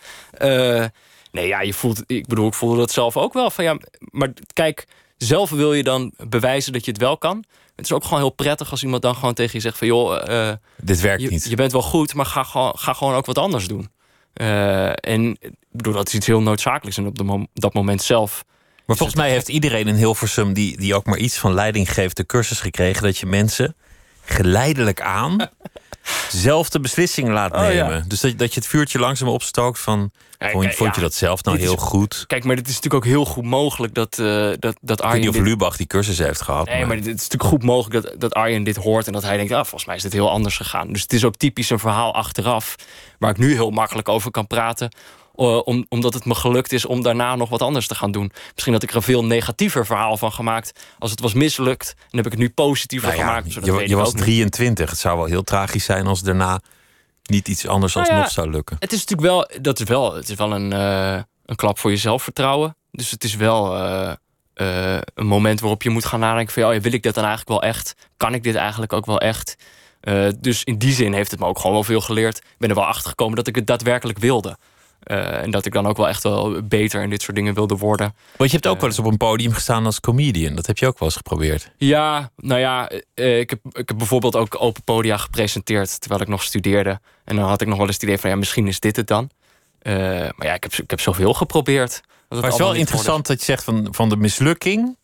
Nee, 1.32 1.46
ja, 1.46 1.60
je 1.60 1.74
voelt. 1.74 2.02
Ik 2.06 2.26
bedoel, 2.26 2.46
ik 2.46 2.54
voelde 2.54 2.76
dat 2.76 2.90
zelf 2.90 3.16
ook 3.16 3.32
wel. 3.32 3.50
Van, 3.50 3.64
ja, 3.64 3.76
maar 3.98 4.32
kijk, 4.52 4.86
zelf 5.24 5.50
wil 5.50 5.72
je 5.72 5.82
dan 5.82 6.12
bewijzen 6.28 6.72
dat 6.72 6.84
je 6.84 6.90
het 6.90 7.00
wel 7.00 7.18
kan. 7.18 7.44
Het 7.76 7.84
is 7.84 7.92
ook 7.92 8.04
gewoon 8.04 8.18
heel 8.18 8.30
prettig 8.30 8.70
als 8.70 8.82
iemand 8.82 9.02
dan 9.02 9.14
gewoon 9.14 9.34
tegen 9.34 9.52
je 9.52 9.60
zegt 9.60 9.78
van 9.78 9.86
joh. 9.86 10.48
eh, 10.48 10.54
dit 10.76 11.00
werkt 11.00 11.22
je, 11.22 11.28
niet. 11.28 11.44
je 11.48 11.56
bent 11.56 11.72
wel 11.72 11.82
goed, 11.82 12.14
maar 12.14 12.26
ga 12.26 12.42
gewoon, 12.42 12.72
ga 12.76 12.92
gewoon 12.92 13.14
ook 13.14 13.26
wat 13.26 13.38
anders 13.38 13.66
doen. 13.68 13.88
Eh, 14.32 15.08
en 15.08 15.38
bedoel, 15.70 15.92
dat 15.92 16.08
is 16.08 16.14
iets 16.14 16.26
heel 16.26 16.40
noodzakelijks. 16.40 16.98
En 16.98 17.06
op 17.06 17.18
de 17.18 17.24
mom- 17.24 17.48
dat 17.52 17.74
moment 17.74 18.02
zelf. 18.02 18.44
Maar 18.86 18.96
volgens 18.96 19.18
mij 19.18 19.30
heeft 19.30 19.48
iedereen 19.48 19.88
in 19.88 19.94
Hilversum... 19.94 20.52
Die, 20.52 20.76
die 20.76 20.94
ook 20.94 21.04
maar 21.06 21.18
iets 21.18 21.38
van 21.38 21.54
leiding 21.54 21.92
geeft, 21.92 22.16
de 22.16 22.26
cursus 22.26 22.60
gekregen... 22.60 23.02
dat 23.02 23.18
je 23.18 23.26
mensen 23.26 23.76
geleidelijk 24.24 25.00
aan 25.00 25.36
zelf 26.30 26.68
de 26.70 26.80
beslissing 26.80 27.28
laat 27.28 27.52
Oh, 27.52 27.60
nemen. 27.60 27.74
ja. 27.94 28.02
Dus 28.06 28.20
dat, 28.20 28.38
dat 28.38 28.54
je 28.54 28.60
het 28.60 28.68
vuurtje 28.68 28.98
langzaam 28.98 29.28
opstookt 29.28 29.78
van... 29.78 30.10
Ja, 30.38 30.50
vond, 30.50 30.64
kijk, 30.64 30.76
vond 30.76 30.94
je 30.94 31.00
dat 31.00 31.14
zelf 31.14 31.42
nou 31.42 31.56
is- 31.56 31.62
heel 31.62 31.76
goed? 31.76 32.24
Kijk, 32.26 32.44
maar 32.44 32.56
het 32.56 32.68
is 32.68 32.74
natuurlijk 32.74 33.04
ook 33.04 33.10
heel 33.10 33.24
goed 33.24 33.44
mogelijk 33.44 33.94
dat, 33.94 34.18
eh 34.18 34.26
dat, 34.26 34.60
dat 34.60 34.72
Ik 34.72 34.80
weet 34.88 35.00
Arjen... 35.00 35.20
niet 35.20 35.28
of 35.28 35.36
Lubach 35.36 35.76
die 35.76 35.86
cursus 35.86 36.18
heeft 36.18 36.42
gehad. 36.42 36.66
Nee, 36.66 36.86
maar 36.86 36.96
het 36.96 37.06
is 37.06 37.12
natuurlijk 37.12 37.44
goed 37.44 37.62
mogelijk 37.62 38.04
dat, 38.04 38.20
dat 38.20 38.34
Arjen 38.34 38.64
dit 38.64 38.76
hoort... 38.76 39.06
en 39.06 39.12
dat 39.12 39.22
hij 39.22 39.36
denkt, 39.36 39.52
ah, 39.52 39.60
volgens 39.60 39.84
mij 39.84 39.96
is 39.96 40.02
dit 40.02 40.12
heel 40.12 40.30
anders 40.30 40.56
gegaan. 40.56 40.92
Dus 40.92 41.02
het 41.02 41.12
is 41.12 41.24
ook 41.24 41.36
typisch 41.36 41.70
een 41.70 41.78
verhaal 41.78 42.14
achteraf... 42.14 42.74
waar 43.18 43.30
ik 43.30 43.38
nu 43.38 43.52
heel 43.52 43.70
makkelijk 43.70 44.08
over 44.08 44.30
kan 44.30 44.46
praten... 44.46 44.88
eh, 45.34 45.60
om, 45.64 45.86
omdat 45.88 46.14
het 46.14 46.24
me 46.24 46.34
gelukt 46.34 46.72
is 46.72 46.84
om 46.84 47.02
daarna 47.02 47.36
nog 47.36 47.48
wat 47.48 47.62
anders 47.62 47.86
te 47.86 47.94
gaan 47.94 48.12
doen. 48.12 48.32
Misschien 48.52 48.72
had 48.72 48.82
ik 48.82 48.90
er 48.90 48.96
een 48.96 49.02
veel 49.02 49.24
negatiever 49.24 49.86
verhaal 49.86 50.16
van 50.16 50.32
gemaakt... 50.32 50.84
als 50.98 51.10
het 51.10 51.20
was 51.20 51.34
mislukt. 51.34 51.94
En 52.10 52.16
heb 52.16 52.26
ik 52.26 52.32
het 52.32 52.40
nu 52.40 52.50
positiever 52.50 53.08
Nou 53.08 53.20
ja, 53.20 53.26
gemaakt. 53.26 53.52
je, 53.64 53.88
je 53.88 53.96
was 53.96 54.08
ook 54.08 54.14
niet. 54.14 54.22
23. 54.22 54.90
Het 54.90 54.98
zou 54.98 55.16
wel 55.16 55.26
heel 55.26 55.44
tragisch 55.44 55.84
zijn 55.84 56.06
als 56.06 56.22
daarna 56.22 56.60
niet 57.22 57.48
iets 57.48 57.66
anders 57.66 57.94
Nou 57.94 58.06
alsnog 58.06 58.24
ja, 58.24 58.32
zou 58.32 58.50
lukken. 58.50 58.76
Het 58.80 58.92
is 58.92 59.04
natuurlijk 59.06 59.28
wel, 59.28 59.60
dat 59.62 59.80
is 59.80 59.88
wel, 59.88 60.14
het 60.14 60.28
is 60.28 60.36
wel 60.36 60.52
een, 60.52 60.72
eh, 60.72 61.22
een 61.46 61.56
klap 61.56 61.78
voor 61.78 61.90
je 61.90 61.96
zelfvertrouwen. 61.96 62.76
Dus 62.90 63.10
het 63.10 63.24
is 63.24 63.34
wel 63.34 63.76
eh, 63.76 64.98
een 65.14 65.26
moment 65.26 65.60
waarop 65.60 65.82
je 65.82 65.90
moet 65.90 66.04
gaan 66.04 66.20
nadenken 66.20 66.54
van... 66.54 66.64
Oh, 66.64 66.74
ja, 66.74 66.80
wil 66.80 66.92
ik 66.92 67.02
dit 67.02 67.14
dan 67.14 67.24
eigenlijk 67.24 67.60
wel 67.60 67.70
echt? 67.70 67.94
Kan 68.16 68.34
ik 68.34 68.42
dit 68.42 68.54
eigenlijk 68.54 68.92
ook 68.92 69.06
wel 69.06 69.20
echt? 69.20 69.56
Dus 70.40 70.64
in 70.64 70.78
die 70.78 70.92
zin 70.92 71.12
heeft 71.12 71.30
het 71.30 71.40
me 71.40 71.46
ook 71.46 71.58
gewoon 71.58 71.72
wel 71.72 71.84
veel 71.84 72.00
geleerd. 72.00 72.38
Ik 72.38 72.44
ben 72.58 72.68
er 72.68 72.74
wel 72.74 72.86
achter 72.86 73.08
gekomen 73.08 73.36
dat 73.36 73.46
ik 73.46 73.54
het 73.54 73.66
daadwerkelijk 73.66 74.18
wilde. 74.18 74.56
Eh, 75.04 75.42
en 75.42 75.50
dat 75.50 75.66
ik 75.66 75.72
dan 75.72 75.86
ook 75.86 75.96
wel 75.96 76.08
echt 76.08 76.22
wel 76.22 76.62
beter 76.62 77.02
in 77.02 77.10
dit 77.10 77.22
soort 77.22 77.36
dingen 77.36 77.54
wilde 77.54 77.76
worden. 77.76 78.14
Want 78.36 78.50
je 78.50 78.56
hebt 78.56 78.68
ook 78.68 78.80
wel 78.80 78.88
eens 78.88 78.98
op 78.98 79.04
een 79.04 79.16
podium 79.16 79.52
gestaan 79.52 79.84
als 79.84 80.00
comedian. 80.00 80.54
Dat 80.54 80.66
heb 80.66 80.78
je 80.78 80.86
ook 80.86 80.98
wel 80.98 81.08
eens 81.08 81.16
geprobeerd. 81.16 81.70
Ja, 81.76 82.30
nou 82.36 82.60
ja, 82.60 82.90
eh, 83.14 83.38
ik, 83.38 83.50
heb, 83.50 83.60
ik 83.72 83.88
heb 83.88 83.98
bijvoorbeeld 83.98 84.36
ook 84.36 84.56
open 84.62 84.82
podia 84.82 85.16
gepresenteerd 85.16 86.00
terwijl 86.00 86.20
ik 86.20 86.28
nog 86.28 86.42
studeerde. 86.42 87.00
En 87.24 87.36
dan 87.36 87.48
had 87.48 87.60
ik 87.60 87.66
nog 87.66 87.76
wel 87.76 87.86
eens 87.86 87.94
het 87.94 88.04
idee 88.04 88.18
van 88.18 88.30
ja, 88.30 88.36
misschien 88.36 88.66
is 88.66 88.80
dit 88.80 88.96
het 88.96 89.06
dan. 89.06 89.30
Eh, 89.78 89.94
maar 90.36 90.46
ja, 90.46 90.54
ik 90.54 90.62
heb, 90.62 90.72
ik 90.72 90.90
heb 90.90 91.00
zoveel 91.00 91.34
geprobeerd. 91.34 92.00
Maar 92.28 92.42
het 92.42 92.52
is 92.52 92.58
wel 92.58 92.74
interessant 92.74 93.26
dat 93.26 93.38
je 93.38 93.44
zegt 93.44 93.64
van, 93.64 93.88
van 93.90 94.08
de 94.08 94.16
mislukking 94.16 94.96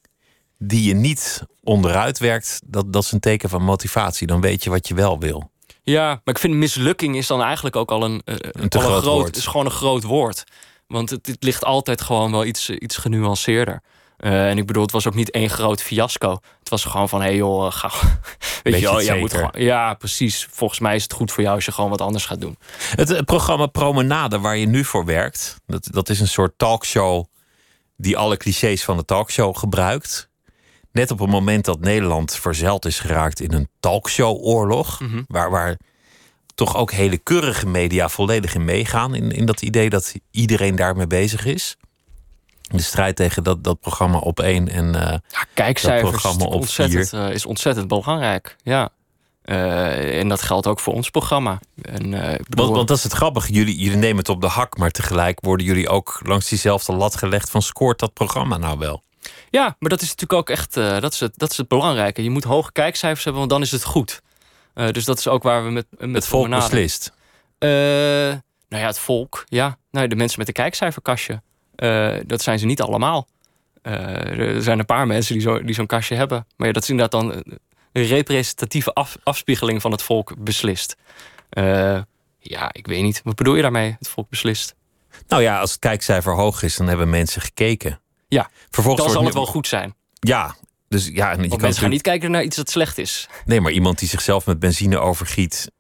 die 0.59 0.85
je 0.85 0.95
niet 0.95 1.43
onderuit 1.63 2.19
werkt, 2.19 2.61
dat, 2.67 2.93
dat 2.93 3.03
is 3.03 3.13
een 3.13 3.21
teken 3.21 3.49
van 3.49 3.63
motivatie. 3.63 4.27
Dan 4.27 4.41
weet 4.41 4.65
je 4.65 4.71
wat 4.71 4.89
je 4.89 4.95
wel 4.95 5.19
wil. 5.19 5.51
Ja, 5.83 6.07
maar 6.07 6.35
ik 6.35 6.39
vind 6.39 6.55
mislukking 6.55 7.17
is 7.17 7.27
dan 7.27 7.43
eigenlijk 7.43 7.77
ook 7.77 7.91
al 7.91 8.05
een, 8.05 8.23
eh, 8.25 8.35
Een 8.39 8.69
te 8.69 8.79
al 8.79 8.85
groot 8.85 9.05
woord. 9.05 9.37
is 9.37 9.47
gewoon 9.47 9.67
een 9.67 9.73
groot 9.73 10.03
woord. 10.03 10.45
Want 10.87 11.11
het, 11.11 11.27
het 11.27 11.45
ligt 11.45 11.65
altijd 11.65 12.01
gewoon 12.01 12.31
wel 12.31 12.45
iets, 12.45 12.71
iets 12.71 12.97
genuanceerder. 12.97 13.83
Eh, 14.21 14.49
en 14.49 14.59
ik 14.59 14.67
bedoel, 14.67 14.83
het 14.83 14.93
was 14.93 15.07
ook 15.07 15.15
niet 15.15 15.31
één 15.31 15.51
groot 15.51 15.83
fiasco. 15.83 16.39
Het 16.59 16.69
was 16.69 16.85
gewoon 16.85 17.09
van, 17.09 17.21
hé 17.21 17.27
hey 17.27 17.37
joh, 17.37 17.67
eh, 17.67 17.73
ga. 17.73 17.91
Weet 18.63 18.81
je 18.81 18.87
wel, 18.87 19.03
jij 19.03 19.19
moet 19.19 19.35
gewoon, 19.35 19.53
ja, 19.55 19.95
precies. 19.95 20.49
Volgens 20.51 20.81
mij 20.81 20.95
is 20.95 21.03
het 21.03 21.13
goed 21.13 21.33
voor 21.33 21.43
jou 21.43 21.55
als 21.55 21.65
je 21.65 21.73
gewoon 21.73 21.91
wat 21.91 22.01
anders 22.01 22.27
gaat 22.27 22.41
doen. 22.41 22.59
Het 22.97 23.11
eh, 23.11 23.23
programma 23.23 23.67
Promenade, 23.67 24.39
waar 24.39 24.57
je 24.57 24.67
nu 24.67 24.85
voor 24.85 25.05
werkt, 25.05 25.57
dat, 25.67 25.89
dat 25.91 26.09
is 26.09 26.21
een 26.21 26.29
soort 26.29 26.53
talkshow 26.57 27.25
die 27.97 28.17
alle 28.17 28.37
clichés 28.37 28.85
van 28.85 28.97
de 28.97 29.05
talkshow 29.05 29.57
gebruikt. 29.57 30.30
Net 30.93 31.11
op 31.11 31.19
het 31.19 31.31
moment 31.31 31.65
dat 31.65 31.81
Nederland 31.81 32.35
verzeild 32.37 32.85
is 32.85 33.01
geraakt 33.01 33.41
in 33.41 33.53
een 33.53 33.69
talkshow-oorlog, 33.81 35.01
Mhm. 35.01 35.23
waar, 35.27 35.51
waar 35.51 35.79
toch 36.55 36.77
ook 36.77 36.91
hele 36.93 37.19
keurige 37.19 37.67
media 37.67 38.09
volledig 38.09 38.55
in 38.55 38.65
meegaan, 38.65 39.15
in, 39.15 39.31
in 39.31 39.47
dat 39.47 39.63
idee 39.63 39.91
dat 39.91 40.15
iedereen 40.31 40.77
daarmee 40.77 41.07
bezig 41.07 41.45
is. 41.45 41.77
De 42.61 42.83
strijd 42.83 43.17
tegen 43.17 43.43
dat, 43.43 43.65
dat 43.65 43.81
programma 43.81 44.19
op 44.19 44.41
één 44.41 44.69
en 44.69 44.95
eh, 44.95 45.19
Ja, 45.29 45.45
kijkcijfers 45.55 46.03
Dat 46.03 46.11
programma 46.11 46.41
is, 46.45 46.47
op 46.47 46.61
ontzettend, 46.61 47.13
eh, 47.13 47.31
is 47.31 47.47
ontzettend 47.47 47.89
belangrijk. 47.89 48.57
Ja. 48.63 48.89
Eh, 49.43 50.19
en 50.19 50.29
dat 50.29 50.43
geldt 50.43 50.67
ook 50.67 50.81
voor 50.81 50.95
ons 50.95 51.11
programma. 51.11 51.59
En, 51.83 52.15
ik 52.15 52.49
bedoel, 52.49 52.65
Want, 52.65 52.77
want 52.77 52.89
dat 52.89 52.97
is 52.97 53.03
het 53.03 53.13
grappige. 53.13 53.53
Jullie, 53.53 53.79
jullie 53.79 53.97
nemen 53.99 54.17
het 54.17 54.29
op 54.29 54.41
de 54.41 54.47
hak, 54.47 54.77
maar 54.77 54.91
tegelijk 54.91 55.39
worden 55.41 55.67
jullie 55.67 55.89
ook 55.89 56.21
langs 56.23 56.49
diezelfde 56.49 56.93
lat 56.93 57.17
gelegd 57.17 57.51
van 57.51 57.63
scoort 57.63 57.99
dat 57.99 58.13
programma 58.13 58.57
nou 58.57 58.79
wel? 58.79 59.03
Ja, 59.51 59.77
maar 59.79 59.91
dat 59.91 60.01
is 60.03 60.09
natuurlijk 60.09 60.41
ook 60.41 60.51
echt 60.51 60.77
eh, 60.77 61.01
dat 61.01 61.13
is 61.13 61.21
het, 61.21 61.33
dat 61.37 61.51
is 61.51 61.57
het 61.57 61.69
belangrijke. 61.69 62.23
Je 62.23 62.31
moet 62.31 62.45
hoge 62.45 62.73
kijkcijfers 62.73 63.25
hebben, 63.25 63.41
want 63.43 63.53
dan 63.53 63.63
is 63.63 63.71
het 63.71 63.85
goed. 63.85 64.23
Eh, 64.75 64.91
dus 64.91 65.05
dat 65.05 65.19
is 65.19 65.29
ook 65.29 65.43
waar 65.43 65.65
we 65.65 65.71
met, 65.71 65.87
met 65.91 66.15
Het 66.15 66.27
volk 66.27 66.49
beslist. 66.59 67.13
Eh, 67.59 67.69
nou 68.69 68.83
ja, 68.83 68.87
het 68.87 68.99
volk. 68.99 69.45
Ja, 69.49 69.77
nou, 69.91 70.07
de 70.09 70.17
mensen 70.17 70.39
met 70.39 70.49
een 70.49 70.55
kijkcijferkastje. 70.55 71.43
Dat 72.27 72.43
zijn 72.43 72.59
ze 72.59 72.67
niet 72.67 72.81
allemaal. 72.83 73.29
Er 73.83 74.63
zijn 74.63 74.79
een 74.79 74.85
paar 74.87 75.07
mensen 75.07 75.33
die 75.35 75.43
zo- 75.43 75.63
die 75.63 75.75
zo'n 75.75 75.87
kastje 75.87 76.15
hebben. 76.15 76.47
Maar 76.57 76.67
ja, 76.67 76.73
dat 76.73 76.83
is 76.83 76.89
inderdaad 76.91 77.21
dan 77.21 77.33
een 77.93 78.07
representatieve 78.07 78.93
af- 78.93 79.17
afspiegeling 79.23 79.81
van 79.81 79.91
het 79.93 80.03
volk 80.03 80.35
beslist. 80.45 80.97
Ja, 82.39 82.69
ik 82.73 82.87
weet 82.87 83.03
niet. 83.03 83.21
Wat 83.25 83.35
bedoel 83.35 83.55
je 83.55 83.63
daarmee? 83.63 83.97
Het 83.99 84.09
volk 84.09 84.29
beslist. 84.29 84.75
Nou 85.29 85.43
ja, 85.43 85.61
als 85.61 85.71
het 85.71 85.79
kijkcijfer 85.79 86.35
hoog 86.35 86.63
is, 86.63 86.77
dan 86.77 86.87
hebben 86.89 87.11
mensen 87.11 87.41
gekeken. 87.43 88.01
Ja, 88.31 88.51
Vervolgens 88.71 89.05
dan 89.05 89.15
zal 89.15 89.25
het 89.25 89.35
wel 89.35 89.47
goed 89.47 89.67
zijn. 89.67 89.95
Ja, 90.21 90.57
dus 90.89 91.07
ja, 91.07 91.31
en 91.31 91.35
je 91.35 91.39
Want 91.39 91.51
kan 91.51 91.61
mensen 91.61 91.81
gaan 91.83 91.91
niet 91.91 92.03
kijken 92.03 92.31
naar 92.31 92.43
iets 92.43 92.57
dat 92.57 92.71
slecht 92.71 92.99
is. 92.99 93.29
Nee, 93.45 93.61
maar 93.61 93.73
iemand 93.73 93.99
die 93.99 94.09
zichzelf 94.09 94.47
met 94.47 94.59
benzine 94.59 94.99
overgiet. 94.99 95.71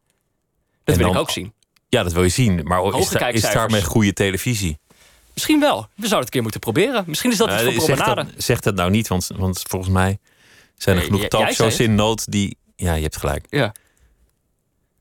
Dat 0.84 0.96
wil 0.96 1.08
ik 1.10 1.16
ook 1.16 1.30
zien. 1.30 1.52
Ja, 1.88 2.02
dat 2.02 2.12
wil 2.12 2.22
je 2.22 2.28
zien. 2.28 2.60
Maar 2.64 2.94
is, 2.94 3.08
daar- 3.08 3.30
is 3.32 3.40
daarmee 3.42 3.84
goede 3.84 4.12
televisie? 4.12 4.78
Misschien 5.34 5.60
wel. 5.60 5.76
We 5.80 5.86
zouden 5.94 6.16
het 6.18 6.24
een 6.24 6.30
keer 6.30 6.42
moeten 6.42 6.60
proberen. 6.60 7.04
Misschien 7.06 7.30
is 7.30 7.36
dat 7.36 7.48
iets 7.48 7.62
Eh, 7.62 7.74
voor 7.74 7.96
zeg, 7.96 8.04
dat, 8.14 8.26
zeg 8.36 8.60
dat 8.60 8.74
nou 8.74 8.90
niet, 8.90 9.08
want, 9.08 9.30
want 9.36 9.62
volgens 9.68 9.92
mij 9.92 10.18
zijn 10.76 10.96
er 10.96 11.02
Nee, 11.02 11.10
genoeg 11.12 11.28
talkshows 11.28 11.80
in 11.80 11.94
nood 11.94 12.30
die. 12.32 12.56
Ja, 12.76 12.94
je 12.94 13.02
hebt 13.02 13.16
gelijk. 13.16 13.46
Ja. 13.50 13.74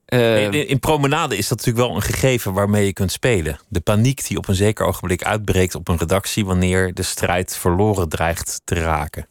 Eh, 0.10 0.44
In, 0.44 0.68
in 0.68 0.80
promenade 0.80 1.38
is 1.38 1.48
dat 1.48 1.58
natuurlijk 1.58 1.88
wel 1.88 1.96
een 1.96 2.02
gegeven 2.02 2.54
waarmee 2.54 2.86
je 2.86 2.94
kunt 2.94 3.12
spelen. 3.12 3.60
De 3.68 3.80
paniek 3.80 4.28
die 4.28 4.38
op 4.38 4.48
een 4.48 4.56
zeker 4.56 4.86
ogenblik 4.86 5.24
uitbreekt 5.24 5.76
op 5.76 5.88
een 5.88 5.98
redactie 5.98 6.46
wanneer 6.46 6.94
de 6.94 7.04
strijd 7.04 7.58
verloren 7.58 8.10
dreigt 8.10 8.62
te 8.64 8.76
raken. 8.76 9.28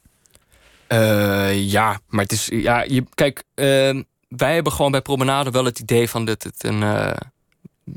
Eh, 0.86 1.70
ja, 1.70 2.00
maar 2.08 2.22
het 2.22 2.32
is. 2.32 2.48
Ja, 2.52 2.82
je, 2.82 3.04
kijk, 3.14 3.42
eh, 3.54 3.64
wij 4.28 4.54
hebben 4.54 4.72
gewoon 4.72 4.90
bij 4.90 5.00
Promenade 5.02 5.50
wel 5.50 5.64
het 5.64 5.78
idee 5.78 6.08
van 6.10 6.24
dat 6.24 6.42
het 6.42 6.64
een. 6.64 6.82
eh, 6.82 7.10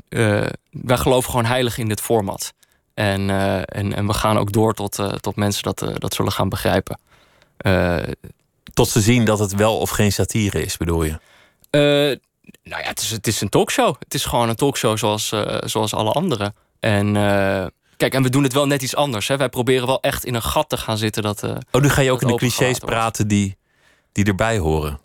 eh, 0.08 0.50
wij 0.70 0.96
geloven 0.96 1.30
gewoon 1.30 1.46
heilig 1.46 1.78
in 1.78 1.88
dit 1.88 2.00
format. 2.00 2.52
En, 2.94 3.30
en, 3.64 3.94
en 3.94 4.06
we 4.06 4.14
gaan 4.14 4.38
ook 4.38 4.52
door 4.52 4.74
tot, 4.74 4.98
tot 5.20 5.36
mensen 5.36 5.62
dat, 5.62 5.78
dat 5.94 6.14
zullen 6.14 6.32
gaan 6.32 6.48
begrijpen. 6.48 6.98
Tot 8.74 8.88
ze 8.88 9.00
zien 9.00 9.24
dat 9.24 9.38
het 9.38 9.54
wel 9.54 9.78
of 9.78 9.90
geen 9.90 10.12
satire 10.12 10.62
is, 10.64 10.76
bedoel 10.76 11.04
je? 11.04 11.18
Nou 12.62 12.82
ja, 12.82 12.88
het 12.88 13.00
is, 13.00 13.10
het 13.10 13.26
is 13.26 13.40
een 13.40 13.48
talkshow. 13.48 13.94
Het 13.98 14.14
is 14.14 14.24
gewoon 14.24 14.48
een 14.48 14.54
talkshow 14.56 14.98
zoals, 14.98 15.32
eh, 15.32 15.56
zoals 15.64 15.94
alle 15.94 16.12
andere. 16.12 16.54
En 16.80 17.16
eh, 17.16 17.66
kijk, 17.96 18.14
en 18.14 18.22
we 18.22 18.30
doen 18.30 18.42
het 18.42 18.52
wel 18.52 18.66
net 18.66 18.82
iets 18.82 18.96
anders. 18.96 19.28
Hè. 19.28 19.36
Wij 19.36 19.48
proberen 19.48 19.86
wel 19.86 20.00
echt 20.00 20.24
in 20.24 20.34
een 20.34 20.42
gat 20.42 20.68
te 20.68 20.76
gaan 20.76 20.98
zitten. 20.98 21.22
Dat, 21.22 21.42
eh, 21.42 21.50
Oh, 21.70 21.82
nu 21.82 21.88
ga 21.88 22.00
je 22.00 22.12
ook 22.12 22.22
in 22.22 22.28
de 22.28 22.34
clichés 22.34 22.78
praten 22.78 23.28
die, 23.28 23.56
die 24.12 24.24
erbij 24.24 24.58
horen. 24.58 24.98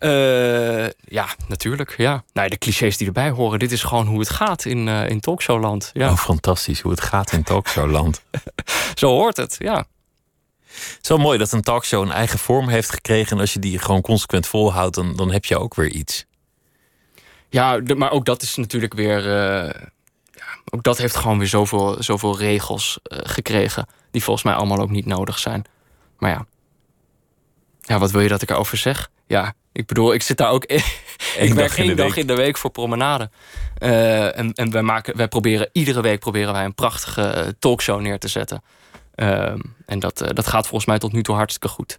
Ja, 1.00 1.26
natuurlijk. 1.48 1.94
Ja. 1.96 2.10
Nou, 2.10 2.22
ja, 2.32 2.48
de 2.48 2.58
clichés 2.58 2.96
die 2.96 3.06
erbij 3.06 3.30
horen. 3.30 3.58
Dit 3.58 3.72
is 3.72 3.82
gewoon 3.82 4.06
hoe 4.06 4.18
het 4.18 4.30
gaat 4.30 4.64
in, 4.64 4.88
in 4.88 5.20
talkshowland. 5.20 5.90
Ja, 5.92 6.10
Oh, 6.10 6.16
fantastisch 6.16 6.80
hoe 6.80 6.90
het 6.90 7.00
gaat 7.00 7.32
in 7.32 7.42
talkshowland. 7.42 8.22
zo 8.94 9.08
hoort 9.08 9.36
het. 9.36 9.56
Ja. 9.58 9.86
Wel 11.02 11.18
mooi 11.18 11.38
dat 11.38 11.52
een 11.52 11.62
talkshow 11.62 12.02
een 12.02 12.12
eigen 12.12 12.38
vorm 12.38 12.68
heeft 12.68 12.90
gekregen. 12.90 13.32
En 13.32 13.40
als 13.40 13.52
je 13.52 13.58
die 13.58 13.78
gewoon 13.78 14.00
consequent 14.00 14.46
volhoudt, 14.46 14.94
dan, 14.94 15.16
dan 15.16 15.30
heb 15.30 15.44
je 15.44 15.58
ook 15.58 15.74
weer 15.74 15.90
iets. 15.90 16.26
Ja, 17.48 17.78
de- 17.80 17.94
maar 17.94 18.10
ook 18.10 18.24
dat 18.24 18.42
is 18.42 18.56
natuurlijk 18.56 18.94
weer. 18.94 19.18
eh, 19.18 19.80
ja, 20.32 20.44
ook 20.70 20.82
dat 20.82 20.98
heeft 20.98 21.16
gewoon 21.16 21.38
weer 21.38 21.48
zoveel, 21.48 21.96
zoveel 22.02 22.38
regels 22.38 22.98
eh, 23.02 23.18
gekregen. 23.22 23.86
Die 24.10 24.22
volgens 24.22 24.44
mij 24.44 24.54
allemaal 24.54 24.78
ook 24.80 24.90
niet 24.90 25.06
nodig 25.06 25.38
zijn. 25.38 25.64
Maar 26.18 26.30
ja. 26.30 26.46
Ja, 27.80 27.98
wat 27.98 28.10
wil 28.10 28.20
je 28.20 28.28
dat 28.28 28.42
ik 28.42 28.50
erover 28.50 28.76
zeg? 28.76 29.10
Ja, 29.26 29.54
ik 29.72 29.86
bedoel, 29.86 30.12
ik 30.14 30.22
zit 30.22 30.36
daar 30.36 30.50
ook. 30.50 30.64
ik 30.68 30.82
Eén 31.38 31.54
werk 31.54 31.68
dag 31.68 31.76
in 31.78 31.84
één 31.84 31.96
de 31.96 32.02
dag 32.02 32.06
week. 32.14 32.16
in 32.16 32.26
de 32.26 32.34
week 32.34 32.56
voor 32.56 32.70
promenade. 32.70 33.30
Eh, 33.74 34.38
en 34.38 34.52
en 34.52 34.70
wij, 34.70 34.82
maken, 34.82 35.16
wij 35.16 35.28
proberen 35.28 35.68
iedere 35.72 36.00
week 36.00 36.20
proberen 36.20 36.52
wij 36.52 36.64
een 36.64 36.74
prachtige 36.74 37.56
talkshow 37.58 38.00
neer 38.00 38.18
te 38.18 38.28
zetten. 38.28 38.62
Ehm, 39.14 39.58
en 39.86 39.98
dat, 39.98 40.18
dat 40.32 40.46
gaat 40.46 40.66
volgens 40.66 40.86
mij 40.86 40.98
tot 40.98 41.12
nu 41.12 41.22
toe 41.22 41.34
hartstikke 41.34 41.68
goed. 41.68 41.98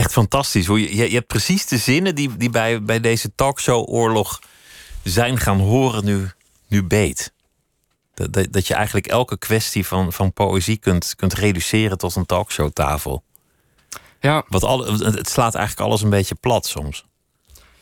Echt 0.00 0.12
fantastisch. 0.12 0.66
Hoe 0.66 0.80
je, 0.80 0.96
je, 0.96 1.08
je 1.08 1.14
hebt 1.14 1.26
precies 1.26 1.66
de 1.66 1.78
zinnen 1.78 2.14
die, 2.14 2.36
die 2.36 2.50
bij, 2.50 2.82
bij 2.82 3.00
deze 3.00 3.34
talkshow-oorlog 3.34 4.40
zijn 5.02 5.38
gaan 5.38 5.58
horen 5.58 6.04
nu, 6.04 6.30
nu 6.68 6.84
beet. 6.84 7.32
Dat, 8.14 8.32
dat, 8.32 8.52
dat 8.52 8.66
je 8.66 8.74
eigenlijk 8.74 9.06
elke 9.06 9.38
kwestie 9.38 9.86
van, 9.86 10.12
van 10.12 10.32
poëzie 10.32 10.76
kunt, 10.76 11.14
kunt 11.16 11.34
reduceren 11.34 11.98
tot 11.98 12.16
een 12.16 12.26
talkshowtafel. 12.26 13.22
Ja, 14.20 14.44
Wat 14.48 14.62
al, 14.62 14.86
het 14.86 15.14
het 15.14 15.28
slaat 15.28 15.54
eigenlijk 15.54 15.86
alles 15.86 16.02
een 16.02 16.10
beetje 16.10 16.34
plat 16.34 16.66
soms. 16.66 17.04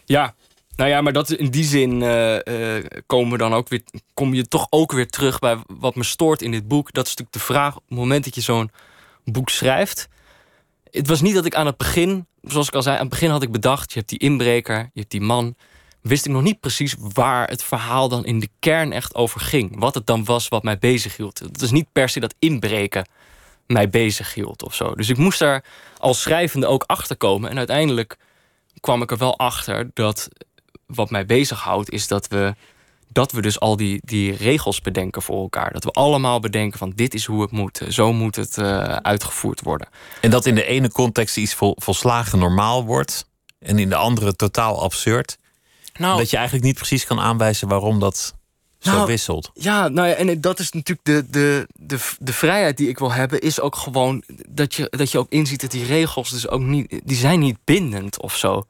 Ja, 0.05 0.35
nou 0.77 0.91
ja, 0.91 1.01
maar 1.01 1.13
dat, 1.13 1.31
in 1.31 1.51
die 1.51 1.65
zin 1.65 2.03
eh, 2.03 2.77
eh, 2.77 2.85
komen 3.07 3.33
we 3.33 3.39
dan 3.39 3.55
ook 3.55 3.69
weer, 3.69 3.83
kom 4.15 4.35
je 4.35 4.49
toch 4.49 4.67
ook 4.71 4.93
weer 4.93 5.09
terug 5.09 5.39
bij 5.39 5.59
wat 5.67 5.95
me 5.95 6.05
stoort 6.05 6.43
in 6.43 6.51
dit 6.51 6.69
boek. 6.69 6.93
Dat 6.93 7.07
is 7.07 7.15
natuurlijk 7.15 7.39
de 7.39 7.53
vraag 7.53 7.77
op 7.77 7.83
het 7.89 7.99
moment 7.99 8.25
dat 8.25 8.35
je 8.35 8.41
zo'n 8.41 8.71
boek 9.25 9.49
schrijft. 9.49 10.09
Het 10.91 11.09
was 11.09 11.21
niet 11.21 11.35
dat 11.35 11.45
ik 11.45 11.55
aan 11.55 11.67
het 11.67 11.77
begin, 11.77 12.27
zoals 12.43 12.69
ik 12.69 12.75
al 12.75 12.83
zei, 12.83 12.95
aan 12.95 13.01
het 13.01 13.11
begin 13.11 13.31
had 13.31 13.43
ik 13.43 13.53
bedacht: 13.53 13.93
je 13.93 13.99
hebt 13.99 14.11
die 14.11 14.19
inbreker, 14.19 14.79
je 14.79 15.01
hebt 15.01 15.11
die 15.11 15.21
man, 15.21 15.55
wist 16.01 16.27
ik 16.27 16.33
nog 16.33 16.43
niet 16.43 16.61
precies 16.61 16.95
waar 16.99 17.49
het 17.49 17.63
verhaal 17.63 18.09
dan 18.09 18.25
in 18.25 18.39
de 18.39 18.49
kern 18.59 18.93
echt 18.93 19.15
over 19.15 19.41
ging. 19.41 19.79
Wat 19.79 19.95
het 19.95 20.07
dan 20.07 20.25
was 20.25 20.49
wat 20.49 20.63
mij 20.63 20.79
bezig 20.79 21.17
hield. 21.17 21.39
Het 21.39 21.63
is 21.63 21.71
niet 21.71 21.93
per 21.93 22.09
se 22.09 22.21
dat 22.21 22.35
inbreken 22.39 23.07
mij 23.67 23.89
bezig 23.89 24.35
hield 24.35 24.63
of 24.63 24.75
zo. 24.75 24.95
Dus 24.95 25.09
ik 25.09 25.17
moest 25.17 25.39
daar 25.39 25.65
als 25.99 26.21
schrijvende 26.23 26.67
ook 26.67 26.85
achter 26.87 27.17
komen. 27.17 27.51
En 27.51 27.59
uiteindelijk 27.59 28.17
kwam 28.81 29.03
ik 29.03 29.11
er 29.11 29.19
wel 29.19 29.39
achter 29.39 29.91
dat 29.95 30.29
wat 30.87 31.11
mij 31.11 31.27
bezighoudt 31.27 31.91
is 31.91 32.09
dat 32.09 32.29
we, 32.29 32.55
dat 33.19 33.33
we 33.33 33.43
dus 33.43 33.61
al 33.61 33.77
die, 33.77 34.01
die 34.05 34.37
regels 34.37 34.81
bedenken 34.81 35.23
voor 35.23 35.41
elkaar. 35.41 35.73
Dat 35.73 35.85
we 35.85 35.91
allemaal 35.91 36.41
bedenken 36.41 36.79
van 36.79 36.93
dit 36.95 37.15
is 37.15 37.25
hoe 37.25 37.43
het 37.43 37.51
moet. 37.51 37.81
Zo 37.89 38.13
moet 38.13 38.37
het 38.37 38.59
eh, 38.59 38.83
uitgevoerd 38.97 39.61
worden. 39.63 39.89
En 40.21 40.31
dat 40.31 40.47
in 40.47 40.55
de 40.55 40.65
ene 40.65 40.91
context 40.93 41.37
iets 41.37 41.55
vol, 41.55 41.77
volslagen 41.79 42.39
normaal 42.39 42.85
wordt 42.85 43.27
en 43.59 43.79
in 43.79 43.89
de 43.89 43.95
andere 43.97 44.37
totaal 44.37 44.83
absurd. 44.83 45.39
Nou, 45.99 46.19
Dat 46.19 46.31
je 46.31 46.37
eigenlijk 46.37 46.67
niet 46.67 46.77
precies 46.77 47.05
kan 47.07 47.21
aanwijzen 47.21 47.69
waarom 47.69 48.01
dat 48.01 48.35
zo 48.79 48.91
Nou, 48.91 49.07
wisselt. 49.07 49.51
Ja, 49.55 49.89
nou 49.89 50.09
ja, 50.09 50.15
en 50.15 50.41
dat 50.41 50.59
is 50.59 50.71
natuurlijk 50.73 51.07
de, 51.07 51.25
de, 51.31 51.67
de, 51.75 51.99
de 52.19 52.33
vrijheid 52.33 52.77
die 52.77 52.89
ik 52.89 52.99
wil 52.99 53.13
hebben, 53.13 53.41
is 53.41 53.61
ook 53.61 53.77
gewoon 53.77 54.23
dat 54.49 54.75
je, 54.75 54.87
dat 54.91 55.11
je 55.13 55.19
ook 55.19 55.31
inziet 55.31 55.61
dat 55.61 55.71
die 55.71 55.85
regels 55.85 56.31
dus 56.31 56.49
ook 56.49 56.61
niet, 56.61 57.01
die 57.05 57.17
zijn 57.17 57.39
niet 57.39 57.59
bindend 57.65 58.21
of 58.21 58.37
zo. 58.37 58.67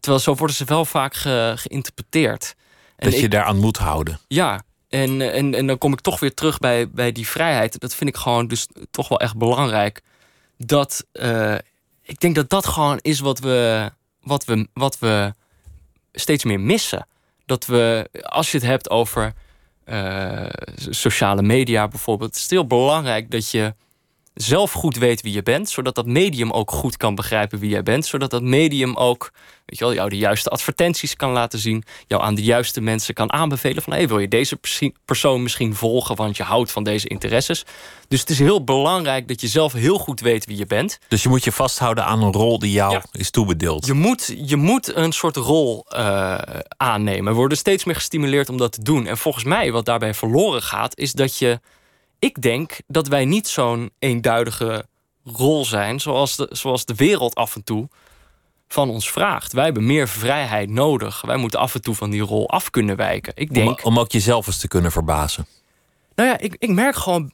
Terwijl 0.00 0.22
zo 0.22 0.34
worden 0.34 0.56
ze 0.56 0.64
wel 0.64 0.84
vaak 0.84 1.14
ge- 1.14 1.52
geïnterpreteerd. 1.56 2.54
En 2.96 3.10
Dat 3.10 3.18
je 3.18 3.24
ik- 3.24 3.30
daaraan 3.30 3.58
moet 3.58 3.76
houden. 3.76 4.18
Ja, 4.28 4.62
en, 4.88 5.32
en, 5.32 5.54
en 5.54 5.66
dan 5.66 5.78
kom 5.78 5.92
ik 5.92 6.00
toch 6.00 6.20
weer 6.20 6.34
terug 6.34 6.58
bij, 6.58 6.90
bij 6.90 7.12
die 7.12 7.26
vrijheid. 7.28 7.78
Dat 7.80 7.94
vind 7.94 8.10
ik 8.10 8.16
gewoon 8.16 8.46
dus 8.48 8.66
toch 8.90 9.08
wel 9.08 9.20
echt 9.20 9.36
belangrijk. 9.36 10.02
Dat 10.58 11.04
eh, 11.12 11.54
ik 12.02 12.20
denk 12.20 12.34
dat 12.34 12.50
dat 12.50 12.66
gewoon 12.66 12.98
is 13.02 13.20
wat 13.20 13.38
we, 13.38 13.90
wat 14.22 14.44
we, 14.44 14.68
wat 14.72 14.98
we 14.98 15.34
steeds 16.12 16.44
meer 16.44 16.60
missen. 16.60 17.06
Dat 17.46 17.66
we, 17.66 18.08
als 18.22 18.50
je 18.50 18.58
het 18.58 18.66
hebt 18.66 18.90
over 18.90 19.32
eh, 19.84 20.46
sociale 20.74 21.42
media 21.42 21.88
bijvoorbeeld, 21.88 22.34
het 22.34 22.38
is 22.44 22.50
heel 22.50 22.66
belangrijk 22.66 23.30
dat 23.30 23.50
je 23.50 23.74
zelf 24.36 24.72
goed 24.72 24.96
weet 24.96 25.22
wie 25.22 25.32
je 25.32 25.42
bent, 25.42 25.68
zodat 25.68 25.94
dat 25.94 26.06
medium 26.06 26.50
ook 26.50 26.70
goed 26.70 26.96
kan 26.96 27.14
begrijpen 27.14 27.58
wie 27.58 27.70
jij 27.70 27.82
bent, 27.82 28.06
zodat 28.06 28.30
dat 28.30 28.42
medium 28.42 28.96
ook 28.96 29.32
weet 29.66 29.78
je 29.78 29.84
wel, 29.84 29.94
jou 29.94 30.08
de 30.08 30.16
juiste 30.16 30.50
advertenties 30.50 31.16
kan 31.16 31.30
laten 31.30 31.58
zien, 31.58 31.84
jou 32.06 32.22
aan 32.22 32.34
de 32.34 32.42
juiste 32.42 32.80
mensen 32.80 33.14
kan 33.14 33.32
aanbevelen 33.32 33.82
van 33.82 33.92
hey, 33.92 34.08
wil 34.08 34.18
je 34.18 34.28
deze 34.28 34.58
persoon 35.04 35.42
misschien 35.42 35.74
volgen, 35.74 36.16
want 36.16 36.36
je 36.36 36.42
houdt 36.42 36.72
van 36.72 36.82
deze 36.82 37.08
interesses. 37.08 37.64
Dus 38.08 38.20
het 38.20 38.30
is 38.30 38.38
heel 38.38 38.64
belangrijk 38.64 39.28
dat 39.28 39.40
je 39.40 39.48
zelf 39.48 39.72
heel 39.72 39.98
goed 39.98 40.20
weet 40.20 40.46
wie 40.46 40.56
je 40.56 40.66
bent. 40.66 40.98
Dus 41.08 41.22
je 41.22 41.28
moet 41.28 41.44
je 41.44 41.52
vasthouden 41.52 42.04
aan 42.04 42.22
een 42.22 42.32
rol 42.32 42.58
die 42.58 42.72
jou 42.72 42.92
Ja. 42.92 43.04
is 43.12 43.30
toebedeeld. 43.30 43.86
Je 43.86 43.92
moet, 43.92 44.34
je 44.44 44.56
moet 44.56 44.96
een 44.96 45.12
soort 45.12 45.36
rol 45.36 45.84
eh, 45.88 46.38
aannemen. 46.76 47.32
We 47.32 47.38
worden 47.38 47.58
steeds 47.58 47.84
meer 47.84 47.94
gestimuleerd 47.94 48.48
om 48.48 48.56
dat 48.56 48.72
te 48.72 48.82
doen. 48.82 49.06
En 49.06 49.18
volgens 49.18 49.44
mij, 49.44 49.72
wat 49.72 49.84
daarbij 49.84 50.14
verloren 50.14 50.62
gaat, 50.62 50.98
is 50.98 51.12
dat 51.12 51.38
je. 51.38 51.60
Ik 52.18 52.42
denk 52.42 52.78
dat 52.86 53.08
wij 53.08 53.24
niet 53.24 53.48
zo'n 53.48 53.90
eenduidige 53.98 54.86
rol 55.24 55.64
zijn 55.64 56.00
zoals 56.00 56.36
de, 56.36 56.48
zoals 56.50 56.84
de 56.84 56.94
wereld 56.94 57.34
af 57.34 57.54
en 57.54 57.64
toe 57.64 57.88
van 58.68 58.90
ons 58.90 59.10
vraagt. 59.10 59.52
Wij 59.52 59.64
hebben 59.64 59.86
meer 59.86 60.08
vrijheid 60.08 60.70
nodig. 60.70 61.20
Wij 61.20 61.36
moeten 61.36 61.60
af 61.60 61.74
en 61.74 61.82
toe 61.82 61.94
van 61.94 62.10
die 62.10 62.20
rol 62.20 62.50
af 62.50 62.70
kunnen 62.70 62.96
wijken. 62.96 63.32
Ik 63.36 63.48
Om, 63.48 63.54
denk. 63.54 63.84
om 63.84 63.98
ook 63.98 64.12
jezelf 64.12 64.46
eens 64.46 64.58
te 64.58 64.68
kunnen 64.68 64.92
verbazen. 64.92 65.46
Nou 66.14 66.28
ja, 66.28 66.38
ik, 66.38 66.56
ik 66.58 66.70
merk 66.70 66.96
gewoon, 66.96 67.32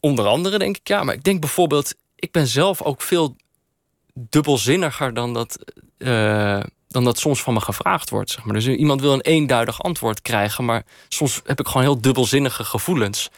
onder 0.00 0.26
andere 0.26 0.58
denk 0.58 0.76
ik, 0.76 0.88
ja, 0.88 1.02
maar 1.04 1.14
ik 1.14 1.24
denk 1.24 1.40
bijvoorbeeld, 1.40 1.94
ik 2.14 2.32
ben 2.32 2.46
zelf 2.46 2.82
ook 2.82 3.02
veel 3.02 3.36
dubbelzinniger 4.14 5.14
dan 5.14 5.34
dat, 5.34 5.58
eh, 5.98 6.60
dan 6.88 7.04
dat 7.04 7.18
soms 7.18 7.42
van 7.42 7.54
me 7.54 7.60
gevraagd 7.60 8.10
wordt. 8.10 8.30
Zeg 8.30 8.44
maar. 8.44 8.54
Dus 8.54 8.66
iemand 8.66 9.00
wil 9.00 9.12
een 9.12 9.20
eenduidig 9.20 9.82
antwoord 9.82 10.22
krijgen, 10.22 10.64
maar 10.64 10.84
soms 11.08 11.40
heb 11.44 11.60
ik 11.60 11.66
gewoon 11.66 11.82
heel 11.82 12.00
dubbelzinnige 12.00 12.64
gevoelens. 12.64 13.30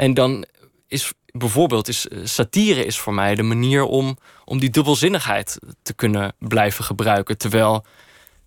En 0.00 0.14
dan 0.14 0.44
is 0.88 1.12
bijvoorbeeld 1.26 1.88
is, 1.88 2.08
eh, 2.08 2.18
satire 2.24 2.84
is 2.84 2.98
voor 2.98 3.14
mij 3.14 3.34
de 3.34 3.42
manier 3.42 3.82
om, 3.82 4.18
om 4.44 4.58
die 4.58 4.70
dubbelzinnigheid 4.70 5.58
te 5.82 5.94
kunnen 5.94 6.34
blijven 6.38 6.84
gebruiken. 6.84 7.38
Terwijl 7.38 7.84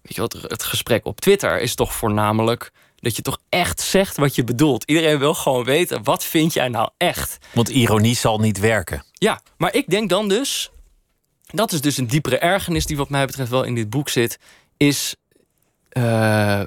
weet 0.01 0.15
je 0.15 0.21
wat, 0.21 0.33
het 0.33 0.63
gesprek 0.63 1.05
op 1.05 1.19
Twitter 1.19 1.61
is 1.61 1.75
toch 1.75 1.93
voornamelijk 1.93 2.71
dat 2.95 3.15
je 3.15 3.21
toch 3.21 3.39
echt 3.49 3.81
zegt 3.81 4.17
wat 4.17 4.35
je 4.35 4.43
bedoelt. 4.43 4.83
Iedereen 4.83 5.19
wil 5.19 5.33
gewoon 5.33 5.63
weten, 5.63 6.03
wat 6.03 6.23
vind 6.23 6.53
jij 6.53 6.67
nou 6.67 6.89
echt? 6.97 7.37
Want 7.51 7.69
ironie 7.69 8.15
zal 8.15 8.39
niet 8.39 8.59
werken. 8.59 9.03
Ja, 9.13 9.41
maar 9.57 9.75
ik 9.75 9.89
denk 9.89 10.09
dan 10.09 10.27
dus, 10.27 10.71
dat 11.45 11.71
is 11.71 11.81
dus 11.81 11.97
een 11.97 12.07
diepere 12.07 12.37
ergernis 12.37 12.85
die 12.85 12.97
wat 12.97 13.09
mij 13.09 13.25
betreft 13.25 13.49
wel 13.49 13.63
in 13.63 13.75
dit 13.75 13.89
boek 13.89 14.09
zit, 14.09 14.39
is 14.77 15.15
eh, 15.89 16.61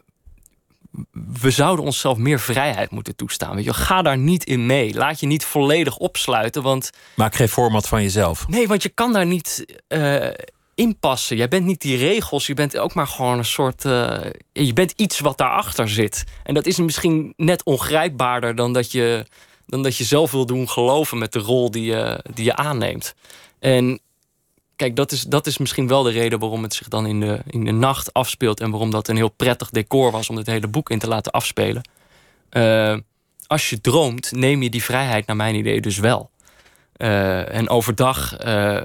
we 1.40 1.51
zouden 1.51 1.84
onszelf 1.84 2.18
meer 2.18 2.40
vrijheid 2.40 2.90
moeten 2.90 3.16
toestaan. 3.16 3.55
Weet 3.57 3.64
je, 3.64 3.74
ga 3.74 4.03
daar 4.03 4.18
niet 4.18 4.44
in 4.44 4.66
mee. 4.66 4.94
Laat 4.94 5.20
je 5.20 5.26
niet 5.26 5.44
volledig 5.44 5.97
opsluiten, 5.97 6.62
want 6.62 6.90
Maak 7.14 7.34
geen 7.34 7.49
format 7.49 7.88
van 7.88 8.03
jezelf. 8.03 8.49
Nee, 8.49 8.68
want 8.68 8.82
je 8.82 8.88
kan 8.88 9.12
daar 9.12 9.26
niet 9.26 9.64
eh, 9.88 10.28
inpassen. 10.74 11.36
Jij 11.36 11.49
bent 11.49 11.64
niet 11.66 11.80
die 11.80 11.97
regels. 11.97 12.47
Je 12.47 12.55
bent 12.55 12.78
ook 12.78 12.94
maar 12.94 13.07
gewoon 13.07 13.38
een 13.38 13.44
soort. 13.44 13.84
eh, 13.84 14.18
je 14.53 14.72
bent 14.72 14.92
iets 14.97 15.20
wat 15.20 15.38
daarachter 15.38 15.88
zit. 15.88 16.24
En 16.44 16.55
dat 16.55 16.66
is 16.66 16.78
misschien 16.78 17.32
net 17.36 17.64
ongrijpbaarder 17.64 18.55
dan 18.55 18.72
dat 18.72 18.92
je, 18.92 19.26
dan 19.66 19.82
dat 19.82 19.97
je 19.97 20.05
zelf 20.05 20.30
wil 20.30 20.47
doen 20.47 20.68
geloven 20.68 21.18
met 21.18 21.32
de 21.32 21.38
rol 21.38 21.70
die 21.70 21.84
je, 21.84 22.24
die 22.34 22.44
je 22.44 22.57
aanneemt. 22.57 23.14
En 23.59 24.01
kijk, 24.77 24.97
dat 24.97 25.12
is, 25.12 25.22
dat 25.22 25.47
is 25.47 25.59
misschien 25.59 25.89
wel 25.89 26.03
de 26.03 26.11
reden 26.11 26.39
waarom 26.39 26.62
het 26.62 26.74
zich 26.74 26.89
dan 26.89 27.07
in 27.07 27.20
de, 27.20 27.39
in 27.47 27.64
de 27.64 27.72
nacht 27.72 28.12
afspeelt. 28.12 28.61
En 28.61 28.70
waarom 28.70 28.91
dat 28.91 29.09
een 29.09 29.16
heel 29.16 29.29
prettig 29.29 29.70
decor 29.70 30.11
was 30.11 30.31
om 30.31 30.37
het 30.37 30.47
hele 30.47 30.68
boek 30.68 30.91
in 30.91 30.99
te 30.99 31.09
laten 31.09 31.33
afspelen. 31.33 31.89
Eh, 32.49 32.97
als 33.47 33.70
je 33.70 33.81
droomt, 33.81 34.33
neem 34.33 34.62
je 34.62 34.70
die 34.70 34.83
vrijheid, 34.85 35.27
naar 35.27 35.37
mijn 35.37 35.55
idee, 35.55 35.81
dus 35.81 35.99
wel. 35.99 36.31
Eh, 36.93 37.55
en 37.55 37.68
overdag 37.68 38.37
eh 38.37 38.81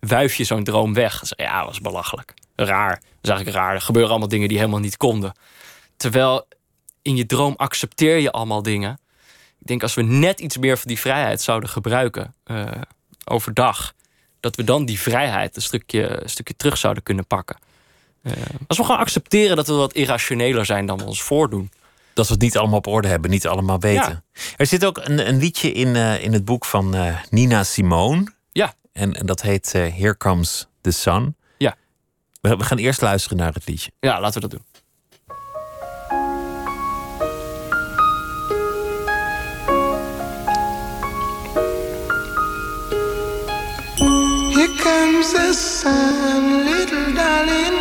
wuif 0.00 0.34
je 0.34 0.44
zo'n 0.44 0.64
droom 0.64 0.94
weg. 0.94 1.22
Ja, 1.36 1.58
dat 1.58 1.66
was 1.66 1.80
belachelijk. 1.80 2.34
Raar. 2.56 2.94
Dat 2.94 3.02
is 3.22 3.28
eigenlijk 3.28 3.58
raar. 3.58 3.74
Er 3.74 3.80
gebeuren 3.80 4.10
allemaal 4.10 4.28
dingen 4.28 4.48
die 4.48 4.58
helemaal 4.58 4.80
niet 4.80 4.96
konden. 4.96 5.32
Terwijl 5.96 6.46
in 7.02 7.16
je 7.16 7.26
droom 7.26 7.54
accepteer 7.56 8.18
je 8.18 8.32
allemaal 8.32 8.62
dingen. 8.62 9.00
Ik 9.58 9.66
denk 9.66 9.82
als 9.82 9.94
we 9.94 10.02
net 10.02 10.40
iets 10.40 10.58
meer 10.58 10.78
van 10.78 10.88
die 10.88 10.98
vrijheid 10.98 11.42
zouden 11.42 11.68
gebruiken 11.68 12.34
overdag, 13.24 13.92
dat 14.40 14.56
we 14.56 14.64
dan 14.64 14.84
die 14.84 15.00
vrijheid 15.00 15.56
een 15.56 15.62
stukje, 15.62 16.22
een 16.22 16.30
stukje 16.30 16.56
terug 16.56 16.78
zouden 16.78 17.02
kunnen 17.02 17.26
pakken. 17.26 17.56
Eh, 18.22 18.32
als 18.66 18.78
we 18.78 18.84
gewoon 18.84 19.00
accepteren 19.00 19.56
dat 19.56 19.66
we 19.66 19.72
wat 19.72 19.92
irrationeler 19.92 20.64
zijn 20.64 20.86
dan 20.86 20.98
we 20.98 21.04
ons 21.04 21.22
voordoen. 21.22 21.70
Dat 22.14 22.26
we 22.26 22.32
het 22.32 22.42
niet 22.42 22.56
allemaal 22.56 22.78
op 22.78 22.86
orde 22.86 23.08
hebben, 23.08 23.30
niet 23.30 23.46
allemaal 23.46 23.80
weten. 23.80 24.24
Er 24.56 24.66
zit 24.66 24.84
ook 24.84 24.98
een, 24.98 25.28
een 25.28 25.38
liedje 25.38 25.72
in, 25.72 25.96
eh, 25.96 26.22
in 26.22 26.32
het 26.32 26.44
boek 26.44 26.64
van 26.64 26.94
eh, 26.94 27.16
Nina 27.30 27.64
Simone. 27.64 28.32
Ja. 28.52 28.74
En, 28.92 29.14
en 29.14 29.26
dat 29.26 29.42
heet 29.42 29.72
Here 29.72 30.16
Comes 30.16 30.66
the 30.80 30.90
Sun. 30.90 31.36
Ja. 31.58 31.76
We, 32.40 32.56
we 32.56 32.64
gaan 32.64 32.78
eerst 32.78 33.00
luisteren 33.00 33.38
naar 33.38 33.52
het 33.52 33.66
liedje. 33.66 33.90
Ja, 34.00 34.20
laten 34.20 34.40
we 34.40 34.48
dat 34.48 34.58
doen. 34.58 34.69
Comes 44.90 45.32
the 45.32 45.52
sun, 45.52 46.64
little 46.64 47.12
darling. 47.14 47.76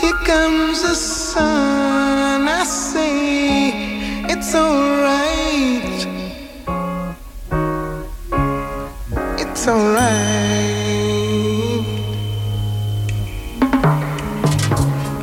Here 0.00 0.20
comes 0.30 0.82
the 0.82 0.94
sun. 0.94 2.48
I 2.48 2.64
say 2.64 3.14
it's 4.32 4.52
alright. 4.62 5.98
It's 9.42 9.64
alright. 9.68 10.80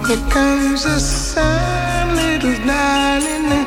Here 0.08 0.26
comes 0.36 0.80
the 0.90 1.00
sun, 1.00 2.16
little 2.22 2.58
darling. 2.66 3.66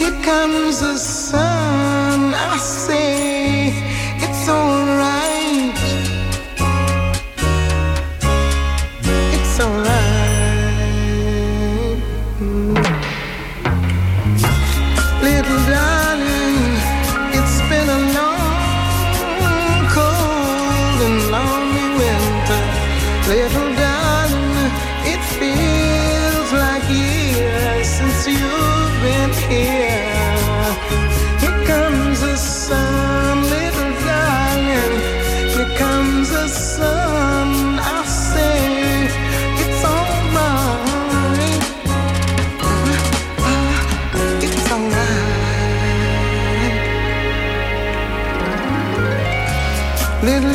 Here 0.00 0.18
comes 0.28 0.78
the 0.86 0.96
sun. 0.96 2.34
I 2.34 2.56
say 2.58 3.72
it's 4.24 4.48
alright. 4.48 4.81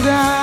vida. 0.07 0.36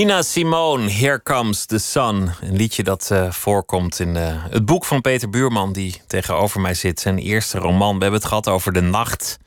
Nina 0.00 0.22
Simone, 0.22 0.90
Here 0.90 1.22
Comes 1.22 1.64
the 1.64 1.78
Sun. 1.78 2.30
Een 2.40 2.56
liedje 2.56 2.82
dat 2.82 3.10
eh, 3.10 3.30
voorkomt 3.30 3.98
in 3.98 4.16
eh, 4.16 4.44
het 4.50 4.64
boek 4.64 4.84
van 4.84 5.00
Peter 5.00 5.30
Buurman, 5.30 5.72
die 5.72 6.00
tegenover 6.06 6.60
mij 6.60 6.74
zit. 6.74 7.00
Zijn 7.00 7.18
eerste 7.18 7.58
roman. 7.58 7.94
We 7.94 8.02
hebben 8.02 8.20
het 8.20 8.28
gehad 8.28 8.48
over 8.48 8.72
de 8.72 8.80
nacht. 8.80 9.38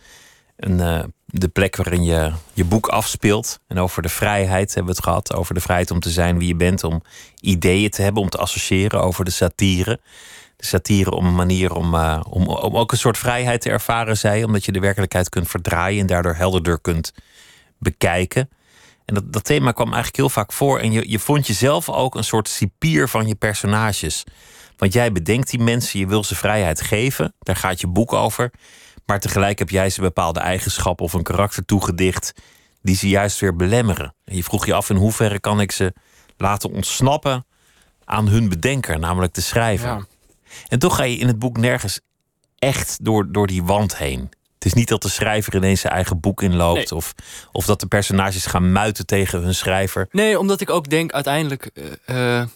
Een, 0.57 0.79
eh, 0.79 1.03
de 1.25 1.47
plek 1.47 1.75
waarin 1.75 2.03
je 2.03 2.31
je 2.53 2.63
boek 2.65 2.87
afspeelt. 2.87 3.59
En 3.67 3.79
over 3.79 4.01
de 4.01 4.09
vrijheid 4.09 4.73
hebben 4.73 4.93
we 4.93 4.97
het 4.97 5.07
gehad. 5.07 5.35
Over 5.35 5.53
de 5.53 5.61
vrijheid 5.61 5.91
om 5.91 5.99
te 5.99 6.09
zijn 6.09 6.37
wie 6.37 6.47
je 6.47 6.55
bent. 6.55 6.83
Om 6.83 7.01
ideeën 7.39 7.89
te 7.89 8.01
hebben, 8.01 8.21
om 8.21 8.29
te 8.29 8.37
associëren. 8.37 9.01
Over 9.01 9.25
de 9.25 9.31
satire. 9.31 9.99
De 10.55 10.65
satire 10.65 11.11
om 11.11 11.25
een 11.25 11.35
manier 11.35 11.73
om, 11.73 11.95
om, 12.29 12.47
om 12.47 12.77
ook 12.77 12.91
een 12.91 12.97
soort 12.97 13.17
vrijheid 13.17 13.61
te 13.61 13.69
ervaren, 13.69 14.17
zij. 14.17 14.43
Omdat 14.43 14.65
je 14.65 14.71
de 14.71 14.79
werkelijkheid 14.79 15.29
kunt 15.29 15.47
verdraaien 15.47 16.01
en 16.01 16.07
daardoor 16.07 16.35
helderder 16.35 16.79
kunt 16.79 17.13
bekijken. 17.77 18.49
En 19.05 19.13
dat, 19.13 19.33
dat 19.33 19.43
thema 19.43 19.71
kwam 19.71 19.87
eigenlijk 19.87 20.15
heel 20.15 20.29
vaak 20.29 20.51
voor. 20.51 20.79
En 20.79 20.91
je, 20.91 21.09
je 21.09 21.19
vond 21.19 21.47
jezelf 21.47 21.89
ook 21.89 22.15
een 22.15 22.23
soort 22.23 22.47
cipier 22.47 23.09
van 23.09 23.27
je 23.27 23.35
personages. 23.35 24.23
Want 24.77 24.93
jij 24.93 25.11
bedenkt 25.11 25.49
die 25.49 25.59
mensen, 25.59 25.99
je 25.99 26.07
wil 26.07 26.23
ze 26.23 26.35
vrijheid 26.35 26.81
geven. 26.81 27.33
Daar 27.39 27.55
gaat 27.55 27.81
je 27.81 27.87
boek 27.87 28.13
over. 28.13 28.51
Maar 29.05 29.19
tegelijk 29.19 29.59
heb 29.59 29.69
jij 29.69 29.89
ze 29.89 30.01
bepaalde 30.01 30.39
eigenschappen 30.39 31.05
of 31.05 31.13
een 31.13 31.23
karakter 31.23 31.65
toegedicht. 31.65 32.33
die 32.81 32.95
ze 32.95 33.09
juist 33.09 33.39
weer 33.39 33.55
belemmeren. 33.55 34.15
En 34.25 34.35
je 34.35 34.43
vroeg 34.43 34.65
je 34.65 34.73
af 34.73 34.89
in 34.89 34.95
hoeverre 34.95 35.39
kan 35.39 35.61
ik 35.61 35.71
ze 35.71 35.93
laten 36.37 36.71
ontsnappen 36.71 37.45
aan 38.05 38.27
hun 38.27 38.49
bedenker, 38.49 38.99
namelijk 38.99 39.33
de 39.33 39.41
schrijver. 39.41 39.87
Ja. 39.87 40.05
En 40.67 40.79
toch 40.79 40.95
ga 40.95 41.03
je 41.03 41.17
in 41.17 41.27
het 41.27 41.39
boek 41.39 41.57
nergens 41.57 41.99
echt 42.59 42.97
door, 43.01 43.31
door 43.31 43.47
die 43.47 43.63
wand 43.63 43.97
heen. 43.97 44.29
Het 44.63 44.71
is 44.71 44.77
niet 44.77 44.87
dat 44.89 45.01
de 45.01 45.09
schrijver 45.09 45.55
ineens 45.55 45.81
zijn 45.81 45.93
eigen 45.93 46.19
boek 46.19 46.41
inloopt. 46.41 46.89
Nee. 46.89 46.95
Of, 46.95 47.13
of 47.51 47.65
dat 47.65 47.79
de 47.79 47.85
personages 47.87 48.45
gaan 48.45 48.71
muiten 48.71 49.05
tegen 49.05 49.41
hun 49.41 49.55
schrijver. 49.55 50.07
Nee, 50.11 50.39
omdat 50.39 50.61
ik 50.61 50.69
ook 50.69 50.89
denk 50.89 51.11
uiteindelijk. 51.11 51.69
eh, 52.05 52.39
eh, 52.39 52.47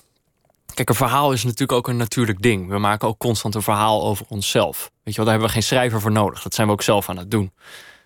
kijk, 0.73 0.89
een 0.89 0.95
verhaal 0.95 1.31
is 1.31 1.43
natuurlijk 1.43 1.71
ook 1.71 1.87
een 1.87 1.97
natuurlijk 1.97 2.41
ding. 2.41 2.69
We 2.69 2.77
maken 2.77 3.07
ook 3.07 3.17
constant 3.17 3.55
een 3.55 3.61
verhaal 3.61 4.03
over 4.03 4.25
onszelf. 4.29 4.77
Weet 5.03 5.15
je 5.15 5.21
wel, 5.21 5.23
daar 5.23 5.29
hebben 5.29 5.47
we 5.47 5.53
geen 5.53 5.63
schrijver 5.63 6.01
voor 6.01 6.11
nodig. 6.11 6.41
Dat 6.41 6.53
zijn 6.53 6.67
we 6.67 6.73
ook 6.73 6.81
zelf 6.81 7.09
aan 7.09 7.17
het 7.17 7.31
doen. 7.31 7.51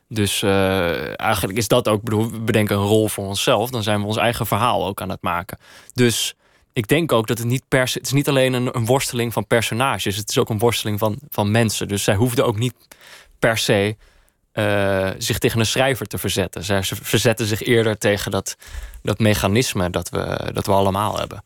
Dus 0.08 0.44
eh, 0.44 1.20
eigenlijk 1.20 1.58
is 1.58 1.68
dat 1.68 1.88
ook, 1.88 2.02
bedoel, 2.02 2.32
we 2.32 2.40
bedenken 2.40 2.76
een 2.78 2.86
rol 2.86 3.08
voor 3.08 3.26
onszelf. 3.26 3.70
Dan 3.70 3.84
zijn 3.84 4.00
we 4.00 4.06
ons 4.06 4.18
eigen 4.18 4.46
verhaal 4.46 4.86
ook 4.86 5.02
aan 5.02 5.10
het 5.10 5.22
maken. 5.22 5.58
Dus 5.94 6.36
ik 6.74 6.88
denk 6.88 7.12
ook 7.12 7.28
dat 7.28 7.38
het 7.38 7.48
niet 7.48 7.64
per 7.68 7.88
se. 7.88 7.98
Het 7.98 8.08
is 8.08 8.14
niet 8.14 8.30
alleen 8.30 8.54
een, 8.54 8.76
een 8.76 8.86
worsteling 8.86 9.34
van 9.34 9.48
personages. 9.48 10.16
Het 10.16 10.30
is 10.30 10.38
ook 10.38 10.50
een 10.50 10.60
worsteling 10.60 11.00
van, 11.00 11.20
van 11.30 11.52
mensen. 11.52 11.88
Dus 11.88 12.04
zij 12.04 12.16
hoefden 12.16 12.46
ook 12.46 12.58
niet 12.58 12.74
per 13.42 13.58
se 13.58 13.96
eh, 14.52 15.10
zich 15.18 15.38
tegen 15.38 15.60
een 15.60 15.66
schrijver 15.66 16.06
te 16.08 16.18
verzetten. 16.18 16.64
Zij 16.64 16.82
ze 16.84 16.96
verzetten 16.96 17.46
zich 17.46 17.62
eerder 17.62 17.98
tegen 17.98 18.32
dat, 18.32 18.56
dat 19.02 19.20
mechanisme 19.20 19.90
dat 19.90 20.10
we, 20.10 20.50
dat 20.54 20.66
we 20.66 20.72
allemaal 20.72 21.18
hebben. 21.20 21.44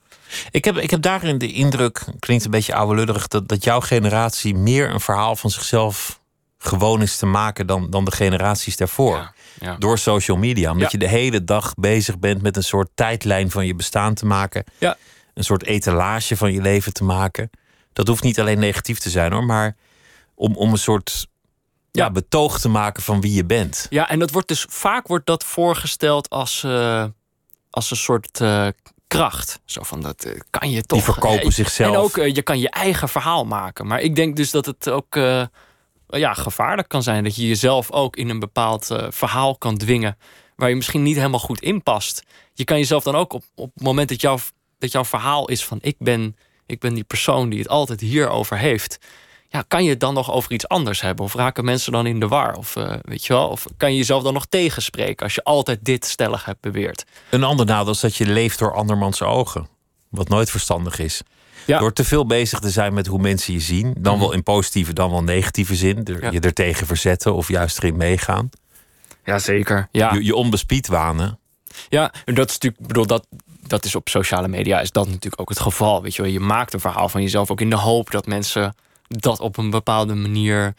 Ik 0.52 0.66
heb, 0.66 0.78
ik 0.78 0.89
heb 0.91 1.02
daarin 1.02 1.38
de 1.38 1.52
indruk, 1.52 2.04
klinkt 2.20 2.46
een 2.46 2.52
beetje 2.52 2.76
ouderludderig, 2.76 3.28
dat, 3.28 3.48
dat 3.48 3.64
jouw 3.64 3.80
generatie 3.80 4.56
meer 4.56 4.89
een 4.89 5.00
verhaal 5.00 5.36
van 5.36 5.50
zichzelf 5.50 6.22
gewoon 6.58 7.02
is 7.02 7.18
te 7.18 7.26
maken 7.26 7.68
dan, 7.68 7.89
dan 7.89 8.06
de 8.06 8.12
generaties 8.12 8.78
daarvoor. 8.78 9.16
Ja, 9.16 9.34
ja. 9.60 9.76
Door 9.76 9.98
social 9.98 10.38
media. 10.38 10.72
Omdat 10.72 10.91
Ja. 10.91 10.98
je 11.00 11.06
de 11.06 11.12
hele 11.18 11.43
dag 11.43 11.74
bezig 11.74 12.20
bent 12.20 12.41
met 12.41 12.56
een 12.58 12.64
soort 12.64 12.89
tijdlijn 12.96 13.52
van 13.52 13.66
je 13.66 13.76
bestaan 13.76 14.14
te 14.14 14.26
maken. 14.26 14.64
Ja. 14.78 14.98
Een 15.34 15.43
soort 15.43 15.64
etalage 15.66 16.38
van 16.38 16.54
je 16.54 16.62
leven 16.62 16.93
te 16.93 17.04
maken. 17.04 17.50
Dat 17.93 18.08
hoeft 18.08 18.24
niet 18.24 18.39
alleen 18.39 18.60
negatief 18.60 19.00
te 19.00 19.10
zijn 19.10 19.32
hoor, 19.32 19.46
maar 19.46 19.76
om, 20.36 20.56
om 20.56 20.72
een 20.72 20.78
soort 20.78 21.28
ja. 21.96 22.12
Betoog 22.12 22.60
te 22.60 22.70
maken 22.70 23.04
van 23.04 23.22
wie 23.22 23.34
je 23.34 23.46
bent. 23.46 23.88
Ja, 23.89 24.10
en 24.10 24.20
dat 24.20 24.32
wordt 24.32 24.48
dus 24.48 24.66
vaak 24.70 25.08
wordt 25.08 25.26
dat 25.26 25.43
voorgesteld 25.43 26.30
als, 26.30 26.64
eh, 26.64 27.06
als 27.70 27.91
een 27.91 27.98
soort 27.98 28.41
eh, 28.41 28.68
kracht. 29.08 29.60
Zo 29.66 29.84
van 29.84 30.02
dat 30.02 30.24
eh, 30.24 30.39
kan 30.50 30.72
je 30.72 30.84
toch. 30.84 31.04
Die 31.04 31.14
verkopen 31.14 31.52
zichzelf. 31.52 31.96
En 31.96 32.02
ook 32.02 32.36
je 32.36 32.41
kan 32.41 32.60
je 32.60 32.70
eigen 32.70 33.10
verhaal 33.10 33.46
maken. 33.46 33.88
Maar 33.88 34.02
ik 34.02 34.16
denk 34.16 34.36
dus 34.36 34.52
dat 34.52 34.66
het 34.66 34.89
ook 34.89 35.16
ja, 36.08 36.34
gevaarlijk 36.34 36.88
kan 36.88 37.04
zijn. 37.04 37.24
Dat 37.24 37.36
je 37.36 37.48
jezelf 37.48 37.91
ook 37.91 38.16
in 38.16 38.30
een 38.30 38.39
bepaald 38.39 38.88
verhaal 39.10 39.58
kan 39.58 39.78
dwingen. 39.78 40.18
Waar 40.56 40.70
je 40.70 40.76
misschien 40.76 41.04
niet 41.04 41.16
helemaal 41.16 41.39
goed 41.39 41.62
in 41.62 41.84
past. 41.84 42.24
Je 42.54 42.64
kan 42.64 42.78
jezelf 42.78 43.04
dan 43.04 43.16
ook 43.16 43.34
op, 43.34 43.43
op 43.56 43.72
het 43.74 43.84
moment 43.84 44.10
dat, 44.10 44.22
jouw 44.22 44.38
dat 44.80 44.91
jouw 44.91 45.06
verhaal 45.06 45.50
is 45.50 45.66
van 45.66 45.78
ik 45.82 45.96
ben, 46.00 46.36
ik 46.66 46.80
ben 46.80 46.93
die 46.93 47.04
persoon 47.04 47.50
die 47.50 47.60
het 47.60 47.68
altijd 47.68 48.02
hierover 48.02 48.58
heeft. 48.58 48.98
Ja, 49.56 49.64
kan 49.68 49.84
je 49.84 49.89
het 49.89 49.99
dan 49.99 50.14
nog 50.14 50.32
over 50.32 50.51
iets 50.51 50.68
anders 50.68 51.01
hebben? 51.01 51.26
Of 51.26 51.34
raken 51.34 51.66
mensen 51.66 51.91
dan 51.91 52.06
in 52.06 52.20
de 52.20 52.28
war? 52.28 52.56
Of, 52.56 52.76
eh, 52.76 52.93
weet 53.01 53.26
je 53.26 53.34
wel? 53.34 53.47
of 53.47 53.66
kan 53.78 53.91
je 53.91 53.97
jezelf 53.97 54.24
dan 54.24 54.34
nog 54.34 54.45
tegenspreken 54.45 55.24
als 55.26 55.36
je 55.36 55.43
altijd 55.43 55.80
dit 55.82 56.06
stellig 56.06 56.45
hebt 56.45 56.62
beweerd? 56.62 57.06
Een 57.30 57.43
ander 57.43 57.66
nadeel 57.66 57.93
is 57.93 57.99
dat 57.99 58.16
je 58.16 58.26
leeft 58.26 58.60
door 58.60 58.74
andermans 58.74 59.22
ogen. 59.22 59.68
Wat 60.10 60.30
nooit 60.30 60.49
verstandig 60.51 60.99
is. 60.99 61.22
Ja. 61.66 61.80
Door 61.80 61.93
te 61.93 62.03
veel 62.03 62.26
bezig 62.26 62.60
te 62.60 62.70
zijn 62.70 62.93
met 62.93 63.08
hoe 63.08 63.20
mensen 63.20 63.53
je 63.53 63.60
zien. 63.60 63.95
Dan 63.97 64.20
wel 64.20 64.32
in 64.32 64.43
positieve, 64.43 64.93
dan 64.93 65.10
wel 65.12 65.24
negatieve 65.24 65.76
zin. 65.76 66.06
Er- 66.06 66.24
Ja. 66.24 66.32
Je 66.32 66.39
er 66.39 66.53
tegen 66.53 66.88
verzetten 66.88 67.34
of 67.36 67.47
juist 67.47 67.78
erin 67.78 67.97
meegaan. 67.97 68.49
Ja, 69.26 69.39
zeker. 69.39 69.88
Ja, 69.91 70.14
Je, 70.14 70.24
je 70.24 70.36
onbespied 70.36 70.88
wanen. 70.88 71.39
ja 71.89 72.14
en 72.26 72.34
dat 72.36 72.47
is 72.47 72.53
natuurlijk, 72.53 72.82
ik 72.82 72.88
bedoel, 72.88 73.06
dat, 73.06 73.28
dat 73.68 73.86
is 73.86 73.95
op 73.95 74.10
sociale 74.10 74.47
media 74.47 74.80
is 74.82 74.91
dat 74.91 75.06
natuurlijk 75.08 75.41
ook 75.41 75.49
het 75.49 75.60
geval. 75.60 76.01
Weet 76.01 76.16
je, 76.16 76.22
wel. 76.22 76.32
je 76.32 76.39
maakt 76.39 76.74
een 76.74 76.80
verhaal 76.80 77.10
van 77.10 77.22
jezelf 77.22 77.51
ook 77.51 77.62
in 77.62 77.70
de 77.70 77.76
hoop 77.76 78.12
dat 78.12 78.26
mensen 78.26 78.76
dat 79.22 79.39
op 79.39 79.57
een 79.57 79.70
bepaalde 79.70 80.16
manier 80.16 80.74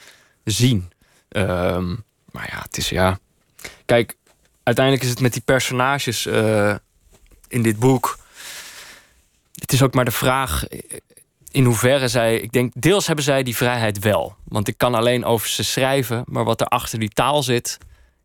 zien. 0.45 0.93
Ehm, 1.29 1.89
maar 2.31 2.49
ja, 2.53 2.63
het 2.63 2.77
is 2.77 2.89
ja. 2.89 3.19
Kijk, 3.85 4.17
uiteindelijk 4.63 5.05
is 5.05 5.11
het 5.11 5.21
met 5.21 5.33
die 5.33 5.43
personages 5.43 6.27
eh, 6.27 6.75
in 7.49 7.63
dit 7.63 7.79
boek. 7.79 8.19
Het 9.55 9.73
is 9.73 9.83
ook 9.83 9.95
maar 9.95 10.05
de 10.05 10.11
vraag 10.11 10.65
in 11.51 11.65
hoeverre 11.65 12.09
zij. 12.09 12.37
Ik 12.39 12.53
denk, 12.53 12.73
deels 12.77 13.07
hebben 13.07 13.25
zij 13.25 13.43
die 13.43 13.57
vrijheid 13.57 13.99
wel. 13.99 14.37
Want 14.45 14.69
ik 14.69 14.79
kan 14.79 14.95
alleen 14.95 15.25
over 15.25 15.49
ze 15.49 15.65
schrijven, 15.65 16.25
maar 16.27 16.45
wat 16.45 16.61
er 16.61 16.67
achter 16.67 16.99
die 16.99 17.09
taal 17.09 17.43
zit. 17.43 17.79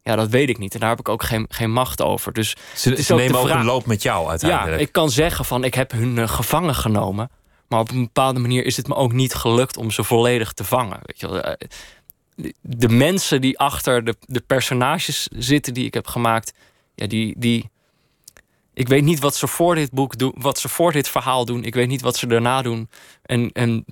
Ja, 0.04 0.16
dat 0.16 0.30
weet 0.30 0.50
ik 0.50 0.58
niet. 0.58 0.74
En 0.74 0.80
daar 0.80 0.90
heb 0.90 1.00
ik 1.00 1.10
ook 1.10 1.24
geen, 1.24 1.46
geen 1.50 1.72
macht 1.72 2.02
over. 2.02 2.34
Dus 2.34 2.56
Ze, 2.76 3.04
ze 3.04 3.14
ook 3.14 3.20
nemen 3.20 3.40
ook 3.40 3.50
een 3.50 3.64
loop 3.64 3.86
met 3.86 4.02
jou 4.02 4.24
ja, 4.24 4.30
uiteindelijk. 4.30 4.82
ik 4.82 4.92
kan 4.92 5.10
zeggen 5.10 5.46
van 5.46 5.64
ik 5.64 5.74
heb 5.74 5.92
hun 5.92 6.18
eh, 6.18 6.30
gevangen 6.30 6.76
genomen. 6.76 7.30
Maar 7.72 7.80
op 7.80 7.92
een 7.92 8.04
bepaalde 8.04 8.40
manier 8.40 8.66
is 8.66 8.78
het 8.78 8.88
me 8.88 8.96
ook 8.96 9.14
niet 9.14 9.34
gelukt 9.34 9.78
om 9.78 9.92
ze 9.92 10.04
volledig 10.04 10.54
te 10.54 10.64
vangen. 10.64 11.00
Weet 11.02 11.20
je. 11.20 11.42
Eh, 11.42 11.68
de- 12.62 12.90
mensen 12.90 13.42
die 13.42 13.60
achter 13.60 14.04
de, 14.04 14.16
de 14.26 14.40
personages 14.40 15.28
zitten 15.34 15.74
die 15.74 15.86
ik 15.86 15.94
heb 15.94 16.08
gemaakt, 16.08 16.54
ja, 16.96 17.08
die, 17.08 17.36
die, 17.38 17.70
ik 18.74 18.88
weet 18.88 19.04
niet 19.04 19.20
wat 19.20 19.36
ze 19.36 19.48
voor 19.48 19.76
dit 19.76 19.92
boek 19.92 20.18
doen, 20.18 20.34
wat 20.38 20.60
ze 20.60 20.70
voor 20.70 20.92
dit 20.92 21.08
verhaal 21.08 21.46
doen. 21.46 21.64
Ik 21.64 21.74
weet 21.74 21.88
niet 21.88 22.02
wat 22.02 22.18
ze 22.18 22.28
daarna 22.28 22.62
doen. 22.62 22.90
En, 23.22 23.52
en 23.52 23.86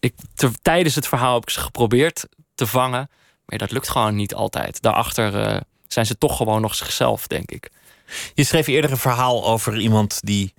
ik, 0.00 0.14
tijdens 0.62 0.94
het 0.94 1.08
verhaal 1.08 1.34
heb 1.34 1.42
ik 1.42 1.50
ze 1.50 1.60
geprobeerd 1.60 2.26
te 2.54 2.66
vangen. 2.66 3.10
Maar 3.44 3.58
dat 3.58 3.70
lukt 3.70 3.88
gewoon 3.88 4.14
niet 4.14 4.34
altijd. 4.34 4.82
Daarachter 4.82 5.40
eh, 5.46 5.60
zijn 5.88 6.06
ze 6.06 6.18
toch 6.18 6.36
gewoon 6.36 6.60
nog 6.60 6.74
zichzelf, 6.74 7.26
denk 7.26 7.50
ik. 7.50 7.70
Je 8.34 8.44
schreef 8.44 8.66
eerder 8.66 8.90
een 8.90 8.96
verhaal 8.96 9.46
over 9.46 9.78
iemand 9.78 10.20
die 10.24 10.54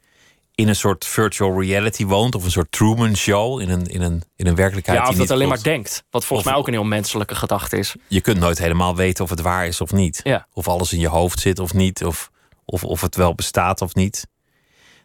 in 0.57 0.67
een 0.67 0.75
soort 0.75 1.05
virtual 1.05 1.61
reality 1.61 2.05
woont. 2.05 2.35
Of 2.35 2.43
een 2.43 2.51
soort 2.51 2.71
Truman 2.71 3.15
Show. 3.15 3.61
In 3.61 3.69
een, 3.69 3.85
in 3.87 4.01
een, 4.01 4.23
in 4.35 4.47
een 4.47 4.55
werkelijkheid 4.55 4.97
Ja, 4.99 5.03
of 5.03 5.09
die 5.09 5.17
dat 5.17 5.27
niet 5.27 5.35
alleen 5.37 5.47
maar 5.47 5.63
denkt. 5.63 6.03
Wat 6.09 6.25
volgens 6.25 6.47
Of- 6.47 6.53
mij 6.53 6.61
ook 6.61 6.67
een 6.67 6.73
heel 6.73 6.83
menselijke 6.83 7.35
gedachte 7.35 7.77
is. 7.77 7.95
Je 8.07 8.21
kunt 8.21 8.39
nooit 8.39 8.57
helemaal 8.57 8.95
weten 8.95 9.23
of 9.23 9.29
het 9.29 9.41
waar 9.41 9.67
is 9.67 9.81
of 9.81 9.91
niet. 9.91 10.19
Ja. 10.23 10.47
Of 10.53 10.67
alles 10.67 10.93
in 10.93 10.99
je 10.99 11.07
hoofd 11.07 11.39
zit 11.39 11.59
of 11.59 11.73
niet. 11.73 12.03
Of, 12.05 12.29
of, 12.65 12.83
of 12.83 13.01
het 13.01 13.15
wel 13.15 13.35
bestaat 13.35 13.81
of 13.81 13.93
niet. 13.95 14.27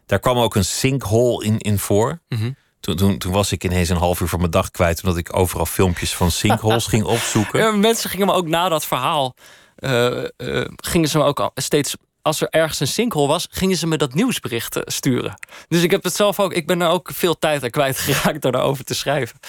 Daar 0.05 0.19
kwam 0.19 0.37
ook 0.37 0.55
een 0.55 0.65
sinkhole 0.65 1.45
in, 1.45 1.57
in 1.57 1.79
voor. 1.79 2.21
Mhm. 2.29 2.51
Toen, 2.79 2.95
toen, 2.95 3.17
toen 3.17 3.31
was 3.31 3.51
ik 3.51 3.63
ineens 3.63 3.89
een 3.89 3.97
half 3.97 4.19
uur 4.21 4.27
van 4.27 4.39
mijn 4.39 4.51
dag 4.51 4.71
kwijt. 4.71 5.03
Omdat 5.03 5.17
ik 5.17 5.35
overal 5.37 5.65
filmpjes 5.65 6.15
van 6.15 6.31
sinkholes 6.31 6.85
ging 6.93 7.03
opzoeken. 7.03 7.59
Ja, 7.59 7.71
mensen 7.71 8.09
gingen 8.09 8.25
me 8.27 8.33
ook 8.33 8.47
na 8.47 8.69
dat 8.69 8.85
verhaal. 8.85 9.35
eh, 9.75 10.23
eh, 10.23 10.67
gingen 10.75 11.09
ze 11.09 11.17
me 11.17 11.23
ook 11.23 11.39
al 11.39 11.51
steeds. 11.55 11.95
Als 12.23 12.41
er 12.41 12.47
ergens 12.49 12.79
een 12.79 12.87
sinkhole 12.87 13.27
was, 13.27 13.47
gingen 13.51 13.77
ze 13.77 13.87
me 13.87 13.97
dat 13.97 14.13
nieuwsbericht 14.13 14.75
eh, 14.75 14.81
sturen. 14.85 15.33
Dus 15.67 15.81
ik 15.83 15.91
heb 15.91 16.03
het 16.03 16.15
zelf 16.15 16.39
ook. 16.39 16.53
Ik 16.53 16.67
ben 16.67 16.81
er 16.81 16.89
ook 16.89 17.09
veel 17.13 17.39
tijd 17.39 17.63
aan 17.63 17.69
kwijtgeraakt 17.69 18.41
door 18.41 18.51
daarover 18.51 18.83
te 18.83 18.93
schrijven. 18.95 19.39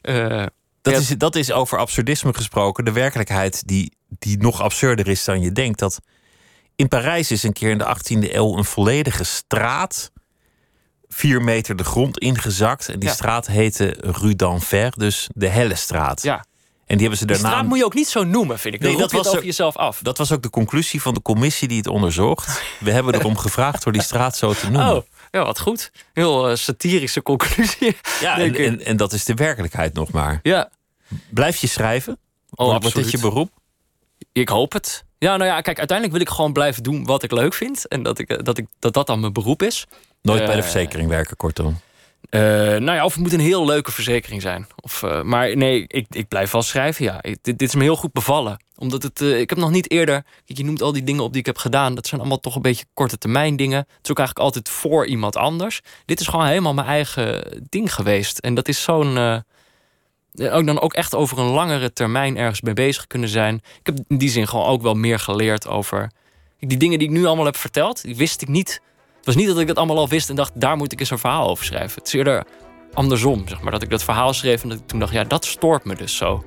Eh, 0.00 0.44
Dat, 0.82 0.92
Ja. 0.94 0.98
is, 1.00 1.08
dat 1.08 1.36
is 1.36 1.52
over 1.52 1.78
absurdisme 1.78 2.34
gesproken. 2.34 2.84
De 2.84 2.92
werkelijkheid 2.92 3.66
die, 3.68 3.92
die 4.18 4.38
nog 4.38 4.60
absurder 4.62 5.08
is 5.08 5.24
dan 5.24 5.40
je 5.40 5.52
denkt. 5.52 5.78
Dat 5.78 5.98
in 6.76 6.88
Parijs 6.88 7.30
is 7.30 7.42
een 7.42 7.52
keer 7.52 7.70
in 7.70 7.78
de 7.78 7.84
18e 7.96 8.34
eeuw 8.34 8.56
een 8.56 8.64
volledige 8.64 9.24
straat. 9.24 10.10
vier 11.08 11.42
meter 11.42 11.76
de 11.76 11.84
grond 11.84 12.18
ingezakt. 12.18 12.88
En 12.88 12.98
die 12.98 13.08
Ja. 13.08 13.14
straat 13.14 13.46
heette 13.46 13.96
Rue 14.00 14.36
d'Enfer, 14.36 14.92
dus 14.96 15.28
de 15.34 15.48
helle 15.48 15.74
straat. 15.74 16.22
ja. 16.22 16.44
En 16.90 16.96
die 16.96 17.06
hebben 17.08 17.18
ze 17.18 17.26
Die 17.26 17.34
daarna. 17.34 17.50
straat 17.50 17.68
moet 17.68 17.78
je 17.78 17.84
ook 17.84 17.94
niet 17.94 18.08
zo 18.08 18.24
noemen, 18.24 18.58
vind 18.58 18.74
ik. 18.74 18.80
Dan 18.80 18.90
Nee, 18.90 19.00
dat 19.00 19.12
was 19.12 19.26
over 19.26 19.38
er- 19.38 19.44
jezelf 19.44 19.76
af. 19.76 19.98
Dat 20.02 20.18
was 20.18 20.32
ook 20.32 20.42
de 20.42 20.50
conclusie 20.50 21.02
van 21.02 21.14
de 21.14 21.22
commissie 21.22 21.68
die 21.68 21.76
het 21.76 21.86
onderzocht. 21.86 22.62
We 22.80 22.90
hebben 22.90 23.14
erom 23.14 23.36
gevraagd 23.36 23.84
door 23.84 23.92
die 23.92 24.02
straat 24.02 24.36
zo 24.36 24.52
te 24.52 24.70
noemen. 24.70 24.96
Oh, 24.96 25.02
ja, 25.30 25.44
wat 25.44 25.60
goed. 25.60 25.92
Heel 26.12 26.48
eh, 26.48 26.56
satirische 26.56 27.22
conclusie. 27.22 27.96
ja, 28.20 28.38
en, 28.38 28.54
en, 28.56 28.84
en 28.84 28.96
dat 28.96 29.12
is 29.12 29.24
de 29.24 29.34
werkelijkheid 29.34 29.94
nog 29.94 30.10
maar. 30.10 30.40
Ja, 30.42 30.70
Blijf 31.30 31.56
je 31.56 31.66
schrijven? 31.66 32.18
oh, 32.50 32.66
Wordt 32.80 32.94
dit 32.94 33.10
je 33.10 33.18
beroep? 33.18 33.50
Ik 34.32 34.48
hoop 34.48 34.72
het. 34.72 35.04
Ja, 35.18 35.36
nou 35.36 35.50
ja, 35.50 35.60
kijk, 35.60 35.78
uiteindelijk 35.78 36.18
wil 36.18 36.26
ik 36.26 36.34
gewoon 36.34 36.52
blijven 36.52 36.82
doen 36.82 37.04
wat 37.04 37.22
ik 37.22 37.32
leuk 37.32 37.54
vind. 37.54 37.88
En 37.88 38.02
dat 38.02 38.18
ik, 38.18 38.28
eh, 38.30 38.38
dat, 38.42 38.58
ik, 38.58 38.66
dat, 38.78 38.92
dat 38.94 39.06
dan 39.06 39.20
mijn 39.20 39.32
beroep 39.32 39.62
is. 39.62 39.86
Nooit 40.22 40.38
bij 40.44 40.46
de 40.54 40.62
Eh, 40.62 40.62
verzekering 40.62 41.08
werken, 41.08 41.36
kortom. 41.36 41.80
Eh, 42.30 42.40
nou 42.40 42.92
ja, 42.92 43.04
of 43.04 43.12
het 43.12 43.22
moet 43.22 43.32
een 43.32 43.40
heel 43.40 43.66
leuke 43.66 43.92
verzekering 43.92 44.42
zijn. 44.42 44.66
Of, 44.80 45.02
eh, 45.02 45.22
maar 45.22 45.56
nee, 45.56 45.84
ik, 45.86 46.06
ik 46.10 46.28
blijf 46.28 46.50
wel 46.50 46.62
schrijven, 46.62 47.04
ja. 47.04 47.18
Dit, 47.20 47.44
dit 47.44 47.62
is 47.62 47.74
me 47.74 47.82
heel 47.82 47.96
goed 47.96 48.12
bevallen. 48.12 48.64
Omdat 48.76 49.02
het, 49.02 49.20
eh, 49.20 49.40
ik 49.40 49.50
heb 49.50 49.58
nog 49.58 49.70
niet 49.70 49.90
eerder... 49.90 50.22
Kijk, 50.44 50.58
je 50.58 50.64
noemt 50.64 50.82
al 50.82 50.92
die 50.92 51.04
dingen 51.04 51.22
op 51.22 51.30
die 51.30 51.40
ik 51.40 51.46
heb 51.46 51.58
gedaan. 51.58 51.94
Dat 51.94 52.06
zijn 52.06 52.20
allemaal 52.20 52.40
toch 52.40 52.54
een 52.54 52.62
beetje 52.62 52.84
korte 52.94 53.18
termijn 53.18 53.56
dingen. 53.56 53.78
Het 53.78 54.04
is 54.04 54.10
ook 54.10 54.18
eigenlijk 54.18 54.46
altijd 54.46 54.68
voor 54.68 55.06
iemand 55.06 55.36
anders. 55.36 55.80
Dit 56.04 56.20
is 56.20 56.26
gewoon 56.26 56.46
helemaal 56.46 56.74
mijn 56.74 56.86
eigen 56.86 57.44
ding 57.68 57.94
geweest. 57.94 58.38
En 58.38 58.54
dat 58.54 58.68
is 58.68 58.82
zo'n... 58.82 59.18
ook 60.38 60.66
dan 60.66 60.80
ook 60.80 60.94
echt 60.94 61.14
over 61.14 61.38
een 61.38 61.50
langere 61.50 61.92
termijn 61.92 62.36
ergens 62.36 62.60
mee 62.60 62.74
bezig 62.74 63.06
kunnen 63.06 63.28
zijn. 63.28 63.54
Ik 63.54 63.86
heb 63.86 63.98
in 64.08 64.18
die 64.18 64.30
zin 64.30 64.48
gewoon 64.48 64.66
ook 64.66 64.82
wel 64.82 64.94
meer 64.94 65.18
geleerd 65.18 65.66
over... 65.66 66.10
Die 66.58 66.78
dingen 66.78 66.98
die 66.98 67.08
ik 67.08 67.14
nu 67.14 67.24
allemaal 67.24 67.44
heb 67.44 67.56
verteld, 67.56 68.02
die 68.02 68.16
wist 68.16 68.42
ik 68.42 68.48
niet. 68.48 68.80
Het 69.20 69.28
was 69.28 69.34
niet 69.34 69.46
dat 69.46 69.58
ik 69.58 69.68
het 69.68 69.76
allemaal 69.76 69.98
al 69.98 70.08
wist 70.08 70.28
en 70.28 70.34
dacht, 70.34 70.50
daar 70.54 70.76
moet 70.76 70.92
ik 70.92 71.00
eens 71.00 71.10
een 71.10 71.18
verhaal 71.18 71.48
over 71.48 71.64
schrijven. 71.64 71.98
Het 71.98 72.06
is 72.06 72.12
eerder 72.12 72.44
andersom, 72.92 73.48
zeg 73.48 73.60
maar. 73.60 73.72
Dat 73.72 73.82
ik 73.82 73.90
dat 73.90 74.02
verhaal 74.04 74.32
schreef 74.32 74.62
en 74.62 74.68
dat 74.68 74.78
ik 74.78 74.86
toen 74.86 74.98
dacht, 74.98 75.12
ja, 75.12 75.24
dat 75.24 75.44
stoort 75.44 75.84
me 75.84 75.94
dus 75.94 76.16
zo 76.16 76.44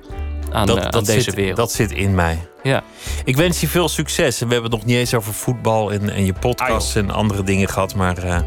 aan, 0.52 0.78
eh, 0.78 0.88
aan 0.88 1.04
deze 1.04 1.20
zit, 1.20 1.34
wereld. 1.34 1.56
dat 1.56 1.72
zit 1.72 1.92
in 1.92 2.14
mij. 2.14 2.38
ja. 2.62 2.82
Ik 3.24 3.36
wens 3.36 3.60
je 3.60 3.68
veel 3.68 3.88
succes. 3.88 4.40
En 4.40 4.46
we 4.46 4.52
hebben 4.52 4.70
het 4.70 4.80
nog 4.80 4.88
niet 4.90 4.98
eens 4.98 5.14
over 5.14 5.34
voetbal 5.34 5.92
en, 5.92 6.10
en 6.10 6.24
je 6.24 6.32
podcast 6.32 6.96
en 6.96 7.10
andere 7.10 7.42
dingen 7.42 7.68
gehad. 7.68 7.94
Maar 7.94 8.18
eh, 8.18 8.40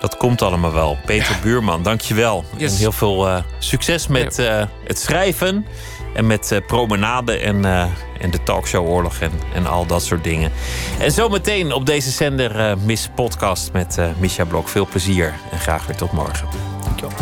dat 0.00 0.16
komt 0.16 0.42
allemaal 0.42 0.72
wel. 0.72 0.98
Peter 1.06 1.36
Buurman, 1.42 1.82
dank 1.82 2.00
je 2.00 2.14
wel. 2.14 2.44
Yes. 2.56 2.72
En 2.72 2.78
heel 2.78 2.92
veel 2.92 3.28
eh, 3.28 3.42
succes 3.58 4.06
met 4.06 4.38
eh, 4.38 4.64
het 4.84 4.98
schrijven. 4.98 5.66
En 6.12 6.26
met 6.26 6.52
eh, 6.52 6.58
promenade 6.66 7.38
en, 7.38 7.64
eh, 7.64 7.84
en 8.18 8.30
de 8.30 8.42
talkshow 8.42 8.88
oorlog 8.88 9.20
en, 9.20 9.32
en 9.54 9.66
al 9.66 9.86
dat 9.86 10.02
soort 10.02 10.24
dingen. 10.24 10.52
En 10.98 11.12
zometeen 11.12 11.72
op 11.72 11.86
deze 11.86 12.10
zender 12.10 12.60
eh, 12.60 12.76
Miss 12.84 13.08
Podcast 13.14 13.72
met 13.72 13.98
eh 13.98 14.08
Misha 14.18 14.44
Blok. 14.44 14.68
Veel 14.68 14.86
plezier 14.86 15.34
en 15.50 15.58
graag 15.58 15.86
weer 15.86 15.96
tot 15.96 16.12
morgen. 16.12 16.48
Dankjewel. 16.84 17.16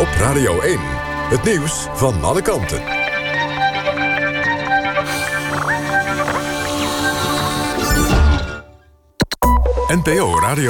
Op 0.00 0.08
Radio 0.18 0.60
1. 0.60 0.78
Het 1.28 1.44
nieuws 1.44 1.86
van 1.94 2.24
alle 2.24 2.42
kanten. 2.42 2.82
NPO 9.88 10.40
Radio 10.40 10.66